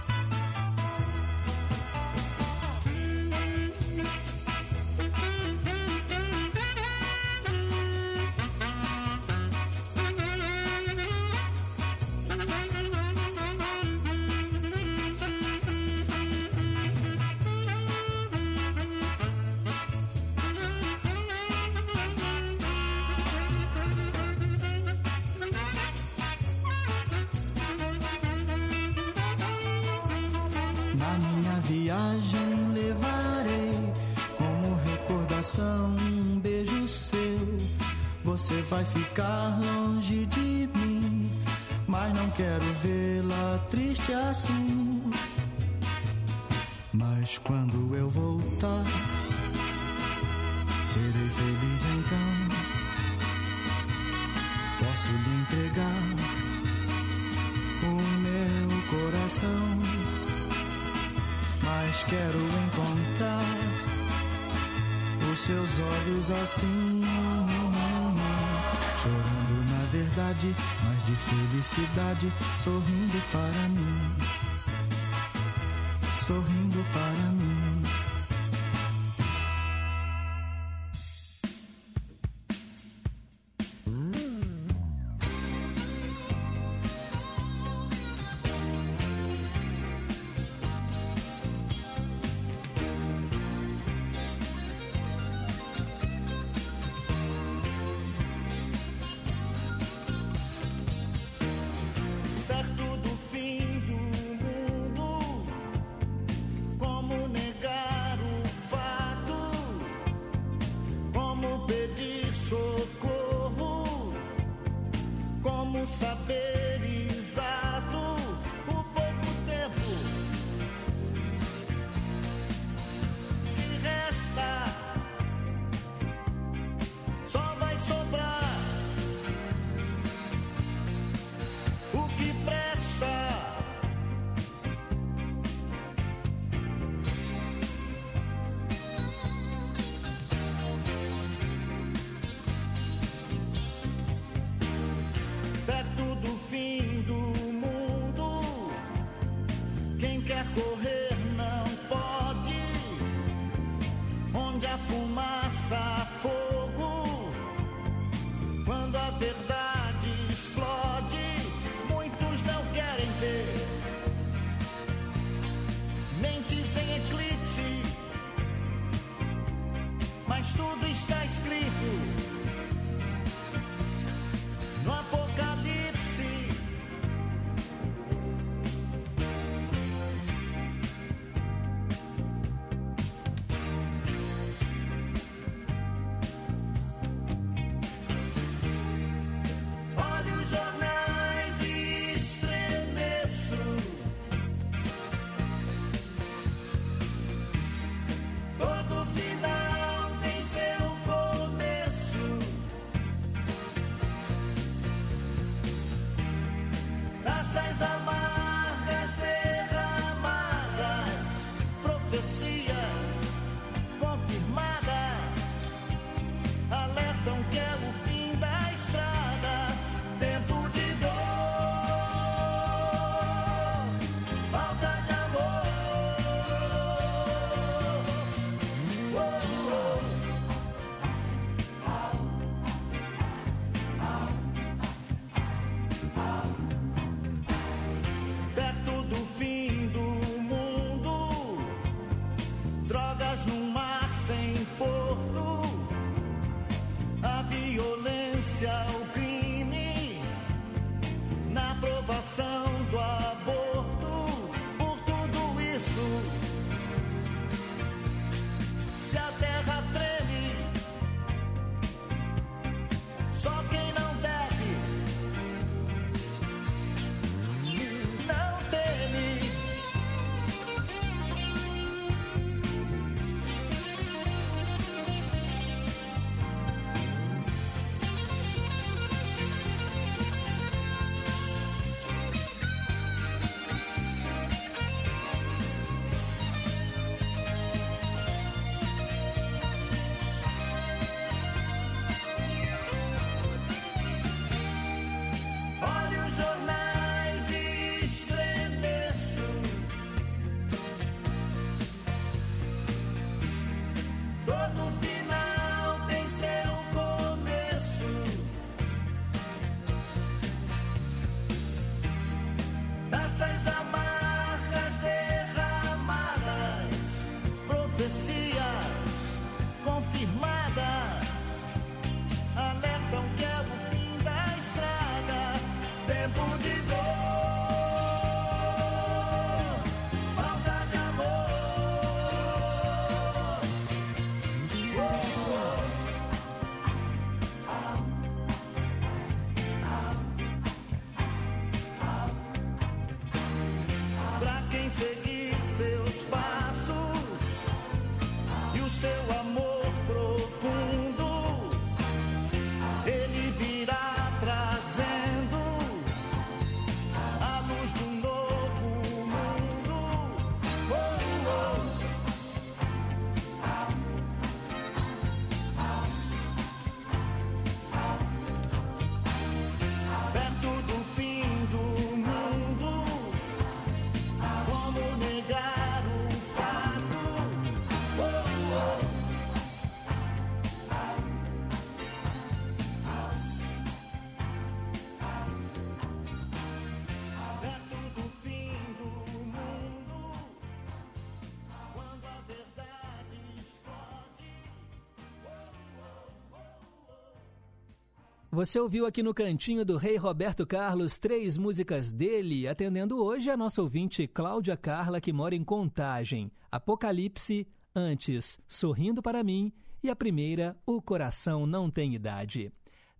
Você 398.59 398.77
ouviu 398.77 399.05
aqui 399.05 399.23
no 399.23 399.33
cantinho 399.33 399.85
do 399.85 399.95
Rei 399.95 400.17
Roberto 400.17 400.67
Carlos 400.67 401.17
três 401.17 401.57
músicas 401.57 402.11
dele, 402.11 402.67
atendendo 402.67 403.23
hoje 403.23 403.49
a 403.49 403.55
nossa 403.55 403.81
ouvinte 403.81 404.27
Cláudia 404.27 404.75
Carla, 404.75 405.21
que 405.21 405.31
mora 405.31 405.55
em 405.55 405.63
Contagem. 405.63 406.51
Apocalipse, 406.69 407.65
antes 407.95 408.59
Sorrindo 408.67 409.21
para 409.21 409.45
mim 409.45 409.71
e 410.03 410.09
a 410.09 410.15
primeira 410.15 410.75
O 410.85 411.01
Coração 411.01 411.65
Não 411.65 411.89
Tem 411.89 412.13
Idade. 412.13 412.69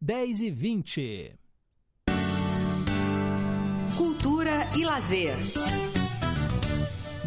10 0.01 0.41
e 0.41 0.51
20. 0.51 1.35
Cultura 3.95 4.67
e 4.77 4.83
lazer. 4.83 5.37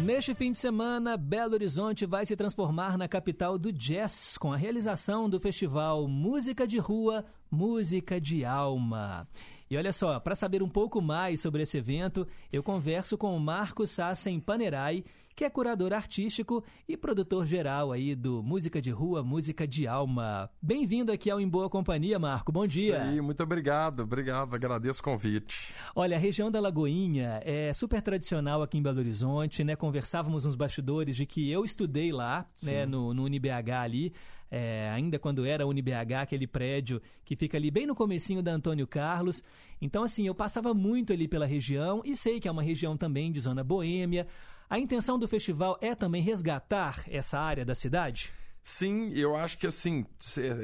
Neste 0.03 0.35
fim 0.35 0.51
de 0.51 0.57
semana, 0.57 1.15
Belo 1.15 1.53
Horizonte 1.53 2.05
vai 2.05 2.25
se 2.25 2.35
transformar 2.35 2.97
na 2.97 3.07
capital 3.07 3.57
do 3.57 3.71
jazz 3.71 4.37
com 4.37 4.51
a 4.51 4.57
realização 4.57 5.29
do 5.29 5.39
festival 5.39 6.09
Música 6.09 6.67
de 6.67 6.77
Rua, 6.77 7.23
Música 7.49 8.19
de 8.19 8.43
Alma. 8.43 9.25
E 9.69 9.77
olha 9.77 9.93
só, 9.93 10.19
para 10.19 10.35
saber 10.35 10.61
um 10.61 10.67
pouco 10.67 11.01
mais 11.01 11.39
sobre 11.39 11.63
esse 11.63 11.77
evento, 11.77 12.27
eu 12.51 12.61
converso 12.61 13.17
com 13.17 13.33
o 13.33 13.39
Marcos 13.39 13.91
Sassen 13.91 14.41
Panerai, 14.41 15.05
que 15.35 15.43
é 15.43 15.49
curador 15.49 15.93
artístico 15.93 16.63
e 16.87 16.95
produtor 16.95 17.45
geral 17.47 17.91
aí 17.91 18.15
do 18.15 18.43
Música 18.43 18.81
de 18.81 18.91
Rua, 18.91 19.23
Música 19.23 19.67
de 19.67 19.87
Alma. 19.87 20.49
Bem-vindo 20.61 21.11
aqui 21.11 21.29
ao 21.29 21.41
Em 21.41 21.47
Boa 21.47 21.69
Companhia, 21.69 22.19
Marco. 22.19 22.51
Bom 22.51 22.67
dia. 22.67 22.97
Isso 22.97 23.07
aí, 23.07 23.21
muito 23.21 23.41
obrigado, 23.41 24.01
obrigado, 24.01 24.53
agradeço 24.53 24.99
o 25.01 25.03
convite. 25.03 25.73
Olha, 25.95 26.17
a 26.17 26.19
região 26.19 26.51
da 26.51 26.59
Lagoinha 26.59 27.41
é 27.43 27.73
super 27.73 28.01
tradicional 28.01 28.61
aqui 28.61 28.77
em 28.77 28.83
Belo 28.83 28.99
Horizonte, 28.99 29.63
né? 29.63 29.75
Conversávamos 29.75 30.45
nos 30.45 30.55
bastidores 30.55 31.15
de 31.15 31.25
que 31.25 31.49
eu 31.49 31.65
estudei 31.65 32.11
lá, 32.11 32.45
né, 32.61 32.85
no, 32.85 33.13
no 33.13 33.23
UniBH 33.23 33.71
ali, 33.81 34.13
é, 34.51 34.87
ainda 34.91 35.17
quando 35.17 35.45
era 35.47 35.65
UniBH, 35.65 36.21
aquele 36.21 36.45
prédio 36.45 37.01
que 37.25 37.35
fica 37.35 37.57
ali 37.57 37.71
bem 37.71 37.87
no 37.87 37.95
comecinho 37.95 38.43
da 38.43 38.53
Antônio 38.53 38.85
Carlos. 38.85 39.43
Então, 39.81 40.03
assim, 40.03 40.27
eu 40.27 40.35
passava 40.35 40.75
muito 40.75 41.11
ali 41.11 41.27
pela 41.27 41.47
região 41.47 42.03
e 42.05 42.15
sei 42.15 42.39
que 42.39 42.47
é 42.47 42.51
uma 42.51 42.61
região 42.61 42.95
também 42.95 43.31
de 43.31 43.39
zona 43.39 43.63
boêmia. 43.63 44.27
A 44.73 44.79
intenção 44.79 45.19
do 45.19 45.27
festival 45.27 45.77
é 45.83 45.93
também 45.93 46.23
resgatar 46.23 47.03
essa 47.07 47.37
área 47.37 47.63
da 47.63 47.75
cidade? 47.75 48.33
Sim, 48.63 49.11
eu 49.13 49.35
acho 49.35 49.55
que 49.55 49.67
assim, 49.67 50.03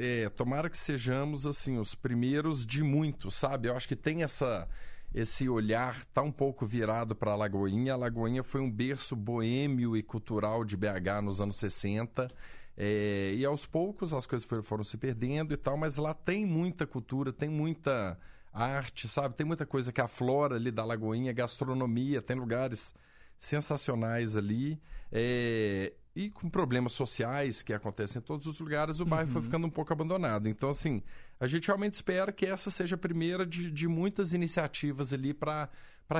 é, 0.00 0.28
tomara 0.30 0.68
que 0.68 0.76
sejamos 0.76 1.46
assim 1.46 1.78
os 1.78 1.94
primeiros 1.94 2.66
de 2.66 2.82
muitos, 2.82 3.36
sabe? 3.36 3.68
Eu 3.68 3.76
acho 3.76 3.86
que 3.86 3.94
tem 3.94 4.24
essa 4.24 4.68
esse 5.14 5.48
olhar 5.48 6.04
tá 6.06 6.22
um 6.22 6.32
pouco 6.32 6.66
virado 6.66 7.14
para 7.14 7.30
a 7.30 7.36
Lagoinha. 7.36 7.92
A 7.92 7.96
Lagoinha 7.96 8.42
foi 8.42 8.60
um 8.60 8.68
berço 8.68 9.14
boêmio 9.14 9.96
e 9.96 10.02
cultural 10.02 10.64
de 10.64 10.76
BH 10.76 11.22
nos 11.22 11.40
anos 11.40 11.56
60. 11.58 12.28
é, 12.76 13.32
e 13.36 13.44
aos 13.44 13.64
poucos 13.64 14.12
as 14.12 14.26
coisas 14.26 14.44
foram, 14.44 14.64
foram 14.64 14.82
se 14.82 14.96
perdendo 14.96 15.54
e 15.54 15.56
tal, 15.56 15.76
mas 15.76 15.94
lá 15.94 16.14
tem 16.14 16.44
muita 16.44 16.84
cultura, 16.84 17.32
tem 17.32 17.48
muita 17.48 18.18
arte, 18.52 19.06
sabe? 19.06 19.36
Tem 19.36 19.46
muita 19.46 19.64
coisa 19.64 19.92
que 19.92 20.00
aflora 20.00 20.56
ali 20.56 20.72
da 20.72 20.84
Lagoinha, 20.84 21.32
gastronomia, 21.32 22.20
tem 22.20 22.34
lugares 22.34 22.92
sensacionais 23.40 24.36
ali. 24.36 24.80
é, 25.10 25.92
e 26.14 26.28
com 26.30 26.48
problemas 26.50 26.92
sociais 26.92 27.62
que 27.62 27.72
acontecem 27.72 28.20
em 28.20 28.22
todos 28.24 28.46
os 28.46 28.58
lugares, 28.60 29.00
o 29.00 29.04
bairro 29.04 29.28
foi 29.30 29.40
Uhum. 29.40 29.44
ficando 29.44 29.66
um 29.66 29.70
pouco 29.70 29.92
abandonado. 29.92 30.48
Então, 30.48 30.68
assim, 30.68 31.02
a 31.38 31.46
gente 31.46 31.66
realmente 31.68 31.94
espera 31.94 32.30
que 32.32 32.44
essa 32.46 32.68
seja 32.70 32.94
a 32.96 32.98
primeira 32.98 33.46
de, 33.46 33.70
de 33.70 33.88
muitas 33.88 34.32
iniciativas 34.34 35.12
ali 35.12 35.32
para 35.32 35.68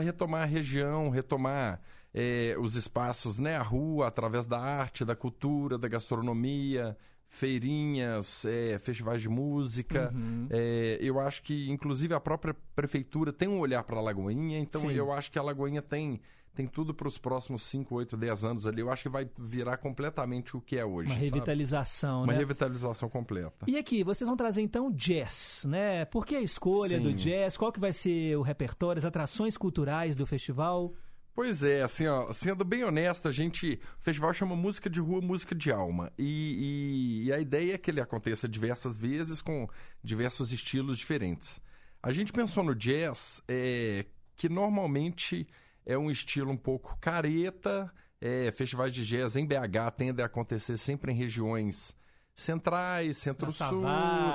retomar 0.00 0.42
a 0.42 0.46
região, 0.46 1.10
retomar 1.10 1.80
é, 2.14 2.54
os 2.58 2.76
espaços, 2.76 3.38
né? 3.40 3.56
A 3.56 3.62
rua, 3.62 4.06
através 4.08 4.46
da 4.46 4.58
arte, 4.60 5.04
da 5.04 5.14
cultura, 5.16 5.76
da 5.76 5.88
gastronomia, 5.88 6.96
feirinhas, 7.28 8.44
é, 8.44 8.78
festivais 8.78 9.20
de 9.20 9.28
música. 9.28 10.12
Uhum. 10.14 10.46
É, 10.50 10.98
eu 11.00 11.18
acho 11.18 11.42
que, 11.42 11.68
inclusive, 11.70 12.14
a 12.14 12.20
própria 12.20 12.54
prefeitura 12.76 13.32
tem 13.32 13.48
um 13.48 13.58
olhar 13.58 13.82
para 13.82 13.98
a 13.98 14.00
Lagoinha, 14.02 14.58
então 14.58 14.82
Sim. 14.82 14.92
eu 14.92 15.12
acho 15.12 15.30
que 15.32 15.38
a 15.38 15.42
Lagoinha 15.42 15.82
tem, 15.82 16.20
tem 16.60 16.66
tudo 16.68 16.92
para 16.92 17.08
os 17.08 17.16
próximos 17.16 17.62
5, 17.62 17.94
8, 17.94 18.16
10 18.18 18.44
anos 18.44 18.66
ali. 18.66 18.80
Eu 18.82 18.90
acho 18.90 19.04
que 19.04 19.08
vai 19.08 19.26
virar 19.38 19.78
completamente 19.78 20.54
o 20.56 20.60
que 20.60 20.76
é 20.76 20.84
hoje. 20.84 21.06
Uma 21.08 21.14
sabe? 21.14 21.24
revitalização, 21.24 22.22
Uma 22.24 22.32
né? 22.34 22.38
revitalização 22.38 23.08
completa. 23.08 23.64
E 23.66 23.78
aqui, 23.78 24.04
vocês 24.04 24.28
vão 24.28 24.36
trazer 24.36 24.60
então 24.60 24.90
jazz, 24.92 25.64
né? 25.66 26.04
Por 26.04 26.26
que 26.26 26.36
a 26.36 26.40
escolha 26.42 26.98
Sim. 26.98 27.02
do 27.02 27.14
jazz? 27.14 27.56
Qual 27.56 27.72
que 27.72 27.80
vai 27.80 27.92
ser 27.92 28.36
o 28.36 28.42
repertório, 28.42 28.98
as 28.98 29.04
atrações 29.06 29.56
culturais 29.56 30.16
do 30.16 30.26
festival? 30.26 30.92
Pois 31.34 31.62
é, 31.62 31.82
assim, 31.82 32.06
ó, 32.06 32.30
sendo 32.32 32.64
bem 32.64 32.84
honesto, 32.84 33.26
a 33.26 33.32
gente. 33.32 33.80
O 33.98 34.02
festival 34.02 34.34
chama 34.34 34.54
Música 34.54 34.90
de 34.90 35.00
Rua, 35.00 35.22
Música 35.22 35.54
de 35.54 35.72
Alma. 35.72 36.12
E, 36.18 37.22
e- 37.22 37.26
e 37.28 37.32
a 37.32 37.40
ideia 37.40 37.74
é 37.74 37.78
que 37.78 37.90
ele 37.90 38.00
aconteça 38.00 38.46
diversas 38.46 38.98
vezes 38.98 39.40
com 39.40 39.66
diversos 40.04 40.52
estilos 40.52 40.98
diferentes. 40.98 41.58
A 42.02 42.12
gente 42.12 42.32
pensou 42.32 42.62
no 42.62 42.74
jazz, 42.74 43.40
é, 43.48 44.04
que 44.36 44.48
normalmente 44.48 45.46
é 45.86 45.96
um 45.98 46.10
estilo 46.10 46.50
um 46.50 46.56
pouco 46.56 46.96
careta. 47.00 47.92
É, 48.20 48.52
festivais 48.52 48.92
de 48.92 49.04
jazz 49.06 49.34
em 49.34 49.46
BH 49.46 49.90
tendem 49.96 50.22
a 50.22 50.26
acontecer 50.26 50.76
sempre 50.76 51.10
em 51.10 51.14
regiões 51.14 51.96
centrais, 52.34 53.16
centro-sul, 53.16 53.80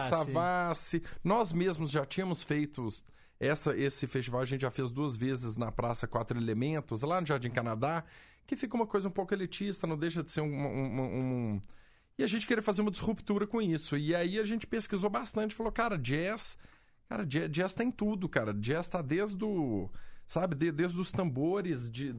Savassi. 0.10 1.04
Nós 1.24 1.54
mesmos 1.54 1.92
já 1.92 2.06
tínhamos 2.06 2.44
feito 2.44 2.88
essa, 3.40 3.76
esse 3.78 4.08
festival, 4.08 4.42
a 4.42 4.46
gente 4.46 4.62
já 4.62 4.72
fez 4.72 4.92
duas 4.92 5.16
vezes 5.16 5.58
na 5.58 5.72
Praça 5.72 6.08
Quatro 6.08 6.38
Elementos, 6.38 7.02
lá 7.02 7.20
no 7.22 7.28
Jardim 7.28 7.50
Canadá, 7.50 8.04
que 8.48 8.56
fica 8.56 8.76
uma 8.76 8.86
coisa 8.88 9.08
um 9.08 9.12
pouco 9.12 9.34
elitista, 9.34 9.88
não 9.88 9.98
deixa 9.98 10.24
de 10.24 10.32
ser 10.32 10.42
um. 10.42 10.46
um- 10.46 11.02
um- 11.02 11.02
um- 11.56 11.62
E 12.18 12.24
a 12.24 12.28
gente 12.28 12.48
queria 12.48 12.64
fazer 12.64 12.82
uma 12.82 12.92
disruptura 12.92 13.46
com 13.46 13.62
isso. 13.62 13.98
E 13.98 14.16
aí 14.16 14.40
a 14.40 14.44
gente 14.46 14.66
pesquisou 14.66 15.10
bastante, 15.10 15.54
falou, 15.54 15.72
cara, 15.72 15.98
jazz. 15.98 16.58
Cara, 17.10 17.26
jazz, 17.26 17.52
jazz 17.52 17.74
tem 17.74 17.92
tudo, 17.92 18.30
cara. 18.30 18.54
Jazz 18.54 18.88
tá 18.88 19.02
desde 19.02 19.44
o. 19.44 19.90
Sabe, 20.28 20.56
de- 20.56 20.72
desde 20.72 21.00
os 21.00 21.12
tambores 21.12 21.90
de, 21.92 22.12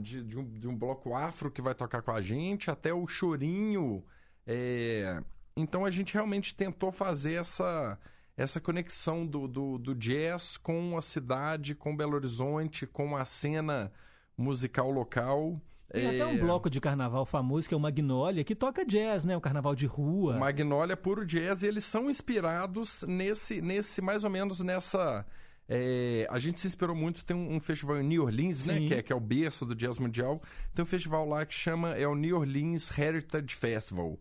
de, 0.00 0.22
de 0.22 0.38
um, 0.38 0.44
de 0.44 0.68
um 0.68 0.76
bloco 0.76 1.14
afro 1.14 1.50
que 1.50 1.62
vai 1.62 1.74
tocar 1.74 2.02
com 2.02 2.10
a 2.12 2.20
gente, 2.20 2.70
até 2.70 2.92
o 2.92 3.06
chorinho. 3.06 4.04
é, 4.46 5.20
Então 5.56 5.84
a 5.84 5.90
gente 5.90 6.12
realmente 6.12 6.54
tentou 6.54 6.92
fazer 6.92 7.34
essa, 7.34 7.98
essa 8.36 8.60
conexão 8.60 9.26
do, 9.26 9.48
do, 9.48 9.78
do 9.78 9.94
jazz 9.94 10.56
com 10.58 10.96
a 10.98 11.02
cidade, 11.02 11.74
com 11.74 11.96
Belo 11.96 12.14
Horizonte, 12.16 12.86
com 12.86 13.16
a 13.16 13.24
cena 13.24 13.90
musical 14.36 14.90
local. 14.90 15.58
Tem 15.90 16.06
até 16.08 16.26
um 16.26 16.34
É, 16.34 16.38
bloco 16.38 16.68
de 16.68 16.80
carnaval 16.80 17.24
famoso 17.24 17.68
que 17.68 17.74
é 17.74 17.76
o 17.76 17.80
Magnólia, 17.80 18.42
que 18.44 18.54
toca 18.54 18.84
jazz, 18.84 19.24
né? 19.24 19.36
O 19.36 19.40
carnaval 19.40 19.74
de 19.76 19.86
rua. 19.86 20.36
Magnolia 20.36 20.96
puro 20.96 21.24
jazz, 21.24 21.62
e 21.62 21.68
eles 21.68 21.84
são 21.84 22.10
inspirados 22.10 23.04
nesse, 23.06 23.60
nesse 23.62 24.02
mais 24.02 24.24
ou 24.24 24.30
menos 24.30 24.60
nessa. 24.60 25.24
É, 25.68 26.26
a 26.30 26.38
gente 26.38 26.60
se 26.60 26.66
inspirou 26.66 26.94
muito, 26.94 27.24
tem 27.24 27.36
um, 27.36 27.54
um 27.56 27.60
festival 27.60 27.98
em 28.00 28.04
New 28.04 28.22
Orleans, 28.24 28.66
né? 28.66 28.86
Que 28.86 28.94
é, 28.94 29.02
que 29.02 29.12
é 29.12 29.16
o 29.16 29.20
berço 29.20 29.64
do 29.64 29.74
jazz 29.74 29.98
mundial. 29.98 30.42
Tem 30.74 30.82
um 30.82 30.86
festival 30.86 31.26
lá 31.26 31.44
que 31.46 31.54
chama 31.54 31.94
é 31.94 32.06
o 32.06 32.14
New 32.14 32.36
Orleans 32.38 32.90
Heritage 32.98 33.54
Festival. 33.54 34.18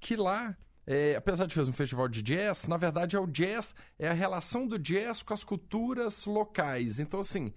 Que 0.00 0.16
lá, 0.16 0.56
é, 0.86 1.14
apesar 1.16 1.46
de 1.46 1.54
fazer 1.54 1.70
um 1.70 1.74
festival 1.74 2.08
de 2.08 2.22
jazz, 2.22 2.66
na 2.66 2.76
verdade 2.76 3.14
é 3.14 3.20
o 3.20 3.26
jazz, 3.26 3.74
é 3.98 4.08
a 4.08 4.12
relação 4.12 4.66
do 4.66 4.78
jazz 4.78 5.22
com 5.22 5.32
as 5.34 5.44
culturas 5.44 6.24
locais. 6.26 6.98
Então, 6.98 7.20
assim, 7.20 7.52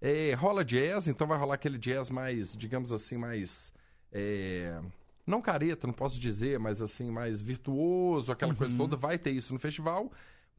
é, 0.00 0.32
rola 0.34 0.64
jazz, 0.64 1.06
então 1.08 1.26
vai 1.26 1.36
rolar 1.38 1.54
aquele 1.56 1.76
jazz 1.78 2.08
mais, 2.08 2.56
digamos 2.56 2.92
assim, 2.92 3.18
mais. 3.18 3.72
é, 4.12 4.80
não 5.26 5.40
careta, 5.42 5.86
não 5.86 5.94
posso 5.94 6.18
dizer, 6.18 6.58
mas 6.58 6.80
assim, 6.82 7.10
mais 7.10 7.40
virtuoso, 7.42 8.32
aquela 8.32 8.54
coisa 8.54 8.72
Uhum. 8.72 8.78
toda, 8.78 8.96
vai 8.96 9.16
ter 9.18 9.30
isso 9.30 9.52
no 9.52 9.60
festival. 9.60 10.10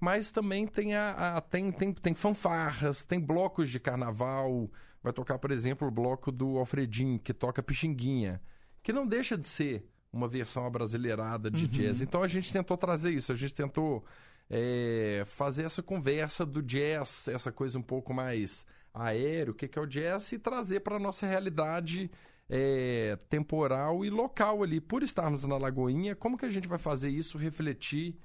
Mas 0.02 0.32
também 0.32 0.65
tem, 0.65 0.95
a, 0.95 1.38
a- 1.38 1.41
tem, 1.41 1.72
tem, 1.72 1.94
tem 1.94 2.14
fanfarras, 2.15 3.06
tem 3.06 3.19
blocos 3.19 3.69
de 3.69 3.80
carnaval. 3.80 4.68
Vai 5.03 5.14
tocar, 5.14 5.38
por 5.38 5.52
exemplo, 5.52 5.88
o 5.88 5.91
bloco 5.91 6.32
do 6.32 6.57
Alfredinho, 6.57 7.19
que 7.19 7.34
toca 7.34 7.61
Pixinguinha, 7.61 8.41
que 8.82 8.91
não 8.91 9.06
deixa 9.06 9.38
de 9.38 9.48
ser 9.48 9.88
uma 10.11 10.28
versão 10.28 10.65
abrasileirada 10.65 11.49
de 11.52 11.65
Uhum. 11.65 11.69
jazz. 11.72 12.02
Então 12.02 12.23
a 12.23 12.28
gente 12.28 12.52
tentou 12.52 12.76
trazer 12.76 13.11
isso, 13.11 13.32
a 13.32 13.36
gente 13.36 13.53
tentou 13.53 14.03
é, 14.49 15.23
fazer 15.28 15.64
essa 15.64 15.82
conversa 15.84 16.45
do 16.45 16.61
jazz, 16.64 17.28
essa 17.28 17.52
coisa 17.52 17.78
um 17.80 17.84
pouco 17.84 18.11
mais 18.14 18.65
aéreo, 18.94 19.53
o 19.53 19.56
que, 19.56 19.68
que 19.68 19.78
é 19.80 19.82
o 19.82 19.86
jazz, 19.86 20.32
e 20.34 20.40
trazer 20.40 20.80
para 20.82 20.95
a 20.98 20.99
nossa 20.99 21.26
realidade 21.28 22.11
é, 22.49 23.18
temporal 23.30 24.03
e 24.03 24.10
local 24.10 24.64
ali. 24.64 24.82
Por 24.82 25.03
estarmos 25.03 25.44
na 25.45 25.57
Lagoinha, 25.57 26.15
como 26.15 26.38
que 26.38 26.45
a 26.45 26.49
gente 26.49 26.68
vai 26.68 26.80
fazer 26.80 27.10
isso 27.10 27.38
refletir 27.38 28.18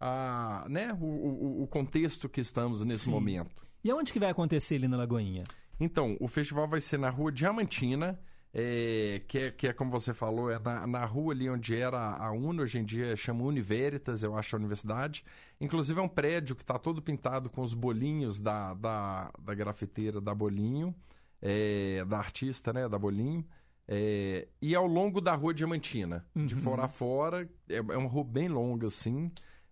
a, 0.00 0.64
né, 0.68 0.96
o, 1.00 1.04
o, 1.04 1.62
o 1.62 1.66
contexto 1.66 2.28
que 2.28 2.40
estamos 2.40 2.84
nesse 2.84 3.06
Sim. 3.06 3.10
momento? 3.10 3.66
E 3.82 3.90
aonde 3.90 4.12
que 4.12 4.18
vai 4.18 4.30
acontecer 4.30 4.76
ali 4.76 4.88
na 4.88 4.96
Lagoinha? 4.96 5.44
Então, 5.80 6.16
o 6.20 6.28
festival 6.28 6.66
vai 6.68 6.80
ser 6.80 6.98
na 6.98 7.10
rua 7.10 7.30
Diamantina, 7.30 8.18
é, 8.52 9.22
que, 9.28 9.38
é, 9.38 9.50
que 9.50 9.68
é 9.68 9.72
como 9.72 9.90
você 9.90 10.12
falou, 10.12 10.50
é 10.50 10.58
na, 10.58 10.86
na 10.86 11.04
rua 11.04 11.32
ali 11.32 11.48
onde 11.48 11.76
era 11.76 12.16
a 12.16 12.32
UNO, 12.32 12.62
hoje 12.62 12.78
em 12.78 12.84
dia 12.84 13.14
chama 13.16 13.44
Univeritas, 13.44 14.22
eu 14.22 14.36
acho, 14.36 14.56
a 14.56 14.58
universidade. 14.58 15.24
Inclusive 15.60 16.00
é 16.00 16.02
um 16.02 16.08
prédio 16.08 16.56
que 16.56 16.62
está 16.62 16.78
todo 16.78 17.00
pintado 17.02 17.48
com 17.50 17.60
os 17.62 17.74
bolinhos 17.74 18.40
da, 18.40 18.74
da, 18.74 19.30
da 19.38 19.54
grafiteira 19.54 20.20
da 20.20 20.34
Bolinho, 20.34 20.94
é, 21.40 22.04
da 22.06 22.18
artista, 22.18 22.72
né, 22.72 22.88
da 22.88 22.98
Bolinho. 22.98 23.44
É, 23.86 24.48
e 24.60 24.74
ao 24.74 24.86
longo 24.86 25.20
da 25.20 25.34
rua 25.34 25.54
Diamantina, 25.54 26.26
de 26.34 26.54
Uhum. 26.54 26.60
fora 26.60 26.84
a 26.84 26.88
fora, 26.88 27.48
é, 27.68 27.76
é 27.76 27.96
uma 27.96 28.08
rua 28.08 28.24
bem 28.24 28.48
longa 28.48 28.88
assim. 28.88 29.30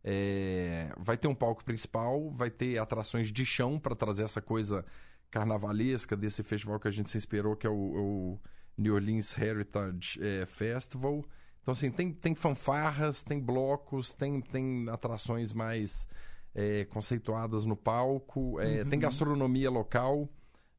É, 0.09 0.93
vai 0.97 1.17
ter 1.17 1.27
um 1.27 1.35
palco 1.35 1.65
principal, 1.65 2.31
vai 2.31 2.49
ter 2.49 2.79
atrações 2.79 3.33
de 3.33 3.45
chão 3.45 3.77
para 3.77 3.97
trazer 3.97 4.23
essa 4.23 4.41
coisa 4.41 4.85
carnavalesca 5.33 6.17
desse 6.17 6.45
festival 6.45 6.79
que 6.79 6.87
a 6.87 6.93
gente 6.93 7.11
se 7.11 7.19
inspirou, 7.19 7.57
que 7.57 7.67
é 7.67 7.71
o, 7.71 7.75
o 7.75 8.41
New 8.79 8.95
Orleans 8.95 9.37
Heritage 9.37 10.21
é, 10.23 10.47
Festival. 10.47 11.25
Então, 11.61 11.73
assim, 11.73 11.91
tem, 11.91 12.13
tem 12.13 12.37
fanfarras, 12.37 13.25
tem 13.25 13.41
blocos, 13.41 14.13
tem, 14.13 14.41
tem 14.41 14.89
atrações 14.89 15.53
mais 15.53 16.07
é, 16.55 16.85
conceituadas 16.85 17.67
no 17.67 17.77
palco, 17.77 18.61
é, 18.61 18.83
Uhum. 18.85 18.89
tem 18.89 19.01
gastronomia 19.01 19.69
local. 19.69 20.29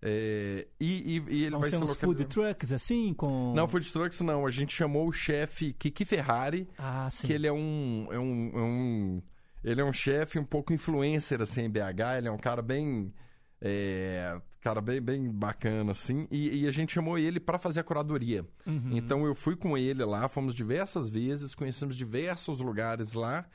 É, 0.02 0.68
e, 0.80 1.18
e- 1.18 1.24
e 1.28 1.42
ele 1.44 1.52
Vão 1.52 1.62
vai 1.62 1.70
ser 1.70 1.78
uns 1.78 2.00
food 2.00 2.26
trucks 2.26 2.72
assim, 2.72 3.14
com... 3.14 3.54
não, 3.56 3.68
food 3.68 3.92
trucks 3.92 4.22
não. 4.22 4.46
A 4.46 4.52
gente 4.52 4.74
chamou 4.74 5.08
o 5.08 5.12
chefe 5.12 5.74
Kiki 5.74 6.06
Ferrari. 6.06 6.68
Ah. 6.78 7.10
Que 7.26 7.34
ele 7.34 7.48
é 7.48 7.54
um... 7.54 8.08
É 8.12 8.20
um, 8.20 8.52
é 8.54 8.62
um 8.62 9.22
ele 9.64 9.82
é 9.82 9.84
um 9.84 9.92
chefe 9.92 10.40
um 10.40 10.46
pouco 10.46 10.72
influencer, 10.72 11.42
assim, 11.42 11.64
em 11.64 11.70
BH. 11.70 12.18
Ele 12.20 12.28
é 12.28 12.32
um 12.32 12.38
cara 12.38 12.62
bem... 12.62 13.12
é, 13.60 14.40
cara 14.62 14.82
bem, 14.82 15.02
bem 15.02 15.32
bacana, 15.32 15.92
assim, 15.92 16.28
e, 16.30 16.64
e 16.64 16.68
a 16.68 16.72
gente 16.72 16.94
chamou 16.94 17.18
ele 17.18 17.40
para 17.40 17.58
fazer 17.58 17.80
a 17.80 17.84
curadoria. 17.84 18.46
Uhum. 18.66 18.90
Então 18.92 19.26
eu 19.26 19.34
fui 19.34 19.56
com 19.56 19.78
ele 19.78 20.04
lá, 20.04 20.28
fomos 20.28 20.54
diversas 20.54 21.10
vezes, 21.10 21.56
conhecemos 21.56 21.96
diversos 21.96 22.60
lugares 22.60 23.14
lá 23.14 23.46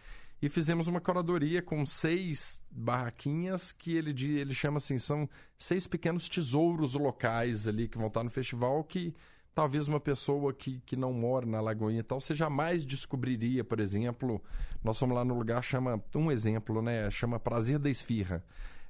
e 0.43 0.49
fizemos 0.49 0.89
uma 0.89 1.01
curadoria 1.01 1.63
com 1.63 1.87
seis 1.87 2.61
barraquinhas 2.71 3.73
que 3.73 3.97
ele, 3.97 4.11
ele 4.39 4.53
chama 4.55 4.79
assim, 4.79 4.99
são 4.99 5.29
seis 5.57 5.87
pequenos 5.87 6.29
tesouros 6.29 6.95
locais 6.95 7.67
ali 7.69 7.87
que 7.89 7.97
vão 7.97 8.09
estar 8.09 8.23
no 8.25 8.31
festival 8.31 8.83
que 8.85 9.15
talvez 9.55 9.87
uma 9.87 10.01
pessoa 10.01 10.53
que, 10.53 10.81
que 10.85 10.97
não 10.97 11.13
mora 11.13 11.45
na 11.47 11.61
Lagoinha 11.61 12.01
e 12.01 12.03
tal, 12.03 12.21
você 12.21 12.35
jamais 12.35 12.85
descobriria, 12.87 13.63
por 13.63 13.81
exemplo, 13.81 14.43
nós 14.83 14.99
fomos 14.99 15.15
lá 15.15 15.25
no 15.25 15.37
lugar, 15.37 15.63
chama, 15.63 16.03
um 16.15 16.33
exemplo, 16.33 16.81
né, 16.83 17.11
chama 17.11 17.39
Prazer 17.39 17.79
da 17.79 17.91
Esfirra. 17.91 18.43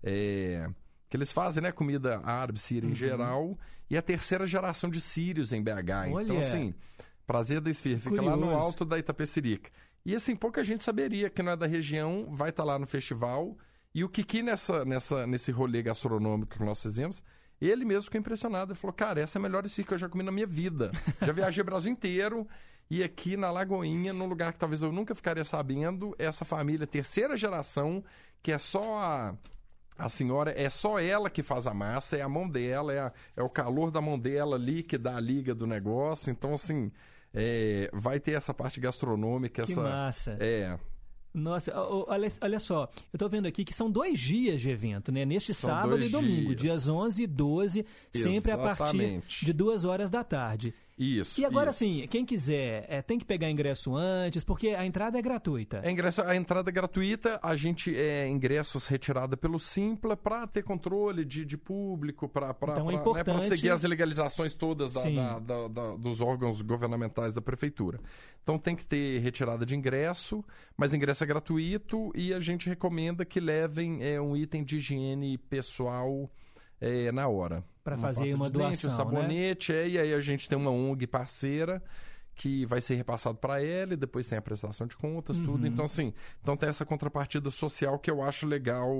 É, 0.02 0.70
que 1.10 1.16
eles 1.16 1.32
fazem, 1.32 1.62
né, 1.62 1.72
comida 1.72 2.20
árabe, 2.24 2.60
síria 2.60 2.86
Uhum. 2.86 2.92
em 2.92 2.96
geral, 2.96 3.58
e 3.90 3.96
a 3.96 4.02
terceira 4.02 4.46
geração 4.46 4.88
de 4.88 5.00
sírios 5.00 5.52
em 5.52 5.60
BH. 5.62 6.06
Então, 6.06 6.12
Olha. 6.14 6.38
assim, 6.38 6.72
Prazer 7.26 7.60
da 7.60 7.68
Esfirra, 7.70 7.98
fica 8.00 8.22
lá 8.22 8.36
no 8.36 8.42
Curioso. 8.42 8.62
alto 8.62 8.84
da 8.84 8.98
Itapecerica. 8.98 9.68
E 10.04 10.14
assim, 10.16 10.34
pouca 10.34 10.64
gente 10.64 10.82
saberia 10.84 11.30
que 11.30 11.42
não 11.42 11.52
é 11.52 11.56
da 11.56 11.66
região, 11.66 12.26
vai 12.30 12.50
estar 12.50 12.64
lá 12.64 12.78
no 12.78 12.86
festival. 12.86 13.56
E 13.94 14.02
o 14.02 14.08
Kiki, 14.08 14.42
nessa, 14.42 14.84
nessa, 14.84 15.26
nesse 15.26 15.52
rolê 15.52 15.82
gastronômico 15.82 16.56
que 16.58 16.64
nós 16.64 16.82
fizemos, 16.82 17.22
ele 17.60 17.84
mesmo 17.84 18.04
ficou 18.04 18.18
impressionado. 18.18 18.72
Ele 18.72 18.78
falou, 18.78 18.92
cara, 18.94 19.20
essa 19.20 19.38
é 19.38 19.40
a 19.40 19.42
melhor 19.42 19.64
esfirra 19.64 19.88
que 19.88 19.94
eu 19.94 19.98
já 19.98 20.08
comi 20.08 20.24
na 20.24 20.32
minha 20.32 20.46
vida. 20.46 20.90
Já 21.24 21.32
viajei 21.32 21.62
o 21.62 21.64
Brasil 21.64 21.92
inteiro. 21.92 22.48
E 22.90 23.02
aqui 23.02 23.36
na 23.36 23.50
Lagoinha, 23.50 24.12
num 24.12 24.26
lugar 24.26 24.52
que 24.52 24.58
talvez 24.58 24.82
eu 24.82 24.90
nunca 24.92 25.14
ficaria 25.14 25.44
sabendo, 25.44 26.14
essa 26.18 26.44
família, 26.44 26.86
terceira 26.86 27.36
geração, 27.36 28.04
que 28.42 28.50
é 28.52 28.58
só 28.58 28.98
a, 28.98 29.34
a 29.96 30.08
senhora, 30.10 30.52
é 30.60 30.68
só 30.68 30.98
ela 30.98 31.30
que 31.30 31.42
faz 31.42 31.66
a 31.66 31.72
massa, 31.72 32.16
é 32.16 32.22
a 32.22 32.28
mão 32.28 32.46
dela, 32.48 32.92
é, 32.92 32.98
a- 32.98 33.12
é 33.36 33.42
o 33.42 33.48
calor 33.48 33.90
da 33.90 34.00
mão 34.00 34.18
dela 34.18 34.56
ali 34.56 34.82
que 34.82 34.98
dá 34.98 35.16
a 35.16 35.20
liga 35.20 35.54
do 35.54 35.66
negócio. 35.66 36.30
Então, 36.30 36.52
assim, 36.54 36.90
é, 37.34 37.90
vai 37.92 38.20
ter 38.20 38.32
essa 38.32 38.52
parte 38.52 38.80
gastronômica. 38.80 39.62
Que 39.62 39.72
essa, 39.72 39.82
massa. 39.82 40.36
É. 40.40 40.78
Nossa, 41.34 41.72
olha, 41.74 42.30
olha 42.42 42.60
só, 42.60 42.90
eu 43.10 43.18
tô 43.18 43.26
vendo 43.26 43.46
aqui 43.46 43.64
que 43.64 43.74
são 43.74 43.90
dois 43.90 44.20
dias 44.20 44.60
de 44.60 44.68
evento, 44.68 45.10
né? 45.10 45.24
Neste 45.24 45.54
São 45.54 45.70
sábado 45.70 46.02
e 46.02 46.08
domingo, 46.10 46.54
dias. 46.54 46.84
dias 46.84 46.88
11 46.88 47.22
e 47.22 47.26
12, 47.26 47.86
sempre 48.14 48.52
a 48.52 48.58
partir 48.58 48.82
Exatamente. 48.82 49.44
de 49.44 49.52
duas 49.54 49.86
horas 49.86 50.10
da 50.10 50.22
tarde. 50.22 50.74
Isso. 50.98 51.40
E 51.40 51.44
agora, 51.44 51.70
assim, 51.70 52.06
quem 52.08 52.24
quiser, 52.24 52.84
é, 52.88 53.00
tem 53.00 53.18
que 53.18 53.24
pegar 53.24 53.50
ingresso 53.50 53.96
antes, 53.96 54.44
porque 54.44 54.68
a 54.68 54.84
entrada 54.84 55.18
é 55.18 55.22
gratuita. 55.22 55.80
É 55.82 55.90
ingresso, 55.90 56.20
a 56.22 56.36
entrada 56.36 56.70
é 56.70 56.72
gratuita, 56.72 57.40
a 57.42 57.56
gente 57.56 57.96
é 57.96 58.28
ingressos 58.28 58.86
retirada 58.86 59.36
pelo 59.36 59.58
Simpla 59.58 60.16
para 60.16 60.46
ter 60.46 60.62
controle 60.62 61.24
de, 61.24 61.44
de 61.44 61.56
público, 61.56 62.28
para 62.28 62.50
Então 62.50 62.90
é 62.90 62.94
né, 62.94 63.00
importante- 63.00 63.48
seguir 63.48 63.70
as 63.70 63.82
legalizações 63.82 64.54
todas 64.54 64.92
da- 64.92 65.00
Sim. 65.00 65.14
da- 65.16 65.38
da- 65.38 65.68
da- 65.68 65.96
dos 65.96 66.20
órgãos 66.20 66.60
governamentais 66.62 67.32
da 67.32 67.40
prefeitura. 67.40 67.98
Então 68.42 68.58
tem 68.58 68.76
que 68.76 68.84
ter 68.84 69.18
retirada 69.20 69.64
de 69.64 69.74
ingresso, 69.74 70.44
mas 70.76 70.92
ingresso 70.92 71.24
é 71.24 71.26
gratuito 71.26 72.12
e 72.14 72.34
a 72.34 72.40
gente 72.40 72.68
recomenda 72.68 73.24
que 73.24 73.40
levem 73.40 74.02
é, 74.04 74.20
um 74.20 74.36
item 74.36 74.62
de 74.62 74.76
higiene 74.76 75.38
pessoal 75.38 76.30
é, 76.80 77.10
na 77.12 77.26
hora. 77.28 77.64
Pra 77.84 77.96
Uma 77.96 78.02
fazer 78.02 78.34
uma 78.34 78.46
de 78.46 78.52
dente, 78.52 78.82
doação, 78.82 78.90
um 78.92 78.96
sabonete, 78.96 79.72
é, 79.72 79.88
e 79.88 79.98
aí 79.98 80.14
a 80.14 80.20
gente 80.20 80.48
tem 80.48 80.56
uma 80.56 80.70
ONG 80.70 81.06
parceira 81.06 81.82
que 82.34 82.64
vai 82.64 82.80
ser 82.80 82.94
repassado 82.94 83.36
para 83.38 83.62
ela 83.62 83.92
e 83.92 83.96
depois 83.96 84.26
tem 84.26 84.38
a 84.38 84.42
prestação 84.42 84.86
de 84.86 84.96
contas, 84.96 85.36
Uhum. 85.38 85.44
tudo. 85.44 85.66
Então, 85.66 85.84
assim, 85.84 86.14
então 86.40 86.56
tem 86.56 86.68
essa 86.68 86.84
contrapartida 86.86 87.50
social 87.50 87.98
que 87.98 88.10
eu 88.10 88.22
acho 88.22 88.46
legal 88.46 88.90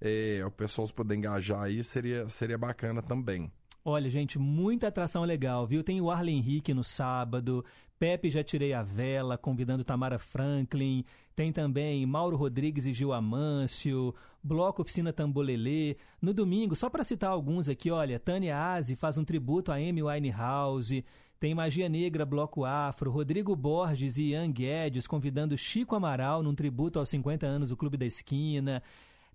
é, 0.00 0.42
o 0.44 0.50
pessoal 0.50 0.86
se 0.86 0.92
poder 0.92 1.14
engajar 1.16 1.62
aí, 1.62 1.82
seria, 1.84 2.28
seria 2.28 2.56
bacana 2.58 3.02
também. 3.02 3.50
Olha, 3.84 4.10
gente, 4.10 4.38
muita 4.38 4.88
atração 4.88 5.22
legal, 5.24 5.66
viu? 5.66 5.82
Tem 5.84 6.00
o 6.00 6.10
Arlen 6.10 6.38
Henrique 6.38 6.74
no 6.74 6.84
sábado, 6.84 7.64
Pepe 7.98 8.30
Já 8.30 8.44
Tirei 8.44 8.72
a 8.72 8.82
Vela, 8.82 9.36
convidando 9.36 9.84
Tamara 9.84 10.18
Franklin, 10.18 11.04
tem 11.34 11.52
também 11.52 12.04
Mauro 12.06 12.36
Rodrigues 12.36 12.86
e 12.86 12.92
Gil 12.92 13.12
Amâncio, 13.12 14.14
Bloco 14.42 14.82
Oficina 14.82 15.12
Tambolelê. 15.12 15.96
No 16.20 16.32
domingo, 16.32 16.76
só 16.76 16.88
para 16.88 17.04
citar 17.04 17.30
alguns 17.30 17.68
aqui, 17.68 17.90
olha, 17.90 18.18
Tânia 18.18 18.56
Aze 18.56 18.96
faz 18.96 19.18
um 19.18 19.24
tributo 19.24 19.72
a 19.72 19.76
Amy 19.76 20.02
Winehouse, 20.02 21.04
tem 21.40 21.54
Magia 21.54 21.88
Negra, 21.88 22.24
Bloco 22.24 22.64
Afro, 22.64 23.10
Rodrigo 23.10 23.54
Borges 23.54 24.18
e 24.18 24.30
Ian 24.30 24.50
Guedes 24.50 25.06
convidando 25.06 25.56
Chico 25.56 25.94
Amaral 25.94 26.42
num 26.42 26.54
tributo 26.54 26.98
aos 26.98 27.08
50 27.08 27.46
anos 27.46 27.68
do 27.70 27.76
Clube 27.76 27.96
da 27.96 28.06
Esquina. 28.06 28.82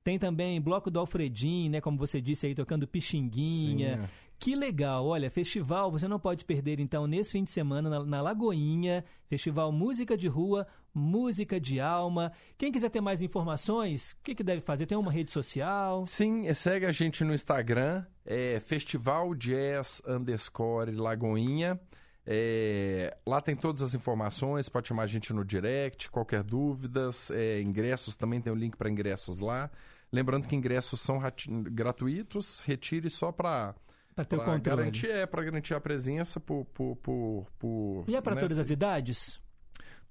Tem 0.03 0.19
também 0.19 0.60
Bloco 0.60 0.91
do 0.91 0.99
Alfredim, 0.99 1.69
né? 1.69 1.80
Como 1.80 1.98
você 1.98 2.19
disse 2.19 2.45
aí, 2.45 2.53
tocando 2.53 2.85
Pixinguinha. 2.85 3.98
Sim, 3.98 4.03
é. 4.03 4.10
Que 4.44 4.57
legal! 4.57 5.06
Olha, 5.06 5.32
festival, 5.32 5.90
você 5.90 6.06
não 6.06 6.20
pode 6.20 6.44
perder 6.44 6.78
então 6.78 7.07
nesse 7.07 7.32
fim 7.32 7.45
de 7.45 7.52
semana 7.52 7.90
na, 7.90 8.03
na 8.03 8.22
Lagoinha, 8.22 9.06
Festival 9.26 9.72
Música 9.72 10.18
de 10.18 10.28
Rua, 10.28 10.68
Música 10.94 11.57
de 11.61 11.80
Alma. 11.80 12.30
Quem 12.57 12.70
quiser 12.70 12.90
ter 12.90 12.99
mais 12.99 13.22
informações, 13.22 14.11
o 14.11 14.18
que, 14.22 14.36
que 14.36 14.44
deve 14.44 14.60
fazer? 14.60 14.86
Tem 14.86 14.98
uma 14.98 15.14
rede 15.14 15.32
social? 15.32 16.06
Sim, 16.06 16.45
é, 16.45 16.53
segue 16.53 16.86
a 16.86 16.91
gente 16.91 17.24
no 17.24 17.34
Instagram, 17.34 18.06
é 18.26 18.60
Festival 18.60 19.34
Jazz 19.34 20.02
underscore 20.06 20.91
Lagoinha. 20.91 21.80
É, 22.26 23.15
lá 23.26 23.40
tem 23.40 23.56
todas 23.56 23.82
as 23.82 23.95
informações, 23.95 24.68
pode 24.68 24.90
chamar 24.90 25.03
a 25.03 25.07
gente 25.07 25.32
no 25.32 25.45
direct, 25.45 26.11
qualquer 26.11 26.44
dúvidas, 26.44 27.32
é, 27.32 27.61
ingressos 27.61 28.18
também 28.18 28.41
tem 28.41 28.52
o 28.52 28.57
link 28.57 28.76
para 28.76 28.90
ingressos 28.90 29.40
lá. 29.40 29.72
Lembrando 30.11 30.49
que 30.49 30.56
ingressos 30.57 30.99
são 30.99 31.22
gratuitos, 31.72 32.60
retire 32.60 33.10
só 33.10 33.32
para 33.32 33.74
Pra 34.15 34.23
ter 34.26 34.35
o 34.35 34.40
controle. 34.40 34.81
garantir, 34.81 35.10
é, 35.10 35.26
para 35.26 35.44
garantir 35.44 35.73
a 35.73 35.80
presença 35.80 36.40
por, 36.40 36.65
por, 36.65 36.95
por, 36.98 37.48
por 37.57 38.03
E 38.07 38.15
é 38.15 38.22
para 38.22 38.35
né, 38.35 38.41
todas 38.41 38.60
as 38.60 38.69
idades? 38.69 39.41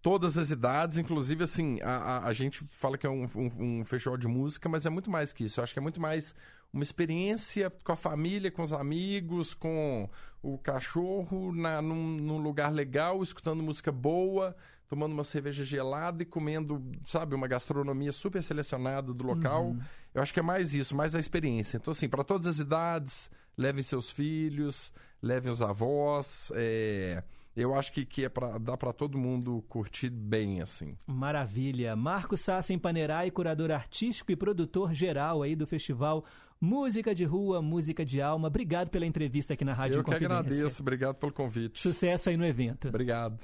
todas 0.03 0.37
as 0.37 0.51
idades, 0.51 0.99
inclusive 0.99 1.45
assim, 1.45 1.81
a, 1.81 1.97
a, 1.97 2.25
a 2.27 2.33
gente 2.33 2.67
fala 2.73 2.99
que 2.99 3.07
é 3.07 3.11
um, 3.11 3.25
um, 3.37 3.81
um 3.81 3.85
festival 3.85 4.19
de 4.19 4.27
música, 4.27 4.69
mas 4.69 4.85
é 4.85 4.91
muito 4.91 5.09
mais 5.09 5.33
que 5.33 5.45
isso. 5.45 5.61
Eu 5.61 5.65
acho 5.65 5.73
que 5.73 5.79
é 5.79 5.83
muito 5.83 6.01
mais 6.01 6.35
uma 6.73 6.83
experiência 6.83 7.71
com 7.85 7.93
a 7.93 7.97
família, 7.97 8.51
com 8.51 8.63
os 8.63 8.73
amigos, 8.73 9.55
com 9.55 10.11
o 10.43 10.59
cachorro, 10.59 11.53
na, 11.55 11.81
num, 11.81 12.17
num 12.17 12.39
lugar 12.39 12.73
legal, 12.73 13.23
escutando 13.23 13.63
música 13.63 13.93
boa, 13.93 14.57
tomando 14.89 15.13
uma 15.13 15.25
cerveja 15.25 15.65
gelada 15.65 16.23
e 16.23 16.27
comendo, 16.27 16.83
sabe, 17.05 17.35
uma 17.35 17.47
gastronomia 17.47 18.11
super 18.11 18.43
selecionada 18.43 19.13
do 19.15 19.25
local. 19.25 19.67
Uhum. 19.67 19.81
Eu 20.13 20.21
acho 20.21 20.35
que 20.35 20.41
é 20.41 20.43
mais 20.43 20.75
isso, 20.75 20.97
mais 20.97 21.15
a 21.15 21.21
experiência. 21.21 21.77
Então, 21.77 21.93
assim, 21.93 22.09
para 22.09 22.25
todas 22.25 22.47
as 22.49 22.59
idades, 22.59 23.31
levem 23.57 23.83
seus 23.83 24.11
filhos, 24.11 24.93
levem 25.23 25.51
os 25.51 25.61
avós. 25.63 26.51
é, 26.55 27.23
Eu 27.55 27.75
acho 27.75 27.93
que, 27.93 28.05
que 28.07 28.25
é 28.25 28.29
pra, 28.29 28.57
dá 28.59 28.77
para 28.77 28.93
todo 28.93 29.19
mundo 29.19 29.63
curtir 29.69 30.09
bem, 30.11 30.63
assim. 30.63 30.97
Maravilha. 31.07 31.95
Marcos 31.95 32.41
Sassi 32.41 32.77
Panerai, 32.79 33.31
curador 33.31 33.71
artístico 33.71 34.33
e 34.33 34.37
produtor 34.37 34.95
geral 34.95 35.43
aí 35.43 35.55
do 35.55 35.67
festival 35.67 36.25
Música 36.61 37.15
de 37.15 37.25
Rua, 37.25 37.61
Música 37.61 38.05
de 38.05 38.23
Alma. 38.23 38.47
Obrigado 38.49 38.89
pela 38.89 39.05
entrevista 39.05 39.53
aqui 39.55 39.65
na 39.65 39.75
Rádio 39.75 39.99
Eu 39.99 40.05
que 40.05 40.15
agradeço, 40.15 40.81
obrigado 40.81 41.17
pelo 41.17 41.33
convite. 41.33 41.81
Sucesso 41.81 42.31
aí 42.31 42.37
no 42.37 42.47
evento. 42.47 42.89
Obrigado. 42.89 43.39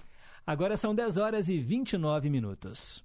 Agora 0.46 0.76
são 0.76 0.94
10 0.94 1.18
horas 1.18 1.48
e 1.48 1.58
29 1.58 2.30
minutos. 2.30 3.04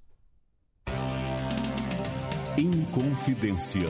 Inconfidência. 2.57 3.89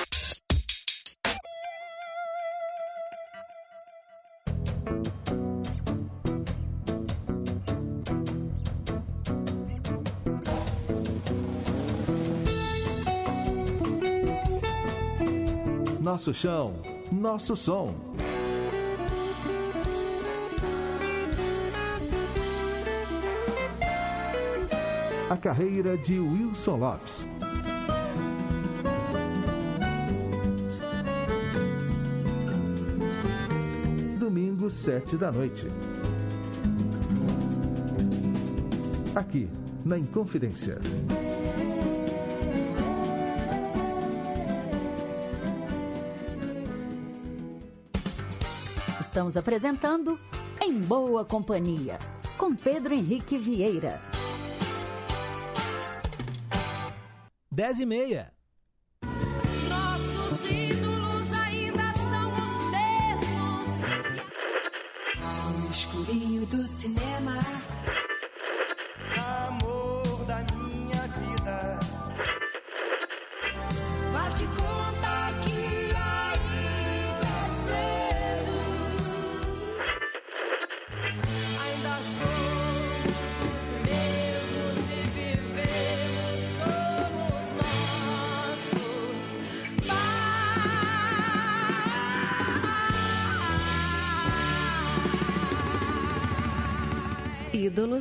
Nosso 16.21 16.35
chão, 16.35 16.73
nosso 17.11 17.57
som. 17.57 17.95
A 25.27 25.35
carreira 25.35 25.97
de 25.97 26.19
Wilson 26.19 26.75
Lopes. 26.77 27.25
Domingo, 34.19 34.69
sete 34.69 35.17
da 35.17 35.31
noite. 35.31 35.71
Aqui, 39.15 39.49
na 39.83 39.97
Inconfidência. 39.97 40.77
Estamos 49.11 49.35
apresentando 49.35 50.17
Em 50.61 50.79
Boa 50.79 51.25
Companhia, 51.25 51.99
com 52.37 52.55
Pedro 52.55 52.93
Henrique 52.93 53.37
Vieira. 53.37 53.99
10 57.51 57.81
e 57.81 57.85
meia. 57.85 58.31
Nossos 59.67 60.49
ídolos 60.49 61.29
ainda 61.33 61.93
são 62.09 62.31
os 62.31 62.55
mesmos. 62.71 63.67
No 65.59 65.69
escurinho 65.69 66.45
do 66.45 66.65
cinema. 66.65 67.33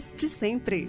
De 0.00 0.30
sempre. 0.30 0.88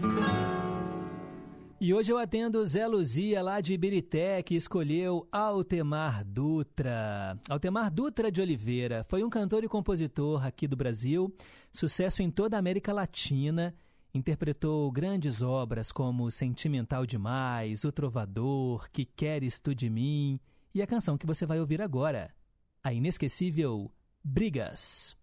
E 1.82 1.94
hoje 1.94 2.14
eu 2.14 2.18
atendo 2.18 2.66
Zé 2.66 2.88
Luzia, 2.88 3.42
lá 3.42 3.60
de 3.60 3.74
Ibirité, 3.74 4.42
que 4.42 4.56
escolheu 4.56 5.28
Altemar 5.30 6.24
Dutra. 6.24 7.38
Altemar 7.50 7.92
Dutra 7.92 8.32
de 8.32 8.40
Oliveira 8.40 9.04
foi 9.10 9.22
um 9.22 9.30
cantor 9.30 9.66
e 9.66 9.68
compositor 9.68 10.46
aqui 10.46 10.66
do 10.66 10.78
Brasil, 10.78 11.34
sucesso 11.74 12.24
em 12.24 12.32
toda 12.32 12.56
a 12.56 12.60
América 12.60 12.94
Latina. 12.94 13.76
Interpretou 14.14 14.90
grandes 14.92 15.42
obras 15.42 15.92
como 15.92 16.32
Sentimental 16.32 17.06
Demais, 17.06 17.84
O 17.84 17.92
Trovador, 17.92 18.90
Que 18.94 19.04
Queres 19.04 19.60
Tu 19.60 19.76
de 19.76 19.90
Mim 19.90 20.40
e 20.74 20.82
a 20.82 20.88
canção 20.88 21.18
que 21.18 21.28
você 21.28 21.46
vai 21.46 21.60
ouvir 21.60 21.82
agora, 21.82 22.34
a 22.82 22.94
inesquecível 22.94 23.92
Brigas. 24.24 25.20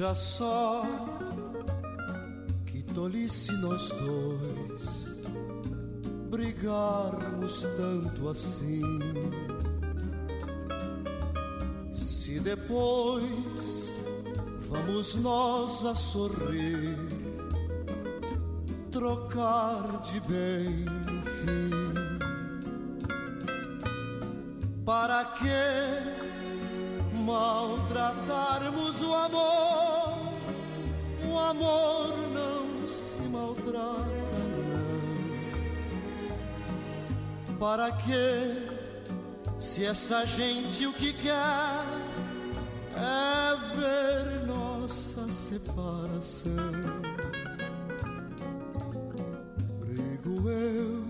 Veja 0.00 0.14
só 0.14 0.82
que 2.64 2.82
tolice 2.94 3.52
nós 3.60 3.90
dois 3.90 5.10
brigarmos 6.30 7.68
tanto 7.76 8.30
assim. 8.30 8.80
Se 11.92 12.40
depois 12.40 13.94
vamos 14.70 15.16
nós 15.16 15.84
a 15.84 15.94
sorrir, 15.94 16.96
trocar 18.90 20.00
de 20.00 20.18
bem 20.20 20.86
no 20.86 21.22
fim. 21.26 21.70
Para 24.82 25.26
que 25.26 26.30
maltratarmos 27.22 29.02
o 29.02 29.14
amor. 29.14 29.89
Amor 31.48 32.16
não 32.32 32.88
se 32.88 33.22
maltrata, 33.28 34.38
não. 34.58 34.70
Para 37.58 37.90
que, 37.92 38.66
se 39.58 39.84
essa 39.84 40.24
gente 40.24 40.86
o 40.86 40.92
que 40.92 41.12
quer 41.12 41.84
é 42.94 43.56
ver 43.76 44.46
nossa 44.46 45.28
separação? 45.30 46.72
Brigo 49.80 50.48
eu, 50.48 51.04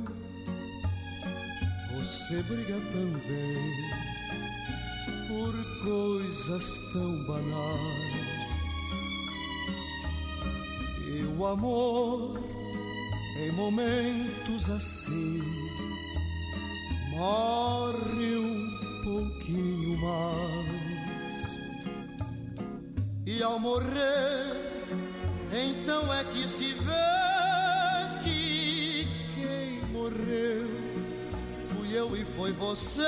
você 1.96 2.42
briga 2.44 2.80
também 2.90 4.00
por 5.28 5.54
coisas 5.84 6.80
tão 6.92 7.24
banais. 7.24 8.29
O 11.40 11.46
amor, 11.46 12.38
em 13.38 13.50
momentos 13.52 14.68
assim, 14.68 15.42
morre 17.08 18.36
um 18.36 18.68
pouquinho 19.02 19.96
mais. 19.96 21.58
E 23.24 23.42
ao 23.42 23.58
morrer, 23.58 24.84
então 25.50 26.12
é 26.12 26.24
que 26.24 26.46
se 26.46 26.74
vê 26.74 28.22
que 28.22 29.08
quem 29.34 29.80
morreu 29.92 30.68
fui 31.70 31.96
eu 31.96 32.14
e 32.14 32.24
foi 32.36 32.52
você 32.52 33.00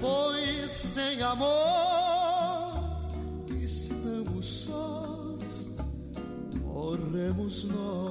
pois 0.00 0.70
sem 0.70 1.20
amor 1.22 1.91
no 7.64 8.01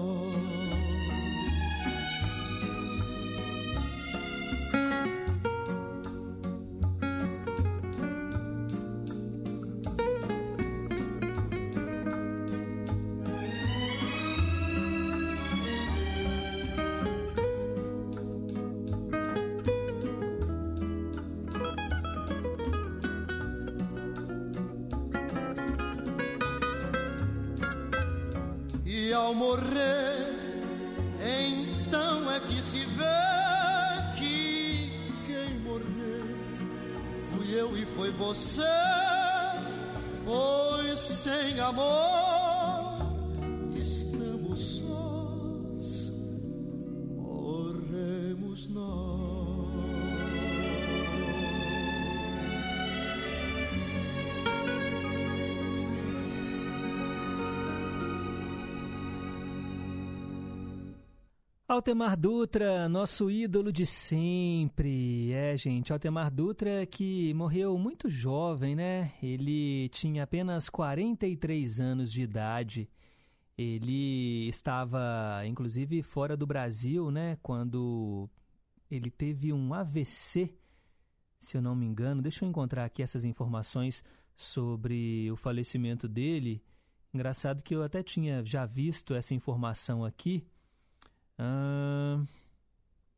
Altemar 61.72 62.18
Dutra, 62.18 62.90
nosso 62.90 63.32
ídolo 63.32 63.72
de 63.72 63.86
sempre. 63.86 65.32
É, 65.32 65.56
gente, 65.56 65.94
Altemar 65.94 66.30
Dutra 66.30 66.86
que 66.86 67.34
morreu 67.34 67.78
muito 67.78 68.10
jovem, 68.10 68.76
né? 68.76 69.14
Ele 69.24 69.88
tinha 69.88 70.24
apenas 70.24 70.68
43 70.68 71.80
anos 71.80 72.12
de 72.12 72.24
idade. 72.24 72.90
Ele 73.58 74.50
estava, 74.50 75.44
inclusive, 75.46 76.04
fora 76.04 76.36
do 76.36 76.46
Brasil, 76.46 77.10
né? 77.10 77.38
Quando 77.42 78.30
ele 78.90 79.10
teve 79.10 79.54
um 79.54 79.74
AVC, 79.74 80.54
se 81.40 81.56
eu 81.56 81.62
não 81.62 81.74
me 81.74 81.86
engano. 81.86 82.22
Deixa 82.22 82.44
eu 82.44 82.50
encontrar 82.50 82.84
aqui 82.84 83.02
essas 83.02 83.24
informações 83.24 84.04
sobre 84.36 85.32
o 85.32 85.38
falecimento 85.38 86.06
dele. 86.06 86.62
Engraçado 87.14 87.64
que 87.64 87.74
eu 87.74 87.82
até 87.82 88.04
tinha 88.04 88.44
já 88.44 88.66
visto 88.66 89.14
essa 89.14 89.34
informação 89.34 90.04
aqui 90.04 90.46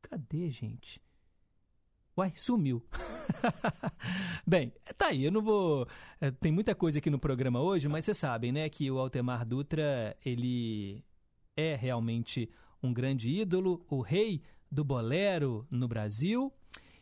cadê, 0.01 0.49
gente? 0.49 1.01
Uai, 2.15 2.31
sumiu. 2.35 2.85
Bem, 4.45 4.71
tá 4.97 5.07
aí, 5.07 5.25
eu 5.25 5.31
não 5.31 5.41
vou. 5.41 5.87
Eh, 6.21 6.29
tem 6.29 6.51
muita 6.51 6.75
coisa 6.75 6.99
aqui 6.99 7.09
no 7.09 7.17
programa 7.17 7.59
hoje, 7.59 7.87
mas 7.87 8.05
vocês 8.05 8.17
sabem, 8.17 8.51
né, 8.51 8.69
que 8.69 8.89
o 8.91 8.99
Altemar 8.99 9.43
Dutra, 9.45 10.15
ele 10.23 11.03
é 11.57 11.75
realmente 11.75 12.49
um 12.83 12.93
grande 12.93 13.31
ídolo, 13.31 13.83
o 13.89 14.01
rei 14.01 14.43
do 14.71 14.83
bolero 14.83 15.65
no 15.71 15.87
Brasil. 15.87 16.53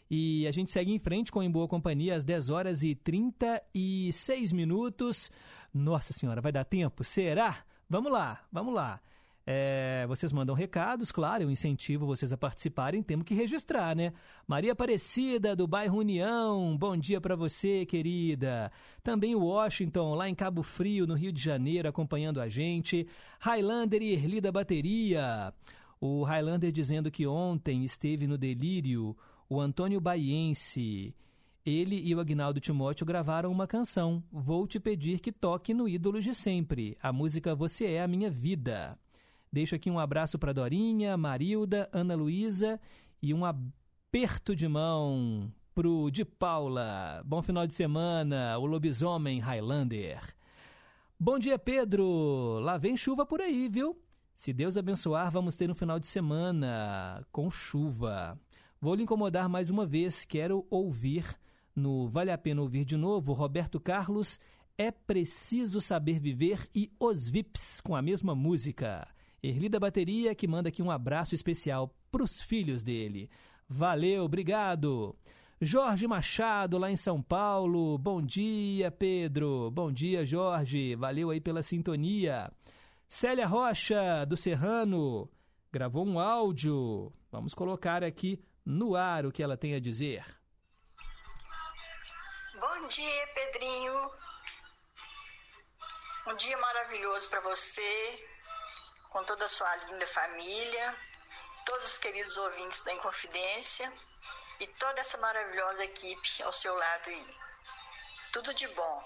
E 0.09 0.45
a 0.47 0.51
gente 0.51 0.71
segue 0.71 0.91
em 0.91 0.99
frente 0.99 1.31
com 1.31 1.41
Em 1.41 1.51
Boa 1.51 1.67
Companhia 1.67 2.15
às 2.15 2.25
10 2.25 2.49
horas 2.49 2.83
e 2.83 2.95
36 2.95 4.51
minutos. 4.51 5.31
Nossa 5.73 6.13
Senhora, 6.13 6.41
vai 6.41 6.51
dar 6.51 6.65
tempo? 6.65 7.03
Será? 7.03 7.65
Vamos 7.89 8.11
lá, 8.11 8.45
vamos 8.51 8.73
lá. 8.73 9.01
É, 9.45 10.05
vocês 10.07 10.31
mandam 10.31 10.53
recados, 10.53 11.11
claro, 11.11 11.43
eu 11.43 11.49
incentivo 11.49 12.05
vocês 12.05 12.31
a 12.31 12.37
participarem, 12.37 13.01
temos 13.01 13.25
que 13.25 13.33
registrar, 13.33 13.95
né? 13.95 14.13
Maria 14.47 14.73
Aparecida, 14.73 15.55
do 15.55 15.67
bairro 15.67 15.97
União, 15.97 16.77
bom 16.77 16.95
dia 16.95 17.19
para 17.19 17.35
você, 17.35 17.85
querida. 17.85 18.71
Também 19.03 19.35
o 19.35 19.45
Washington, 19.45 20.13
lá 20.13 20.29
em 20.29 20.35
Cabo 20.35 20.61
Frio, 20.61 21.07
no 21.07 21.15
Rio 21.15 21.31
de 21.31 21.41
Janeiro, 21.41 21.89
acompanhando 21.89 22.39
a 22.39 22.47
gente. 22.47 23.07
Highlander 23.39 24.01
e 24.03 24.13
Erli 24.13 24.39
da 24.39 24.51
Bateria. 24.51 25.51
O 25.99 26.23
Highlander 26.23 26.71
dizendo 26.71 27.09
que 27.09 27.25
ontem 27.25 27.83
esteve 27.83 28.27
no 28.27 28.37
delírio 28.37 29.17
o 29.49 29.59
Antônio 29.59 29.99
Baiense. 29.99 31.15
Ele 31.65 31.99
e 32.03 32.15
o 32.15 32.19
Agnaldo 32.19 32.59
Timóteo 32.59 33.05
gravaram 33.05 33.51
uma 33.51 33.67
canção, 33.67 34.23
Vou 34.31 34.65
Te 34.65 34.79
Pedir 34.79 35.19
que 35.19 35.31
Toque 35.31 35.73
no 35.73 35.87
Ídolos 35.87 36.23
de 36.23 36.33
Sempre, 36.33 36.97
a 37.01 37.13
música 37.13 37.53
Você 37.53 37.85
é 37.85 38.01
a 38.01 38.07
Minha 38.07 38.31
Vida. 38.31 38.97
Deixo 39.53 39.75
aqui 39.75 39.91
um 39.91 39.99
abraço 39.99 40.39
para 40.39 40.53
Dorinha, 40.53 41.17
Marilda, 41.17 41.89
Ana 41.91 42.15
Luísa 42.15 42.79
e 43.21 43.33
um 43.33 43.43
aperto 43.43 44.55
de 44.55 44.65
mão 44.65 45.51
pro 45.75 46.09
de 46.09 46.23
Paula. 46.23 47.21
Bom 47.25 47.41
final 47.41 47.67
de 47.67 47.75
semana, 47.75 48.57
o 48.57 48.65
lobisomem 48.65 49.39
Highlander. 49.39 50.21
Bom 51.19 51.37
dia, 51.37 51.59
Pedro. 51.59 52.59
Lá 52.61 52.77
vem 52.77 52.95
chuva 52.95 53.25
por 53.25 53.41
aí, 53.41 53.67
viu? 53.67 54.01
Se 54.33 54.53
Deus 54.53 54.77
abençoar, 54.77 55.29
vamos 55.29 55.57
ter 55.57 55.69
um 55.69 55.75
final 55.75 55.99
de 55.99 56.07
semana 56.07 57.21
com 57.29 57.51
chuva. 57.51 58.39
Vou 58.79 58.95
lhe 58.95 59.03
incomodar 59.03 59.49
mais 59.49 59.69
uma 59.69 59.85
vez. 59.85 60.23
Quero 60.23 60.65
ouvir 60.69 61.25
no 61.75 62.07
Vale 62.07 62.31
a 62.31 62.37
Pena 62.37 62.61
Ouvir 62.61 62.85
de 62.85 62.95
Novo, 62.95 63.33
Roberto 63.33 63.81
Carlos, 63.81 64.39
É 64.77 64.91
Preciso 64.91 65.81
Saber 65.81 66.21
Viver 66.21 66.69
e 66.73 66.89
Os 66.97 67.27
Vips 67.27 67.81
com 67.81 67.97
a 67.97 68.01
mesma 68.01 68.33
música. 68.33 69.05
Erli 69.43 69.69
da 69.69 69.79
Bateria, 69.79 70.35
que 70.35 70.47
manda 70.47 70.69
aqui 70.69 70.83
um 70.83 70.91
abraço 70.91 71.33
especial 71.33 71.93
para 72.11 72.23
os 72.23 72.41
filhos 72.41 72.83
dele. 72.83 73.29
Valeu, 73.67 74.23
obrigado. 74.23 75.15
Jorge 75.59 76.07
Machado, 76.07 76.77
lá 76.77 76.91
em 76.91 76.95
São 76.95 77.21
Paulo. 77.21 77.97
Bom 77.97 78.21
dia, 78.21 78.91
Pedro. 78.91 79.71
Bom 79.71 79.91
dia, 79.91 80.25
Jorge. 80.25 80.95
Valeu 80.95 81.29
aí 81.31 81.39
pela 81.39 81.63
sintonia. 81.63 82.51
Célia 83.07 83.47
Rocha, 83.47 84.25
do 84.25 84.37
Serrano, 84.37 85.29
gravou 85.71 86.05
um 86.05 86.19
áudio. 86.19 87.11
Vamos 87.31 87.53
colocar 87.53 88.03
aqui 88.03 88.43
no 88.65 88.95
ar 88.95 89.25
o 89.25 89.31
que 89.31 89.41
ela 89.41 89.57
tem 89.57 89.73
a 89.73 89.79
dizer. 89.79 90.23
Bom 92.59 92.87
dia, 92.87 93.27
Pedrinho. 93.33 93.93
Um 96.27 96.35
dia 96.35 96.57
maravilhoso 96.57 97.29
para 97.29 97.41
você 97.41 98.30
com 99.11 99.23
toda 99.25 99.45
a 99.45 99.47
sua 99.47 99.75
linda 99.87 100.07
família, 100.07 100.95
todos 101.65 101.85
os 101.85 101.97
queridos 101.97 102.35
ouvintes 102.37 102.81
da 102.83 102.93
Inconfidência 102.93 103.91
e 104.59 104.67
toda 104.67 105.01
essa 105.01 105.17
maravilhosa 105.17 105.83
equipe 105.83 106.41
ao 106.43 106.53
seu 106.53 106.73
lado 106.73 107.09
aí. 107.09 107.35
Tudo 108.31 108.53
de 108.53 108.67
bom. 108.69 109.03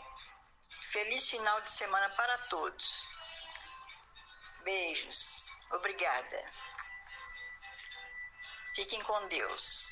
Feliz 0.92 1.28
final 1.28 1.60
de 1.62 1.70
semana 1.70 2.08
para 2.12 2.38
todos. 2.50 3.08
Beijos. 4.64 5.44
Obrigada. 5.72 6.52
Fiquem 8.76 9.02
com 9.02 9.28
Deus. 9.28 9.92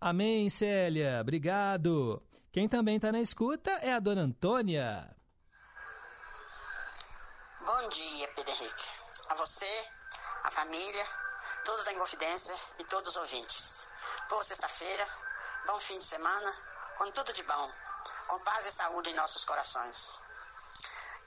Amém, 0.00 0.50
Célia. 0.50 1.20
Obrigado. 1.20 2.20
Quem 2.52 2.68
também 2.68 2.96
está 2.96 3.12
na 3.12 3.20
escuta 3.20 3.70
é 3.80 3.92
a 3.92 4.00
dona 4.00 4.22
Antônia. 4.22 5.14
Bom 7.64 7.88
dia, 7.90 8.26
Pedro 8.34 8.50
Henrique 8.52 8.99
a 9.30 9.34
você, 9.34 9.90
a 10.42 10.50
família, 10.50 11.06
todos 11.64 11.84
da 11.84 11.92
Inconfidência 11.92 12.56
e 12.80 12.84
todos 12.84 13.10
os 13.10 13.16
ouvintes. 13.16 13.86
Boa 14.28 14.42
sexta-feira, 14.42 15.06
bom 15.66 15.78
fim 15.78 15.98
de 15.98 16.04
semana, 16.04 16.52
com 16.96 17.08
tudo 17.12 17.32
de 17.32 17.44
bom, 17.44 17.72
com 18.26 18.40
paz 18.40 18.66
e 18.66 18.72
saúde 18.72 19.10
em 19.10 19.14
nossos 19.14 19.44
corações. 19.44 20.24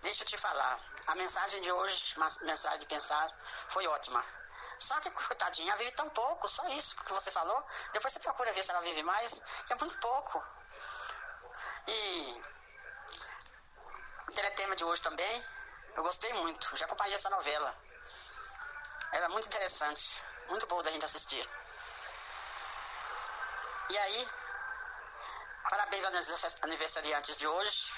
Deixa 0.02 0.24
eu 0.24 0.28
te 0.28 0.38
falar, 0.38 0.80
a 1.08 1.16
mensagem 1.16 1.62
de 1.62 1.72
hoje, 1.72 2.14
uma 2.18 2.28
mensagem 2.42 2.80
de 2.80 2.86
pensar, 2.88 3.26
foi 3.70 3.88
ótima. 3.88 4.22
Só 4.80 5.00
que, 5.00 5.10
coitadinha, 5.12 5.74
vive 5.78 5.92
tão 5.94 6.10
pouco, 6.10 6.50
só 6.50 6.68
isso 6.70 6.98
que 6.98 7.14
você 7.14 7.32
falou. 7.32 7.66
Depois 7.94 8.12
você 8.12 8.20
procura 8.20 8.52
ver 8.52 8.64
se 8.64 8.72
ela 8.72 8.82
vive 8.82 9.02
mais, 9.04 9.42
que 9.66 9.72
é 9.72 9.76
muito 9.78 9.98
pouco. 10.00 10.46
E 11.88 12.44
o 14.28 14.32
teletema 14.34 14.76
de 14.76 14.84
hoje 14.84 15.02
também, 15.02 15.46
eu 15.96 16.04
gostei 16.04 16.34
muito, 16.34 16.76
já 16.76 16.86
acompanhei 16.86 17.14
essa 17.14 17.30
novela. 17.30 17.83
Era 19.14 19.30
muito 19.30 19.46
interessante, 19.46 20.24
muito 20.50 20.66
bom 20.68 20.82
da 20.82 20.92
gente 20.92 21.06
assistir. 21.06 21.48
E 23.92 23.98
aí, 23.98 24.28
parabéns 25.70 26.04
aos 26.04 26.64
aniversariantes 26.64 27.38
de 27.38 27.48
hoje, 27.48 27.92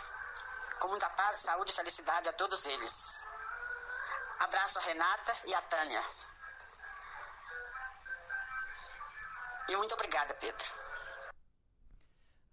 com 0.80 0.90
muita 0.90 1.10
paz, 1.12 1.38
saúde 1.38 1.72
e 1.72 1.74
felicidade 1.74 2.28
a 2.28 2.34
todos 2.34 2.66
eles. 2.66 3.26
Abraço 4.42 4.78
a 4.80 4.82
Renata 4.82 5.34
e 5.46 5.54
a 5.54 5.62
Tânia. 5.62 6.04
E 9.70 9.78
muito 9.78 9.94
obrigada, 9.94 10.34
Pedro. 10.34 10.66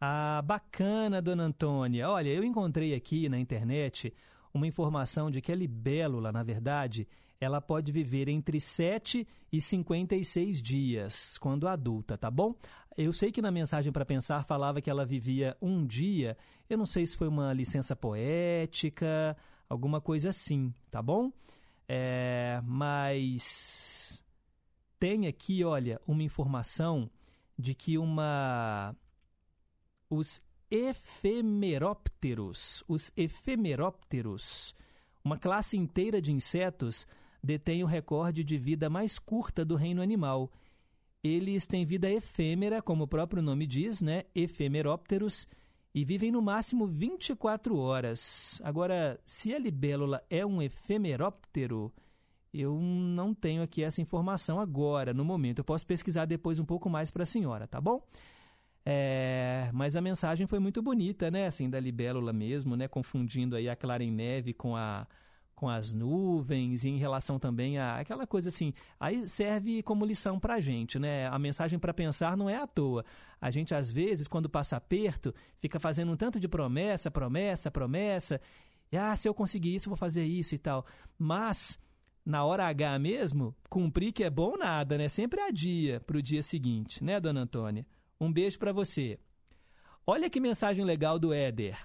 Ah, 0.01 0.41
bacana, 0.45 1.21
dona 1.21 1.45
Antônia. 1.45 2.09
Olha, 2.09 2.29
eu 2.29 2.45
encontrei 2.45 2.95
aqui 2.95 3.29
na 3.29 3.39
internet 3.39 4.15
uma 4.55 4.69
informação 4.69 5.31
de 5.33 5.41
que 5.41 5.51
a 5.51 5.57
libélula, 5.57 6.31
na 6.31 6.45
verdade, 6.45 7.09
ela 7.43 7.61
pode 7.61 7.91
viver 7.91 8.29
entre 8.29 8.61
7 8.61 9.27
e 9.51 9.61
56 9.61 10.63
dias 10.63 11.37
quando 11.39 11.67
adulta, 11.67 12.17
tá 12.17 12.31
bom? 12.31 12.55
Eu 12.97 13.13
sei 13.13 13.33
que 13.33 13.43
na 13.43 13.51
mensagem 13.51 13.91
para 13.91 14.05
pensar 14.05 14.45
falava 14.45 14.81
que 14.81 14.89
ela 14.89 15.05
vivia 15.05 15.57
um 15.61 15.85
dia. 15.85 16.39
Eu 16.71 16.79
não 16.79 16.87
sei 16.87 17.05
se 17.05 17.17
foi 17.17 17.27
uma 17.27 17.53
licença 17.53 17.97
poética, 17.97 19.37
alguma 19.69 20.01
coisa 20.01 20.29
assim, 20.29 20.73
tá 20.89 21.03
bom? 21.03 21.33
É, 21.89 22.61
mas 22.65 24.23
tem 25.01 25.27
aqui, 25.27 25.65
olha, 25.65 26.01
uma 26.07 26.23
informação 26.23 27.11
de 27.59 27.75
que 27.75 27.99
uma 27.99 28.95
os 30.09 30.41
efemerópteros, 30.71 32.85
os 32.87 33.11
efemerópteros, 33.17 34.77
uma 35.25 35.37
classe 35.37 35.77
inteira 35.77 36.23
de 36.23 36.31
insetos 36.31 37.05
detém 37.43 37.83
o 37.83 37.87
recorde 37.87 38.45
de 38.45 38.57
vida 38.57 38.89
mais 38.89 39.19
curta 39.19 39.65
do 39.65 39.75
reino 39.75 40.01
animal. 40.01 40.51
Eles 41.23 41.67
têm 41.67 41.85
vida 41.85 42.11
efêmera, 42.11 42.81
como 42.81 43.05
o 43.05 43.09
próprio 43.09 43.43
nome 43.43 43.67
diz, 43.67 44.01
né? 44.03 44.25
Efemerópteros, 44.35 45.47
e 45.95 46.05
vivem 46.05 46.31
no 46.31 46.41
máximo 46.41 46.87
24 46.87 47.77
horas. 47.77 48.61
Agora, 48.65 49.21
se 49.25 49.55
a 49.55 49.59
libélula 49.59 50.23
é 50.31 50.45
um 50.45 50.63
efemeróptero, 50.63 51.93
eu 52.53 52.79
não 52.81 53.35
tenho 53.35 53.63
aqui 53.63 53.83
essa 53.83 54.01
informação 54.01 54.59
agora, 54.59 55.13
no 55.13 55.25
momento. 55.25 55.59
Eu 55.59 55.65
posso 55.65 55.87
pesquisar 55.87 56.25
depois 56.25 56.59
um 56.59 56.65
pouco 56.65 56.89
mais 56.89 57.11
para 57.11 57.23
a 57.23 57.27
senhora, 57.27 57.67
tá 57.67 57.81
bom? 57.81 58.03
É, 58.85 59.71
mas 59.73 59.95
a 59.95 60.01
mensagem 60.01 60.47
foi 60.47 60.59
muito 60.59 60.83
bonita, 60.83 61.31
né? 61.31 61.47
Assim, 61.47 61.71
da 61.71 61.79
libélula 61.79 62.33
mesmo, 62.33 62.77
né? 62.77 62.89
Confundindo 62.89 63.55
aí 63.55 63.69
a 63.69 63.77
clara 63.77 64.03
em 64.03 64.11
neve 64.11 64.53
com 64.53 64.77
a 64.77 65.07
com 65.63 65.69
as 65.69 65.95
nuvens 65.95 66.83
e 66.83 66.89
em 66.89 66.99
relação 66.99 67.39
também 67.39 67.79
a 67.79 68.01
aquela 68.01 68.27
coisa 68.27 68.49
assim. 68.49 68.75
Aí 68.99 69.29
serve 69.29 69.81
como 69.81 70.05
lição 70.05 70.41
para 70.41 70.55
a 70.55 70.61
gente, 70.61 70.99
né? 70.99 71.29
A 71.29 71.39
mensagem 71.39 71.79
para 71.79 71.95
pensar 71.95 72.37
não 72.37 72.51
é 72.51 72.57
à 72.57 72.67
toa. 72.67 73.05
A 73.41 73.49
gente, 73.49 73.73
às 73.73 73.89
vezes, 73.89 74.27
quando 74.27 74.49
passa 74.49 74.77
aperto, 74.77 75.33
fica 75.61 75.79
fazendo 75.79 76.11
um 76.11 76.17
tanto 76.17 76.41
de 76.41 76.49
promessa, 76.49 77.13
promessa, 77.13 77.71
promessa. 77.71 78.41
E, 78.91 78.97
ah, 78.97 79.15
se 79.15 79.29
eu 79.29 79.33
conseguir 79.33 79.73
isso, 79.73 79.89
vou 79.89 79.97
fazer 79.97 80.25
isso 80.25 80.53
e 80.53 80.59
tal. 80.59 80.85
Mas, 81.17 81.79
na 82.27 82.45
hora 82.45 82.67
H 82.67 82.99
mesmo, 82.99 83.55
cumprir 83.71 84.11
que 84.11 84.25
é 84.25 84.31
bom 84.31 84.57
nada, 84.57 84.99
né? 84.99 85.09
Sempre 85.09 85.43
adia 85.43 86.01
para 86.01 86.19
o 86.19 86.23
dia 86.23 86.43
seguinte, 86.43 87.05
né, 87.05 87.21
dona 87.21 87.43
Antônia? 87.43 87.87
Um 88.21 88.33
beijo 88.33 88.59
para 88.59 88.73
você. 88.73 89.17
Olha 90.05 90.29
que 90.29 90.41
mensagem 90.41 90.85
legal 90.85 91.21
do 91.21 91.33
Éder. 91.33 91.79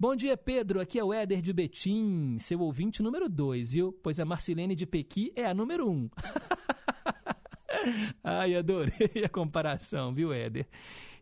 Bom 0.00 0.14
dia, 0.14 0.36
Pedro. 0.36 0.80
Aqui 0.80 0.96
é 0.96 1.02
o 1.02 1.12
Éder 1.12 1.42
de 1.42 1.52
Betim, 1.52 2.36
seu 2.38 2.60
ouvinte 2.60 3.02
número 3.02 3.28
2, 3.28 3.72
viu? 3.72 3.92
Pois 4.00 4.20
a 4.20 4.24
Marcilene 4.24 4.76
de 4.76 4.86
Pequi 4.86 5.32
é 5.34 5.44
a 5.44 5.52
número 5.52 5.90
1. 5.90 5.92
Um. 5.92 6.10
Ai, 8.22 8.54
adorei 8.54 9.24
a 9.24 9.28
comparação, 9.28 10.14
viu, 10.14 10.32
Éder? 10.32 10.68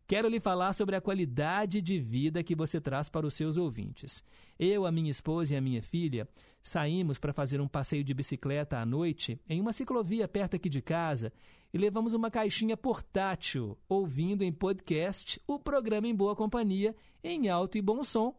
Quero 0.06 0.28
lhe 0.28 0.38
falar 0.38 0.74
sobre 0.74 0.94
a 0.94 1.00
qualidade 1.00 1.80
de 1.80 1.98
vida 1.98 2.44
que 2.44 2.54
você 2.54 2.78
traz 2.78 3.08
para 3.08 3.26
os 3.26 3.32
seus 3.32 3.56
ouvintes. 3.56 4.22
Eu, 4.58 4.84
a 4.84 4.92
minha 4.92 5.10
esposa 5.10 5.54
e 5.54 5.56
a 5.56 5.60
minha 5.60 5.80
filha 5.80 6.28
saímos 6.62 7.18
para 7.18 7.32
fazer 7.32 7.62
um 7.62 7.68
passeio 7.68 8.04
de 8.04 8.12
bicicleta 8.12 8.76
à 8.76 8.84
noite 8.84 9.40
em 9.48 9.58
uma 9.58 9.72
ciclovia 9.72 10.28
perto 10.28 10.56
aqui 10.56 10.68
de 10.68 10.82
casa 10.82 11.32
e 11.72 11.78
levamos 11.78 12.12
uma 12.12 12.30
caixinha 12.30 12.76
portátil, 12.76 13.78
ouvindo 13.88 14.44
em 14.44 14.52
podcast 14.52 15.40
o 15.46 15.58
programa 15.58 16.08
Em 16.08 16.14
Boa 16.14 16.36
Companhia, 16.36 16.94
em 17.24 17.48
alto 17.48 17.78
e 17.78 17.80
bom 17.80 18.04
som. 18.04 18.38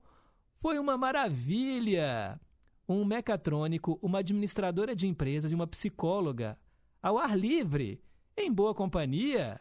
Foi 0.60 0.80
uma 0.80 0.98
maravilha! 0.98 2.40
Um 2.88 3.04
mecatrônico, 3.04 4.00
uma 4.02 4.20
administradora 4.20 4.96
de 4.96 5.08
empresas 5.08 5.52
e 5.52 5.56
uma 5.56 5.68
psicóloga 5.68 6.58
ao 7.02 7.18
ar 7.18 7.38
livre, 7.38 8.02
em 8.36 8.52
boa 8.52 8.74
companhia. 8.74 9.60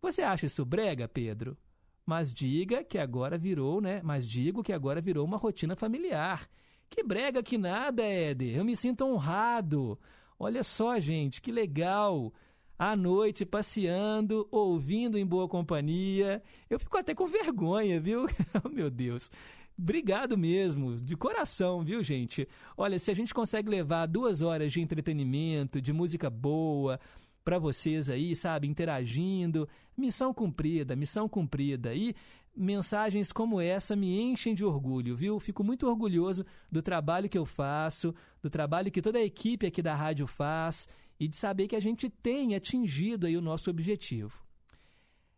Você 0.00 0.22
acha 0.22 0.46
isso 0.46 0.64
brega, 0.64 1.08
Pedro? 1.08 1.56
Mas 2.04 2.32
diga 2.32 2.82
que 2.84 2.98
agora 2.98 3.36
virou, 3.36 3.80
né? 3.80 4.00
Mas 4.02 4.26
digo 4.26 4.62
que 4.62 4.72
agora 4.72 5.00
virou 5.00 5.24
uma 5.24 5.36
rotina 5.36 5.76
familiar. 5.76 6.48
Que 6.88 7.02
brega 7.02 7.42
que 7.42 7.58
nada, 7.58 8.02
Éder. 8.02 8.56
Eu 8.56 8.64
me 8.64 8.76
sinto 8.76 9.04
honrado. 9.04 9.98
Olha 10.38 10.62
só, 10.62 10.98
gente, 10.98 11.42
que 11.42 11.52
legal. 11.52 12.32
À 12.78 12.94
noite, 12.94 13.44
passeando, 13.44 14.48
ouvindo 14.50 15.18
em 15.18 15.26
boa 15.26 15.48
companhia. 15.48 16.42
Eu 16.70 16.78
fico 16.78 16.96
até 16.96 17.14
com 17.14 17.26
vergonha, 17.26 18.00
viu? 18.00 18.24
oh, 18.64 18.68
meu 18.68 18.88
Deus. 18.88 19.30
Obrigado 19.78 20.36
mesmo, 20.36 20.96
de 20.96 21.16
coração, 21.16 21.84
viu, 21.84 22.02
gente? 22.02 22.48
Olha, 22.76 22.98
se 22.98 23.12
a 23.12 23.14
gente 23.14 23.32
consegue 23.32 23.70
levar 23.70 24.06
duas 24.06 24.42
horas 24.42 24.72
de 24.72 24.80
entretenimento, 24.80 25.80
de 25.80 25.92
música 25.92 26.28
boa, 26.28 26.98
para 27.44 27.60
vocês 27.60 28.10
aí, 28.10 28.34
sabe, 28.34 28.66
interagindo, 28.66 29.68
missão 29.96 30.34
cumprida, 30.34 30.96
missão 30.96 31.28
cumprida. 31.28 31.94
E 31.94 32.14
mensagens 32.54 33.30
como 33.32 33.60
essa 33.60 33.94
me 33.94 34.20
enchem 34.20 34.52
de 34.52 34.64
orgulho, 34.64 35.14
viu? 35.14 35.38
Fico 35.38 35.62
muito 35.62 35.86
orgulhoso 35.86 36.44
do 36.70 36.82
trabalho 36.82 37.28
que 37.28 37.38
eu 37.38 37.46
faço, 37.46 38.12
do 38.42 38.50
trabalho 38.50 38.90
que 38.90 39.00
toda 39.00 39.18
a 39.18 39.24
equipe 39.24 39.64
aqui 39.64 39.80
da 39.80 39.94
rádio 39.94 40.26
faz 40.26 40.88
e 41.20 41.28
de 41.28 41.36
saber 41.36 41.68
que 41.68 41.76
a 41.76 41.80
gente 41.80 42.10
tem 42.10 42.56
atingido 42.56 43.26
aí 43.26 43.36
o 43.36 43.40
nosso 43.40 43.70
objetivo. 43.70 44.42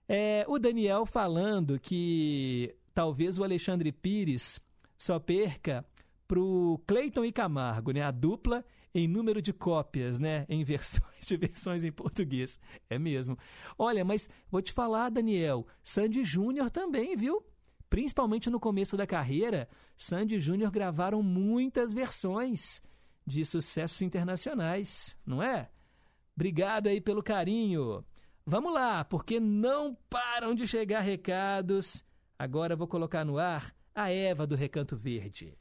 É, 0.08 0.44
o 0.48 0.58
Daniel 0.58 1.06
falando 1.06 1.78
que 1.78 2.74
talvez 2.94 3.38
o 3.38 3.44
Alexandre 3.44 3.92
Pires 3.92 4.60
só 4.96 5.18
perca 5.18 5.84
para 6.26 6.38
o 6.38 6.78
Cleiton 6.86 7.24
e 7.24 7.32
Camargo, 7.32 7.90
né? 7.92 8.02
A 8.02 8.10
dupla 8.10 8.64
em 8.94 9.08
número 9.08 9.40
de 9.40 9.52
cópias, 9.52 10.18
né? 10.18 10.44
Em 10.50 10.62
versões 10.62 11.26
de 11.26 11.36
versões 11.36 11.84
em 11.84 11.92
português. 11.92 12.58
É 12.88 12.98
mesmo. 12.98 13.36
Olha, 13.78 14.04
mas 14.04 14.28
vou 14.50 14.60
te 14.60 14.72
falar, 14.72 15.10
Daniel, 15.10 15.66
Sandy 15.82 16.24
Júnior 16.24 16.70
também, 16.70 17.16
viu? 17.16 17.44
Principalmente 17.88 18.48
no 18.48 18.60
começo 18.60 18.96
da 18.96 19.06
carreira, 19.06 19.68
Sandy 19.96 20.38
Júnior 20.38 20.70
gravaram 20.70 21.22
muitas 21.22 21.92
versões 21.92 22.80
de 23.26 23.44
sucessos 23.44 24.00
internacionais, 24.02 25.18
não 25.26 25.42
é? 25.42 25.68
Obrigado 26.34 26.86
aí 26.86 27.00
pelo 27.00 27.22
carinho. 27.22 28.04
Vamos 28.46 28.72
lá, 28.72 29.04
porque 29.04 29.38
não 29.38 29.96
param 30.08 30.54
de 30.54 30.66
chegar 30.66 31.00
recados 31.00 32.04
Agora 32.40 32.74
vou 32.74 32.88
colocar 32.88 33.22
no 33.22 33.38
ar 33.38 33.70
a 33.94 34.10
Eva 34.10 34.46
do 34.46 34.56
Recanto 34.56 34.96
Verde. 34.96 35.54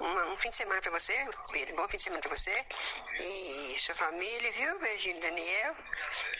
Um, 0.00 0.32
um 0.32 0.36
fim 0.38 0.48
de 0.48 0.54
semana 0.54 0.80
para 0.80 0.92
você, 0.92 1.12
Pedro. 1.50 1.74
Bom 1.74 1.88
fim 1.88 1.96
de 1.96 2.04
semana 2.04 2.22
para 2.22 2.36
você 2.36 2.54
e 3.18 3.76
sua 3.80 3.96
família, 3.96 4.52
viu? 4.52 4.78
Beijinho, 4.78 5.20
Daniel. 5.20 5.74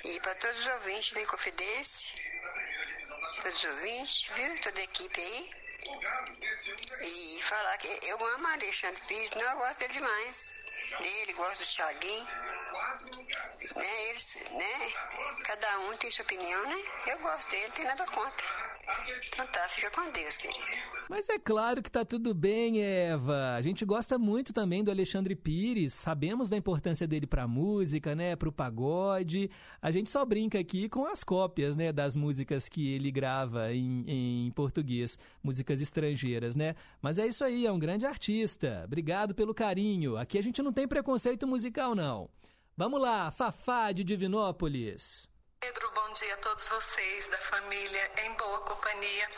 E 0.05 0.21
para 0.21 0.37
todos 0.37 0.61
os 0.61 0.67
ouvintes 0.75 1.13
da 1.13 1.23
Inconfidência, 1.23 2.15
todos 3.43 3.65
os 3.65 3.71
ouvintes, 3.73 4.31
viu? 4.37 4.61
Toda 4.61 4.79
a 4.79 4.85
equipe 4.85 5.21
aí. 5.21 5.51
E 7.03 7.43
falar 7.43 7.79
que 7.79 8.07
eu 8.07 8.27
amo 8.35 8.47
Alexandre 8.47 9.03
Pires, 9.09 9.33
não, 9.33 9.43
eu 9.43 9.59
gosto 9.59 9.79
dele 9.81 9.93
demais. 9.93 10.53
Dele, 11.03 11.33
gosto 11.33 11.65
do 11.65 11.67
Thiaguinho. 11.67 12.29
Né, 13.79 14.11
eles, 14.11 14.37
né? 14.51 14.93
Cada 15.45 15.79
um 15.81 15.97
tem 15.97 16.11
sua 16.11 16.25
opinião, 16.25 16.63
né? 16.65 16.77
Eu 17.07 17.19
gosto 17.21 17.49
dele, 17.49 17.73
tem 17.73 17.85
nada 17.85 18.05
contra. 18.07 18.47
Então 19.29 19.47
tá, 19.47 19.69
fica 19.69 19.91
com 19.91 20.11
Deus, 20.11 20.37
querida. 20.37 20.83
Mas 21.09 21.29
é 21.29 21.39
claro 21.39 21.81
que 21.83 21.91
tá 21.91 22.05
tudo 22.05 22.35
bem, 22.35 22.83
Eva. 22.83 23.55
A 23.55 23.63
gente 23.63 23.85
gosta 23.85 24.19
muito 24.19 24.53
também 24.53 24.83
do 24.83 24.91
Alexandre 24.91 25.37
Pires, 25.37 25.95
sabemos 25.95 26.51
da 26.51 26.57
importância 26.57 27.07
dele 27.07 27.27
pra 27.27 27.47
música, 27.47 28.15
né, 28.15 28.35
pro 28.35 28.51
pagode. 28.51 29.51
A 29.81 29.91
gente 29.91 30.11
só 30.11 30.25
brinca 30.25 30.59
aqui 30.59 30.89
com 30.89 31.07
as 31.07 31.23
cópias, 31.23 31.77
né, 31.77 31.93
das 31.93 32.17
músicas 32.17 32.69
que 32.69 32.93
ele 32.93 33.11
grava 33.11 33.73
em, 33.73 34.05
em 34.07 34.51
português, 34.53 35.19
músicas 35.43 35.81
estrangeiras, 35.81 36.57
né? 36.57 36.75
Mas 37.01 37.19
é 37.19 37.27
isso 37.27 37.45
aí, 37.45 37.65
é 37.65 37.71
um 37.71 37.79
grande 37.79 38.07
artista. 38.07 38.83
Obrigado 38.85 39.35
pelo 39.35 39.55
carinho. 39.55 40.17
Aqui 40.17 40.37
a 40.37 40.43
gente 40.43 40.63
não 40.63 40.73
tem 40.73 40.89
preconceito 40.89 41.47
musical, 41.47 41.95
não. 41.95 42.29
Vamos 42.79 43.01
lá, 43.01 43.29
Fafá 43.33 43.91
de 43.91 44.05
Divinópolis. 44.05 45.29
Pedro, 45.61 45.91
bom 45.91 46.13
dia 46.13 46.35
a 46.35 46.37
todos 46.37 46.69
vocês 46.69 47.27
da 47.27 47.39
família 47.39 48.13
em 48.19 48.33
boa 48.35 48.61
companhia. 48.61 49.29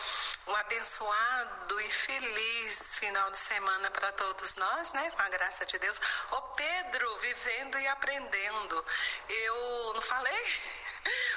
Um 0.49 0.55
abençoado 0.55 1.81
e 1.81 1.91
feliz 1.91 2.99
final 2.99 3.31
de 3.31 3.39
semana 3.39 3.91
para 3.91 4.13
todos 4.13 4.55
nós, 4.57 4.93
né? 4.93 5.11
Com 5.13 5.23
a 5.23 5.31
graça 5.31 5.65
de 5.65 5.79
Deus. 5.79 5.99
Ô 6.33 6.43
Pedro, 6.43 7.19
vivendo 7.21 7.79
e 7.79 7.87
aprendendo. 7.89 8.85
Eu 9.29 9.95
não 9.95 10.03
falei? 10.03 10.45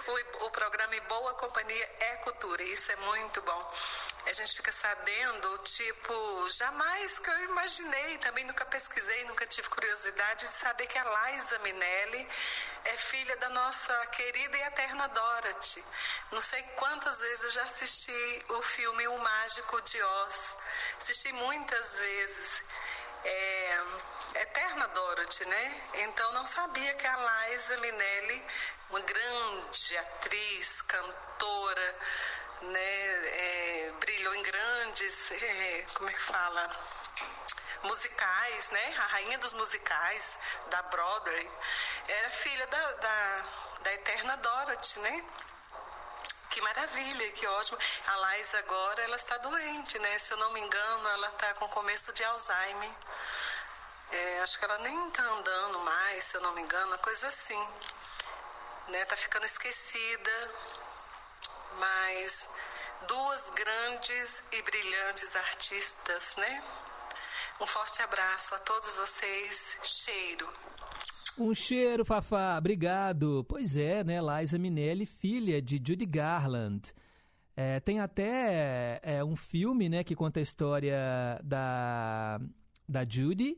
O, 0.05 0.45
o 0.45 0.51
programa 0.51 0.93
Em 0.93 1.01
Boa 1.03 1.34
Companhia 1.35 1.95
é 2.01 2.15
cultura, 2.18 2.61
e 2.61 2.73
isso 2.73 2.91
é 2.91 2.95
muito 2.97 3.41
bom 3.43 3.72
a 4.26 4.31
gente 4.31 4.55
fica 4.55 4.72
sabendo, 4.72 5.57
tipo, 5.60 6.49
jamais 6.49 7.19
que 7.19 7.30
eu 7.30 7.43
imaginei, 7.45 8.18
também 8.19 8.45
nunca 8.45 8.65
pesquisei, 8.65 9.26
nunca 9.26 9.45
tive 9.45 9.68
curiosidade 9.68 10.45
de 10.45 10.51
saber 10.51 10.88
que 10.88 10.97
a 10.97 11.03
Liza 11.03 11.60
Minelli 11.60 12.27
é 12.85 12.97
filha 12.97 13.35
da 13.38 13.49
nossa 13.49 14.07
querida 14.07 14.57
e 14.57 14.64
eterna 14.74 15.08
Dorothy. 15.08 15.84
Não 16.32 16.41
sei 16.41 16.62
quantas 16.76 17.20
vezes 17.20 17.44
eu 17.44 17.50
já 17.52 17.64
assisti 17.64 18.45
o 18.50 18.62
filme 18.64 19.08
O 19.08 19.18
Mágico 19.20 19.82
de 19.82 20.02
Oz. 20.02 20.58
Assisti 21.00 21.32
muitas 21.34 21.98
vezes. 22.00 22.64
É, 23.24 23.82
eterna 24.36 24.88
Dorothy, 24.88 25.45
né? 25.45 25.82
Então 25.94 26.34
não 26.34 26.45
sabia 26.45 26.94
que 26.95 27.06
a 27.06 27.18
Liza 27.52 27.78
Minelli, 27.78 28.45
uma 28.90 29.00
grande 29.02 29.98
atriz, 29.98 30.82
cantora, 30.82 31.95
né, 32.64 32.80
é, 32.80 33.94
brilhou 34.00 34.36
em 34.36 34.44
grandes, 34.44 35.32
é, 35.41 35.86
como 35.94 36.10
é 36.10 36.14
que 36.14 36.22
fala? 36.22 37.02
Musicais, 37.84 38.69
né? 38.69 38.95
A 38.97 39.07
rainha 39.07 39.38
dos 39.39 39.53
musicais 39.53 40.38
da 40.69 40.81
Broadway 40.84 41.51
era 42.07 42.30
filha 42.30 42.68
da, 42.68 42.91
da, 42.93 43.45
da 43.81 43.93
eterna 43.93 44.38
Dorothy, 44.38 44.99
né? 44.99 45.26
Que 46.49 46.61
maravilha, 46.61 47.31
que 47.31 47.47
ótimo. 47.47 47.77
A 48.07 48.38
Liza 48.38 48.60
agora, 48.60 49.01
ela 49.01 49.15
está 49.15 49.38
doente, 49.38 49.97
né? 49.99 50.19
Se 50.19 50.34
eu 50.34 50.38
não 50.38 50.51
me 50.51 50.60
engano, 50.60 51.10
ela 51.10 51.27
está 51.30 51.53
com 51.55 51.68
começo 51.69 52.14
de 52.14 52.23
Alzheimer. 52.23 52.91
É, 54.11 54.41
acho 54.41 54.60
que 54.60 54.65
ela 54.65 54.77
nem 54.80 55.07
está 55.07 55.23
andando 55.23 55.80
mais, 55.80 56.23
se 56.26 56.35
eu 56.35 56.41
não 56.41 56.53
me 56.53 56.61
engano, 56.61 56.88
uma 56.88 56.97
coisa 56.99 57.27
assim. 57.27 57.68
Né? 58.88 59.05
Tá 59.05 59.18
ficando 59.18 59.45
esquecida 59.45 60.53
mas 61.80 62.47
duas 63.07 63.49
grandes 63.51 64.43
e 64.51 64.61
brilhantes 64.61 65.35
artistas, 65.35 66.35
né? 66.35 66.64
Um 67.61 67.67
forte 67.67 68.01
abraço 68.01 68.55
a 68.55 68.59
todos 68.59 68.95
vocês. 68.95 69.80
Cheiro. 69.84 70.47
Um 71.38 71.53
cheiro, 71.53 72.03
Fafá. 72.05 72.57
Obrigado. 72.57 73.45
Pois 73.47 73.75
é, 73.77 74.03
né? 74.03 74.19
Liza 74.19 74.57
Minelli, 74.57 75.05
filha 75.05 75.61
de 75.61 75.75
Judy 75.75 76.05
Garland. 76.05 76.93
É, 77.55 77.80
tem 77.80 77.99
até 77.99 78.99
é, 79.03 79.23
um 79.23 79.35
filme, 79.35 79.88
né, 79.88 80.03
que 80.03 80.15
conta 80.15 80.39
a 80.39 80.43
história 80.43 80.97
da, 81.43 82.41
da 82.89 83.05
Judy 83.07 83.55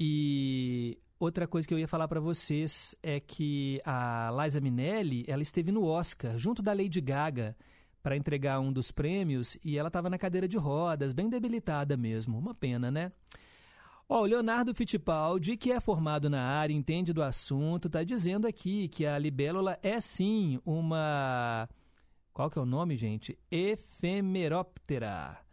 E 0.00 0.98
outra 1.20 1.46
coisa 1.46 1.68
que 1.68 1.74
eu 1.74 1.78
ia 1.78 1.86
falar 1.86 2.08
para 2.08 2.20
vocês 2.20 2.94
é 3.02 3.20
que 3.20 3.82
a 3.84 4.30
Liza 4.42 4.62
Minnelli, 4.62 5.24
ela 5.28 5.42
esteve 5.42 5.70
no 5.70 5.84
Oscar 5.84 6.38
junto 6.38 6.62
da 6.62 6.72
Lady 6.72 7.00
Gaga 7.02 7.54
para 8.06 8.16
entregar 8.16 8.60
um 8.60 8.72
dos 8.72 8.92
prêmios 8.92 9.58
e 9.64 9.76
ela 9.76 9.88
estava 9.88 10.08
na 10.08 10.16
cadeira 10.16 10.46
de 10.46 10.56
rodas, 10.56 11.12
bem 11.12 11.28
debilitada 11.28 11.96
mesmo. 11.96 12.38
Uma 12.38 12.54
pena, 12.54 12.88
né? 12.88 13.10
Ó, 14.08 14.20
o 14.20 14.24
Leonardo 14.24 14.72
Fittipaldi, 14.72 15.56
que 15.56 15.72
é 15.72 15.80
formado 15.80 16.30
na 16.30 16.40
área, 16.40 16.72
entende 16.72 17.12
do 17.12 17.20
assunto, 17.20 17.88
está 17.88 18.04
dizendo 18.04 18.46
aqui 18.46 18.86
que 18.86 19.04
a 19.04 19.18
libélula 19.18 19.76
é 19.82 20.00
sim 20.00 20.60
uma. 20.64 21.68
Qual 22.32 22.48
que 22.48 22.56
é 22.56 22.62
o 22.62 22.64
nome, 22.64 22.96
gente? 22.96 23.36
Efemeróptera. 23.50 25.44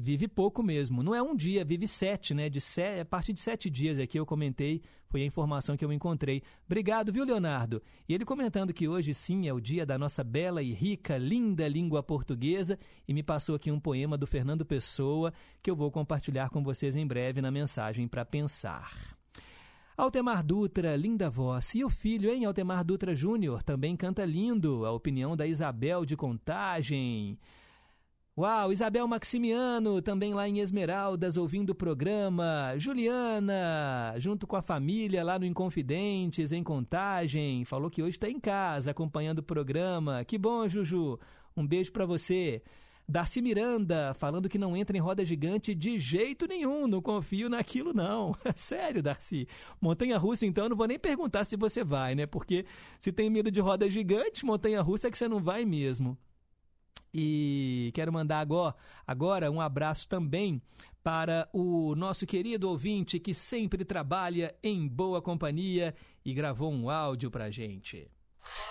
Vive 0.00 0.28
pouco 0.28 0.62
mesmo. 0.62 1.02
Não 1.02 1.12
é 1.12 1.20
um 1.20 1.34
dia, 1.34 1.64
vive 1.64 1.88
sete, 1.88 2.32
né? 2.32 2.48
De 2.48 2.60
sete, 2.60 3.00
a 3.00 3.04
partir 3.04 3.32
de 3.32 3.40
sete 3.40 3.68
dias 3.68 3.98
aqui 3.98 4.16
eu 4.16 4.24
comentei, 4.24 4.80
foi 5.08 5.22
a 5.22 5.26
informação 5.26 5.76
que 5.76 5.84
eu 5.84 5.92
encontrei. 5.92 6.40
Obrigado, 6.66 7.12
viu, 7.12 7.24
Leonardo? 7.24 7.82
E 8.08 8.14
ele 8.14 8.24
comentando 8.24 8.72
que 8.72 8.86
hoje 8.86 9.12
sim 9.12 9.48
é 9.48 9.52
o 9.52 9.60
dia 9.60 9.84
da 9.84 9.98
nossa 9.98 10.22
bela 10.22 10.62
e 10.62 10.72
rica, 10.72 11.18
linda 11.18 11.66
língua 11.66 12.00
portuguesa 12.00 12.78
e 13.08 13.12
me 13.12 13.24
passou 13.24 13.56
aqui 13.56 13.72
um 13.72 13.80
poema 13.80 14.16
do 14.16 14.24
Fernando 14.24 14.64
Pessoa 14.64 15.32
que 15.60 15.68
eu 15.68 15.74
vou 15.74 15.90
compartilhar 15.90 16.48
com 16.48 16.62
vocês 16.62 16.94
em 16.94 17.04
breve 17.04 17.42
na 17.42 17.50
mensagem 17.50 18.06
para 18.06 18.24
pensar. 18.24 19.18
Altemar 19.96 20.44
Dutra, 20.44 20.94
linda 20.94 21.28
voz. 21.28 21.74
E 21.74 21.82
o 21.82 21.90
filho, 21.90 22.30
hein? 22.30 22.44
Altemar 22.44 22.84
Dutra 22.84 23.16
Júnior, 23.16 23.64
também 23.64 23.96
canta 23.96 24.24
lindo. 24.24 24.86
A 24.86 24.92
opinião 24.92 25.36
da 25.36 25.44
Isabel 25.44 26.04
de 26.04 26.16
Contagem. 26.16 27.36
Uau, 28.38 28.70
Isabel 28.70 29.08
Maximiano, 29.08 30.00
também 30.00 30.32
lá 30.32 30.48
em 30.48 30.60
Esmeraldas, 30.60 31.36
ouvindo 31.36 31.70
o 31.70 31.74
programa. 31.74 32.72
Juliana, 32.78 34.14
junto 34.18 34.46
com 34.46 34.54
a 34.54 34.62
família 34.62 35.24
lá 35.24 35.40
no 35.40 35.44
Inconfidentes, 35.44 36.52
em 36.52 36.62
Contagem, 36.62 37.64
falou 37.64 37.90
que 37.90 38.00
hoje 38.00 38.10
está 38.10 38.30
em 38.30 38.38
casa 38.38 38.92
acompanhando 38.92 39.40
o 39.40 39.42
programa. 39.42 40.24
Que 40.24 40.38
bom, 40.38 40.68
Juju. 40.68 41.18
Um 41.56 41.66
beijo 41.66 41.90
para 41.90 42.06
você. 42.06 42.62
Darcy 43.08 43.42
Miranda, 43.42 44.14
falando 44.14 44.48
que 44.48 44.56
não 44.56 44.76
entra 44.76 44.96
em 44.96 45.00
roda 45.00 45.24
gigante 45.24 45.74
de 45.74 45.98
jeito 45.98 46.46
nenhum, 46.46 46.86
não 46.86 47.02
confio 47.02 47.48
naquilo 47.48 47.92
não. 47.92 48.36
Sério, 48.54 49.02
Darcy. 49.02 49.48
Montanha 49.80 50.16
russa, 50.16 50.46
então, 50.46 50.68
não 50.68 50.76
vou 50.76 50.86
nem 50.86 50.96
perguntar 50.96 51.42
se 51.42 51.56
você 51.56 51.82
vai, 51.82 52.14
né? 52.14 52.24
Porque 52.24 52.64
se 53.00 53.10
tem 53.10 53.28
medo 53.28 53.50
de 53.50 53.60
roda 53.60 53.90
gigante, 53.90 54.46
montanha 54.46 54.80
russa 54.80 55.08
é 55.08 55.10
que 55.10 55.18
você 55.18 55.26
não 55.26 55.40
vai 55.40 55.64
mesmo. 55.64 56.16
E 57.12 57.90
quero 57.94 58.12
mandar 58.12 58.40
agora, 58.40 58.74
agora 59.06 59.50
um 59.50 59.60
abraço 59.60 60.08
também 60.08 60.62
para 61.02 61.48
o 61.52 61.94
nosso 61.94 62.26
querido 62.26 62.68
ouvinte 62.68 63.18
que 63.18 63.32
sempre 63.32 63.84
trabalha 63.84 64.54
em 64.62 64.86
boa 64.86 65.22
companhia 65.22 65.94
e 66.24 66.34
gravou 66.34 66.70
um 66.72 66.90
áudio 66.90 67.30
para 67.30 67.50
gente. 67.50 68.10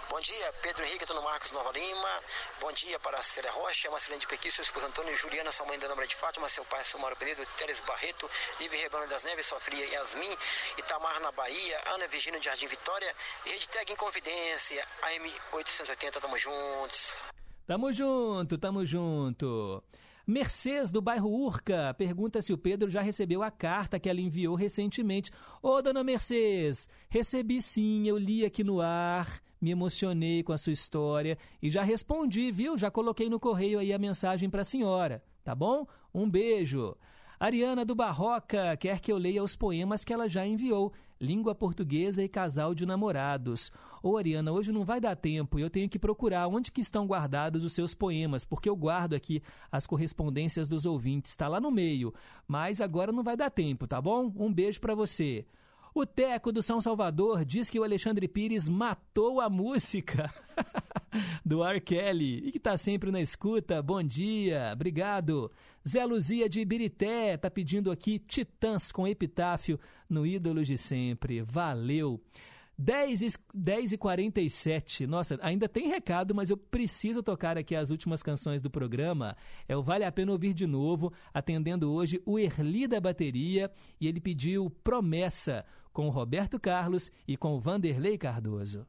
Bom 0.09 0.19
dia, 0.19 0.53
Pedro 0.61 0.83
Henrique, 0.83 1.03
Antônio 1.03 1.23
Marcos 1.23 1.51
Nova 1.51 1.71
Lima. 1.71 2.23
Bom 2.59 2.71
dia 2.71 2.99
para 2.99 3.17
a 3.17 3.21
Célia 3.21 3.51
Rocha, 3.51 3.89
Marcelene 3.91 4.21
de 4.21 4.27
Pequi, 4.27 4.49
seu 4.49 4.63
esposo 4.63 4.87
Antônio, 4.87 5.15
Juliana, 5.15 5.51
sua 5.51 5.65
mãe 5.65 5.77
Dona 5.77 6.07
de 6.07 6.15
Fátima, 6.15 6.49
seu 6.49 6.65
pai 6.65 6.83
São 6.83 6.99
Mário 6.99 7.17
Penedo, 7.17 7.45
Teres 7.57 7.81
Barreto, 7.81 8.29
Livre 8.59 8.77
Rebano 8.77 9.07
das 9.07 9.23
Neves, 9.23 9.45
sua 9.45 9.59
filha 9.59 9.85
Yasmin, 9.85 10.35
Itamar 10.77 11.19
na 11.19 11.31
Bahia, 11.31 11.81
Ana 11.93 12.07
Virgínia 12.07 12.39
de 12.39 12.45
Jardim 12.45 12.67
Vitória 12.67 13.15
e 13.45 13.49
Redtag 13.51 13.91
em 13.91 13.95
Confidência, 13.95 14.83
AM 15.03 15.33
880, 15.51 16.19
tamo 16.19 16.37
juntos. 16.37 17.17
Tamo 17.67 17.91
junto, 17.91 18.57
tamo 18.57 18.85
junto. 18.85 19.83
Mercedes, 20.25 20.89
do 20.89 21.01
bairro 21.01 21.29
Urca, 21.29 21.93
pergunta 21.95 22.41
se 22.41 22.53
o 22.53 22.57
Pedro 22.57 22.89
já 22.89 23.01
recebeu 23.01 23.43
a 23.43 23.51
carta 23.51 23.99
que 23.99 24.09
ela 24.09 24.21
enviou 24.21 24.55
recentemente. 24.55 25.31
Ô, 25.61 25.81
dona 25.81 26.01
Mercedes, 26.01 26.87
recebi 27.09 27.61
sim, 27.61 28.07
eu 28.07 28.17
li 28.17 28.45
aqui 28.45 28.63
no 28.63 28.79
ar, 28.79 29.41
me 29.59 29.69
emocionei 29.69 30.43
com 30.43 30.53
a 30.53 30.57
sua 30.57 30.71
história 30.71 31.37
e 31.61 31.69
já 31.69 31.83
respondi, 31.83 32.49
viu? 32.53 32.77
Já 32.77 32.89
coloquei 32.89 33.29
no 33.29 33.37
correio 33.37 33.79
aí 33.79 33.91
a 33.91 33.99
mensagem 33.99 34.49
para 34.49 34.61
a 34.61 34.65
senhora, 34.65 35.21
tá 35.43 35.53
bom? 35.53 35.85
Um 36.13 36.29
beijo. 36.29 36.95
Ariana 37.37 37.83
do 37.83 37.93
Barroca 37.93 38.77
quer 38.77 39.01
que 39.01 39.11
eu 39.11 39.17
leia 39.17 39.43
os 39.43 39.57
poemas 39.57 40.05
que 40.05 40.13
ela 40.13 40.29
já 40.29 40.47
enviou. 40.47 40.93
Língua 41.19 41.55
Portuguesa 41.55 42.23
e 42.23 42.29
Casal 42.29 42.73
de 42.73 42.85
Namorados. 42.85 43.71
Ô 44.01 44.17
Ariana, 44.17 44.51
hoje 44.51 44.71
não 44.71 44.85
vai 44.85 44.99
dar 44.99 45.15
tempo 45.15 45.57
e 45.57 45.61
eu 45.61 45.69
tenho 45.69 45.89
que 45.89 45.99
procurar 45.99 46.47
onde 46.47 46.71
que 46.71 46.81
estão 46.81 47.05
guardados 47.05 47.63
os 47.63 47.73
seus 47.73 47.93
poemas, 47.93 48.45
porque 48.45 48.69
eu 48.69 48.75
guardo 48.75 49.13
aqui 49.13 49.41
as 49.71 49.87
correspondências 49.87 50.67
dos 50.67 50.85
ouvintes, 50.85 51.31
está 51.31 51.47
lá 51.47 51.59
no 51.59 51.71
meio. 51.71 52.13
Mas 52.47 52.81
agora 52.81 53.11
não 53.11 53.23
vai 53.23 53.35
dar 53.35 53.49
tempo, 53.49 53.87
tá 53.87 54.01
bom? 54.01 54.31
Um 54.35 54.53
beijo 54.53 54.79
para 54.79 54.95
você. 54.95 55.45
O 55.93 56.05
Teco 56.05 56.51
do 56.51 56.61
São 56.61 56.79
Salvador 56.79 57.43
diz 57.43 57.71
que 57.71 57.79
o 57.79 57.83
Alexandre 57.83 58.27
Pires 58.27 58.69
matou 58.69 59.41
a 59.41 59.49
música 59.49 60.31
do 61.45 61.63
R. 61.63 61.79
Kelly 61.81 62.47
e 62.47 62.51
que 62.51 62.57
está 62.57 62.77
sempre 62.77 63.11
na 63.11 63.21
escuta. 63.21 63.81
Bom 63.81 64.01
dia, 64.03 64.71
obrigado. 64.73 65.51
Zé 65.87 66.05
Luzia 66.05 66.49
de 66.49 66.61
Ibirité 66.61 67.35
está 67.35 67.49
pedindo 67.49 67.91
aqui 67.91 68.19
Titãs 68.19 68.91
com 68.91 69.07
epitáfio 69.07 69.79
no 70.09 70.25
Ídolos 70.25 70.67
de 70.67 70.77
Sempre. 70.77 71.41
Valeu. 71.41 72.21
10 72.77 73.21
e, 73.23 73.27
10 73.53 73.93
e 73.93 73.97
47. 73.97 75.07
Nossa, 75.07 75.39
ainda 75.41 75.67
tem 75.67 75.87
recado, 75.87 76.35
mas 76.35 76.49
eu 76.49 76.57
preciso 76.57 77.23
tocar 77.23 77.57
aqui 77.57 77.75
as 77.75 77.89
últimas 77.89 78.21
canções 78.21 78.61
do 78.61 78.69
programa. 78.69 79.35
É 79.67 79.75
o 79.75 79.81
Vale 79.81 80.03
a 80.03 80.11
Pena 80.11 80.31
Ouvir 80.31 80.53
de 80.53 80.67
Novo, 80.67 81.11
atendendo 81.33 81.91
hoje 81.91 82.21
o 82.25 82.37
Erli 82.37 82.87
da 82.87 83.01
Bateria. 83.01 83.71
E 83.99 84.07
ele 84.07 84.19
pediu 84.19 84.69
Promessa 84.83 85.65
com 85.91 86.07
o 86.07 86.11
Roberto 86.11 86.59
Carlos 86.59 87.11
e 87.27 87.35
com 87.35 87.55
o 87.55 87.59
Vanderlei 87.59 88.17
Cardoso. 88.17 88.85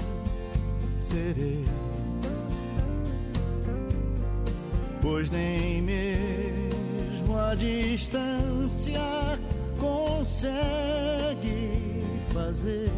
serei. 1.00 1.64
Pois 5.00 5.30
nem 5.30 5.80
mesmo 5.82 7.38
a 7.38 7.54
distância 7.54 9.00
consegue 9.80 10.52
fazer 12.28 12.90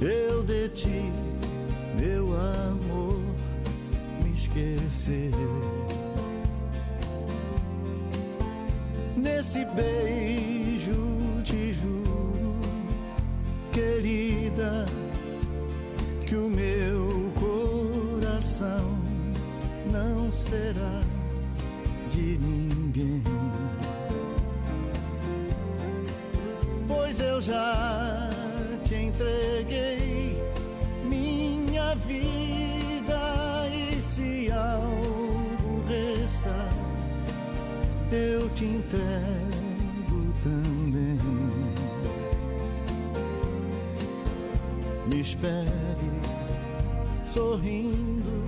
eu 0.00 0.42
de 0.42 0.68
ti 0.70 1.12
meu 1.96 2.24
amor, 2.34 3.20
me 4.22 4.32
esquecer. 4.32 5.30
Nesse 9.16 9.64
beijo 9.64 11.42
te 11.42 11.72
juro, 11.72 12.56
querida, 13.72 14.84
que 16.26 16.36
o 16.36 16.48
meu 16.48 17.32
coração 17.34 18.98
não 19.90 20.30
será 20.32 21.00
de 22.10 22.38
ninguém. 22.38 23.22
Pois 26.86 27.20
eu 27.20 27.40
já 27.40 28.28
te 28.84 28.94
entreguei 28.94 30.15
vida 32.06 33.68
e 33.68 34.02
se 34.02 34.50
algo 34.52 35.82
resta, 35.88 36.68
eu 38.12 38.48
te 38.50 38.64
entrego 38.64 40.32
também. 40.42 41.18
Me 45.08 45.20
espere 45.20 45.76
sorrindo, 47.32 48.44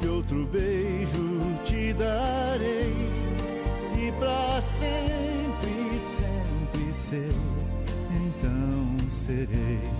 que 0.00 0.08
outro 0.08 0.46
beijo 0.46 1.40
te 1.64 1.92
darei 1.92 2.92
e 3.96 4.12
pra 4.18 4.60
sempre, 4.60 5.98
sempre 5.98 6.92
ser, 6.92 7.34
então 8.10 9.10
serei. 9.10 9.97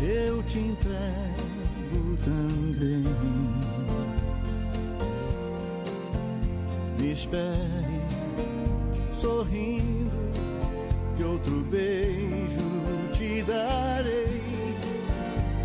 Eu 0.00 0.42
te 0.42 0.58
entrego 0.58 2.16
também. 2.24 3.04
Me 6.98 7.12
espere 7.12 8.00
sorrindo 9.20 10.10
que 11.16 11.24
outro 11.24 11.60
beijo 11.70 12.66
te 13.12 13.42
darei 13.42 14.46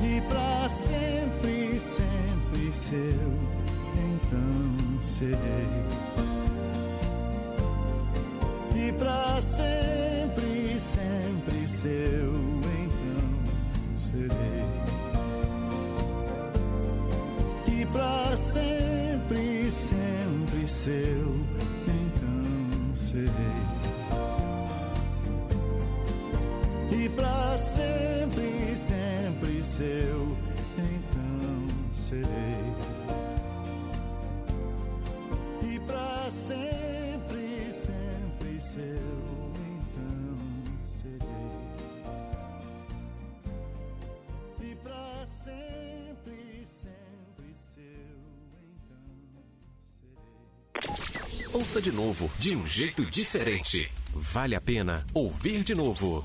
e 0.02 0.22
para 0.22 0.68
sempre, 0.70 1.80
sempre 1.80 2.74
seu, 2.74 3.34
então 3.95 5.02
serei. 5.02 5.41
E 8.76 8.91
para 8.94 9.41
sempre, 9.41 10.80
sempre 10.80 11.68
seu, 11.68 12.51
serei. 14.22 14.65
E 17.68 17.85
para 17.88 18.38
sempre, 18.38 19.72
sempre 19.72 20.68
seu, 20.68 21.35
então 21.88 22.95
serei. 22.95 23.31
e 26.91 27.10
para 27.10 27.57
sempre, 27.57 28.76
sempre 28.76 29.64
seu, 29.64 30.38
então 30.77 31.68
serei. 31.93 32.60
Ouça 51.53 51.82
de 51.82 51.91
novo, 51.91 52.32
de 52.40 52.56
um 52.56 52.65
jeito 52.65 53.03
diferente. 53.03 53.91
Vale 54.14 54.56
a 54.56 54.61
pena 54.61 55.06
ouvir 55.14 55.64
de 55.64 55.76
novo. 55.76 56.23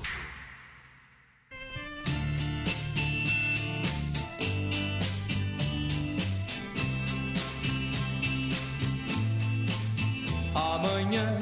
Amanhã 10.55 11.37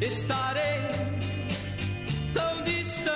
estarei 0.00 0.82
tão 2.34 2.64
distante 2.64 3.06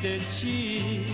de 0.00 0.18
ti, 0.36 1.06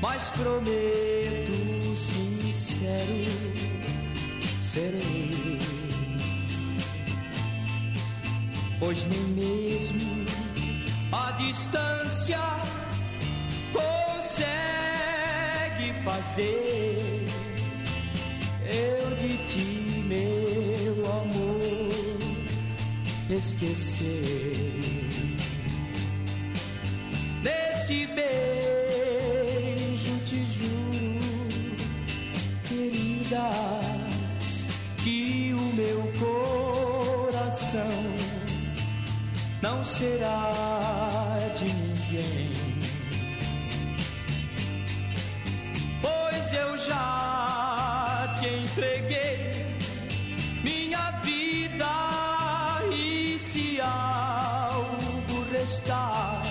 mas 0.00 0.30
prometo 0.30 1.96
sincero 1.96 3.45
serei, 4.76 5.58
pois 8.78 9.06
nem 9.06 9.20
mesmo 9.20 10.26
a 11.10 11.30
distância 11.32 12.38
consegue 13.72 14.44
fazer 16.04 17.26
eu 18.70 19.16
de 19.16 19.38
ti, 19.46 20.04
meu 20.06 21.10
amor, 21.10 22.18
esquecer. 23.30 24.52
Desse 27.42 28.06
beijo 28.08 30.18
te 30.26 30.44
juro, 30.52 31.18
querida, 32.68 33.65
não 39.66 39.84
será 39.84 41.36
de 41.58 41.64
ninguém. 41.64 42.52
Pois 46.00 46.52
eu 46.52 46.78
já 46.78 48.36
te 48.38 48.46
entreguei 48.46 49.50
minha 50.62 51.10
vida 51.22 51.94
e 52.92 53.36
se 53.40 53.80
algo 53.80 55.44
restar, 55.50 56.42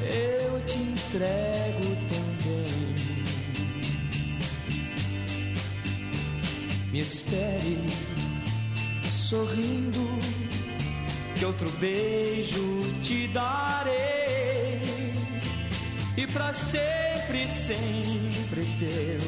eu 0.00 0.64
te 0.64 0.78
entrego 0.78 1.88
também. 2.14 2.94
Me 6.90 7.00
espere 7.00 7.78
sorrindo, 9.30 9.89
outro 11.50 11.68
beijo 11.78 12.80
te 13.02 13.26
darei 13.28 14.80
e 16.16 16.26
para 16.32 16.52
sempre, 16.52 17.46
sempre 17.48 18.64
teu, 18.78 19.18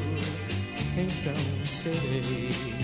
então 0.95 1.65
serei. 1.65 2.82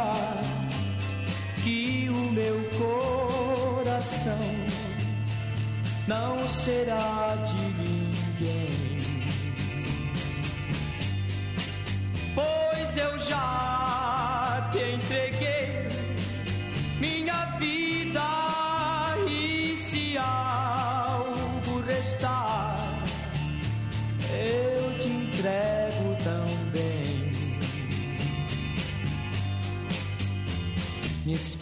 Querida, 0.00 0.40
que 1.62 2.08
o 2.08 2.32
meu 2.32 2.56
coração 2.78 4.38
não 6.06 6.42
será 6.48 7.36
de 7.46 7.62
ninguém. 7.82 9.00
Pois 12.34 12.96
eu 12.96 13.18
já 13.20 13.79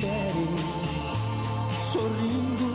Espere 0.08 0.48
sorrindo, 1.92 2.68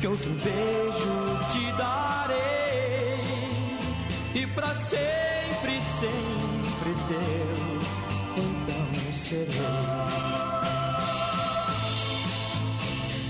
que 0.00 0.06
outro 0.08 0.30
beijo 0.30 1.14
te 1.52 1.72
darei 1.78 3.22
e 4.34 4.46
para 4.48 4.74
sempre, 4.74 5.80
sempre 6.00 6.94
teu, 7.06 7.78
então 8.36 9.12
serei. 9.12 9.46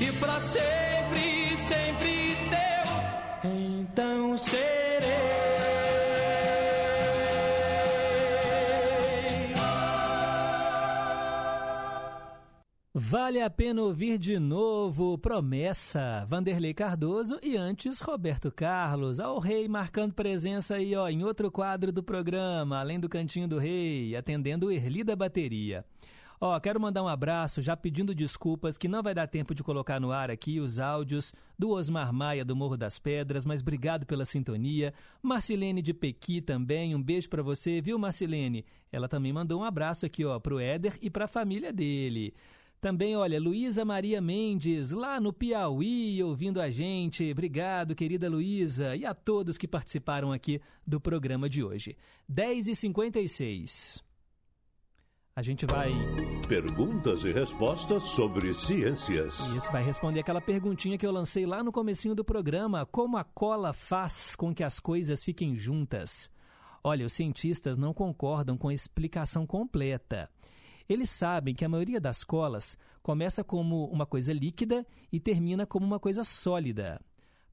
E 0.00 0.12
para 0.12 0.40
sempre, 0.40 1.56
sempre 1.68 2.19
Vale 13.10 13.40
a 13.42 13.50
pena 13.50 13.82
ouvir 13.82 14.16
de 14.16 14.38
novo 14.38 15.18
Promessa, 15.18 16.24
Vanderlei 16.28 16.72
Cardoso 16.72 17.40
e 17.42 17.56
antes 17.56 18.00
Roberto 18.00 18.52
Carlos, 18.52 19.18
ao 19.18 19.40
rei 19.40 19.66
marcando 19.66 20.14
presença 20.14 20.76
aí 20.76 20.94
ó, 20.94 21.08
em 21.08 21.24
outro 21.24 21.50
quadro 21.50 21.90
do 21.90 22.04
programa, 22.04 22.78
além 22.78 23.00
do 23.00 23.08
Cantinho 23.08 23.48
do 23.48 23.58
Rei, 23.58 24.14
atendendo 24.14 24.68
o 24.68 24.70
Erli 24.70 25.02
da 25.02 25.16
Bateria. 25.16 25.84
Ó, 26.40 26.58
quero 26.60 26.80
mandar 26.80 27.02
um 27.02 27.08
abraço, 27.08 27.60
já 27.60 27.76
pedindo 27.76 28.14
desculpas, 28.14 28.78
que 28.78 28.86
não 28.86 29.02
vai 29.02 29.12
dar 29.12 29.26
tempo 29.26 29.56
de 29.56 29.64
colocar 29.64 29.98
no 29.98 30.12
ar 30.12 30.30
aqui 30.30 30.60
os 30.60 30.78
áudios 30.78 31.34
do 31.58 31.70
Osmar 31.70 32.12
Maia 32.12 32.44
do 32.44 32.54
Morro 32.54 32.76
das 32.76 33.00
Pedras, 33.00 33.44
mas 33.44 33.60
obrigado 33.60 34.06
pela 34.06 34.24
sintonia. 34.24 34.94
Marcilene 35.20 35.82
de 35.82 35.92
Pequi 35.92 36.40
também, 36.40 36.94
um 36.94 37.02
beijo 37.02 37.28
para 37.28 37.42
você, 37.42 37.80
viu, 37.80 37.98
Marcilene? 37.98 38.64
Ela 38.92 39.08
também 39.08 39.32
mandou 39.32 39.60
um 39.60 39.64
abraço 39.64 40.06
aqui, 40.06 40.24
ó, 40.24 40.38
pro 40.38 40.60
Éder 40.60 40.96
e 41.02 41.10
pra 41.10 41.26
família 41.26 41.72
dele. 41.72 42.32
Também, 42.80 43.14
olha, 43.14 43.38
Luísa 43.38 43.84
Maria 43.84 44.22
Mendes, 44.22 44.90
lá 44.90 45.20
no 45.20 45.34
Piauí, 45.34 46.22
ouvindo 46.22 46.62
a 46.62 46.70
gente. 46.70 47.30
Obrigado, 47.30 47.94
querida 47.94 48.26
Luísa, 48.26 48.96
e 48.96 49.04
a 49.04 49.12
todos 49.12 49.58
que 49.58 49.68
participaram 49.68 50.32
aqui 50.32 50.62
do 50.86 50.98
programa 50.98 51.46
de 51.46 51.62
hoje. 51.62 51.94
10h56. 52.32 54.02
A 55.36 55.42
gente 55.42 55.66
vai. 55.66 55.92
Perguntas 56.48 57.22
e 57.24 57.32
respostas 57.32 58.02
sobre 58.02 58.52
ciências. 58.54 59.38
Isso, 59.40 59.70
vai 59.70 59.82
responder 59.82 60.20
aquela 60.20 60.40
perguntinha 60.40 60.96
que 60.96 61.06
eu 61.06 61.12
lancei 61.12 61.44
lá 61.44 61.62
no 61.62 61.70
comecinho 61.70 62.14
do 62.14 62.24
programa. 62.24 62.86
Como 62.86 63.18
a 63.18 63.24
cola 63.24 63.74
faz 63.74 64.34
com 64.34 64.54
que 64.54 64.64
as 64.64 64.80
coisas 64.80 65.22
fiquem 65.22 65.54
juntas? 65.54 66.30
Olha, 66.82 67.04
os 67.04 67.12
cientistas 67.12 67.76
não 67.76 67.92
concordam 67.92 68.56
com 68.56 68.68
a 68.68 68.74
explicação 68.74 69.46
completa. 69.46 70.30
Eles 70.90 71.08
sabem 71.08 71.54
que 71.54 71.64
a 71.64 71.68
maioria 71.68 72.00
das 72.00 72.24
colas 72.24 72.76
começa 73.00 73.44
como 73.44 73.84
uma 73.92 74.04
coisa 74.04 74.32
líquida 74.32 74.84
e 75.12 75.20
termina 75.20 75.64
como 75.64 75.86
uma 75.86 76.00
coisa 76.00 76.24
sólida. 76.24 77.00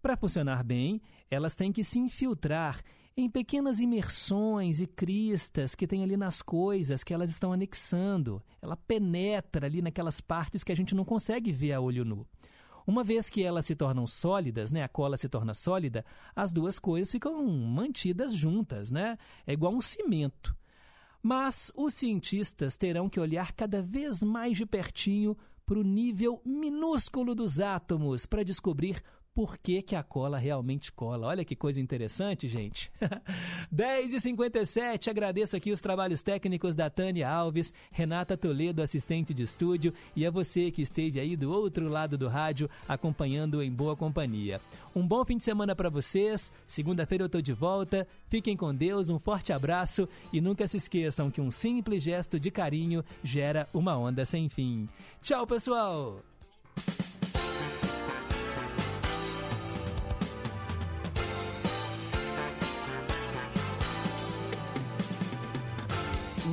Para 0.02 0.18
funcionar 0.18 0.64
bem, 0.64 1.00
elas 1.30 1.56
têm 1.56 1.72
que 1.72 1.84
se 1.84 2.00
infiltrar 2.00 2.82
em 3.16 3.30
pequenas 3.30 3.80
imersões 3.80 4.82
e 4.82 4.88
cristas 4.88 5.76
que 5.76 5.86
tem 5.86 6.02
ali 6.02 6.18
nas 6.18 6.42
coisas 6.42 7.04
que 7.04 7.14
elas 7.14 7.30
estão 7.30 7.54
anexando. 7.54 8.42
Ela 8.60 8.76
penetra 8.76 9.68
ali 9.68 9.84
naquelas 9.84 10.20
partes 10.20 10.64
que 10.64 10.72
a 10.72 10.76
gente 10.76 10.96
não 10.96 11.06
consegue 11.06 11.52
ver 11.52 11.74
a 11.74 11.80
olho 11.80 12.04
nu. 12.04 12.26
Uma 12.88 13.04
vez 13.04 13.30
que 13.30 13.44
elas 13.44 13.68
se 13.68 13.76
tornam 13.76 14.08
sólidas, 14.08 14.72
né, 14.72 14.82
a 14.82 14.88
cola 14.88 15.16
se 15.16 15.30
torna 15.30 15.54
sólida, 15.54 16.04
as 16.36 16.52
duas 16.52 16.80
coisas 16.80 17.12
ficam 17.12 17.46
mantidas 17.46 18.34
juntas, 18.34 18.90
né? 18.90 19.16
É 19.46 19.54
igual 19.54 19.76
um 19.76 19.82
cimento. 19.82 20.56
Mas 21.22 21.72
os 21.76 21.94
cientistas 21.94 22.78
terão 22.78 23.10
que 23.10 23.20
olhar 23.20 23.52
cada 23.54 23.82
vez 23.82 24.24
mais 24.24 24.58
de 24.58 24.66
pertinho 24.66 25.38
para 25.66 25.80
o 25.80 25.84
nível 25.84 26.42
minúsculo 26.46 27.36
dos 27.36 27.60
átomos 27.60 28.26
para 28.26 28.44
descobrir 28.44 29.04
por 29.38 29.56
que, 29.60 29.84
que 29.84 29.96
a 29.96 30.02
cola 30.02 30.40
realmente 30.40 30.92
cola. 30.92 31.28
Olha 31.28 31.46
que 31.46 31.56
coisa 31.56 31.80
interessante, 31.80 32.48
gente. 32.48 32.92
10h57, 33.72 35.10
agradeço 35.10 35.56
aqui 35.56 35.72
os 35.72 35.80
trabalhos 35.80 36.24
técnicos 36.24 36.74
da 36.74 36.90
Tânia 36.90 37.30
Alves, 37.30 37.72
Renata 37.92 38.36
Toledo, 38.36 38.82
assistente 38.82 39.36
de 39.36 39.44
estúdio, 39.44 39.94
e 40.16 40.26
a 40.26 40.32
você 40.32 40.72
que 40.72 40.82
esteve 40.82 41.20
aí 41.20 41.36
do 41.36 41.52
outro 41.52 41.88
lado 41.88 42.18
do 42.18 42.28
rádio 42.28 42.68
acompanhando 42.88 43.62
em 43.62 43.72
boa 43.72 43.96
companhia. 43.96 44.60
Um 44.96 45.08
bom 45.08 45.24
fim 45.24 45.38
de 45.38 45.44
semana 45.44 45.76
para 45.76 45.92
vocês. 45.92 46.52
Segunda-feira 46.66 47.24
eu 47.24 47.30
tô 47.30 47.40
de 47.40 47.54
volta. 47.54 48.08
Fiquem 48.30 48.58
com 48.58 48.74
Deus, 48.74 49.08
um 49.08 49.20
forte 49.20 49.54
abraço 49.54 50.10
e 50.34 50.42
nunca 50.42 50.68
se 50.68 50.78
esqueçam 50.78 51.30
que 51.30 51.40
um 51.40 51.52
simples 51.52 52.02
gesto 52.02 52.40
de 52.40 52.50
carinho 52.50 53.06
gera 53.24 53.70
uma 53.72 53.96
onda 53.96 54.26
sem 54.26 54.50
fim. 54.50 54.90
Tchau, 55.22 55.46
pessoal! 55.46 56.24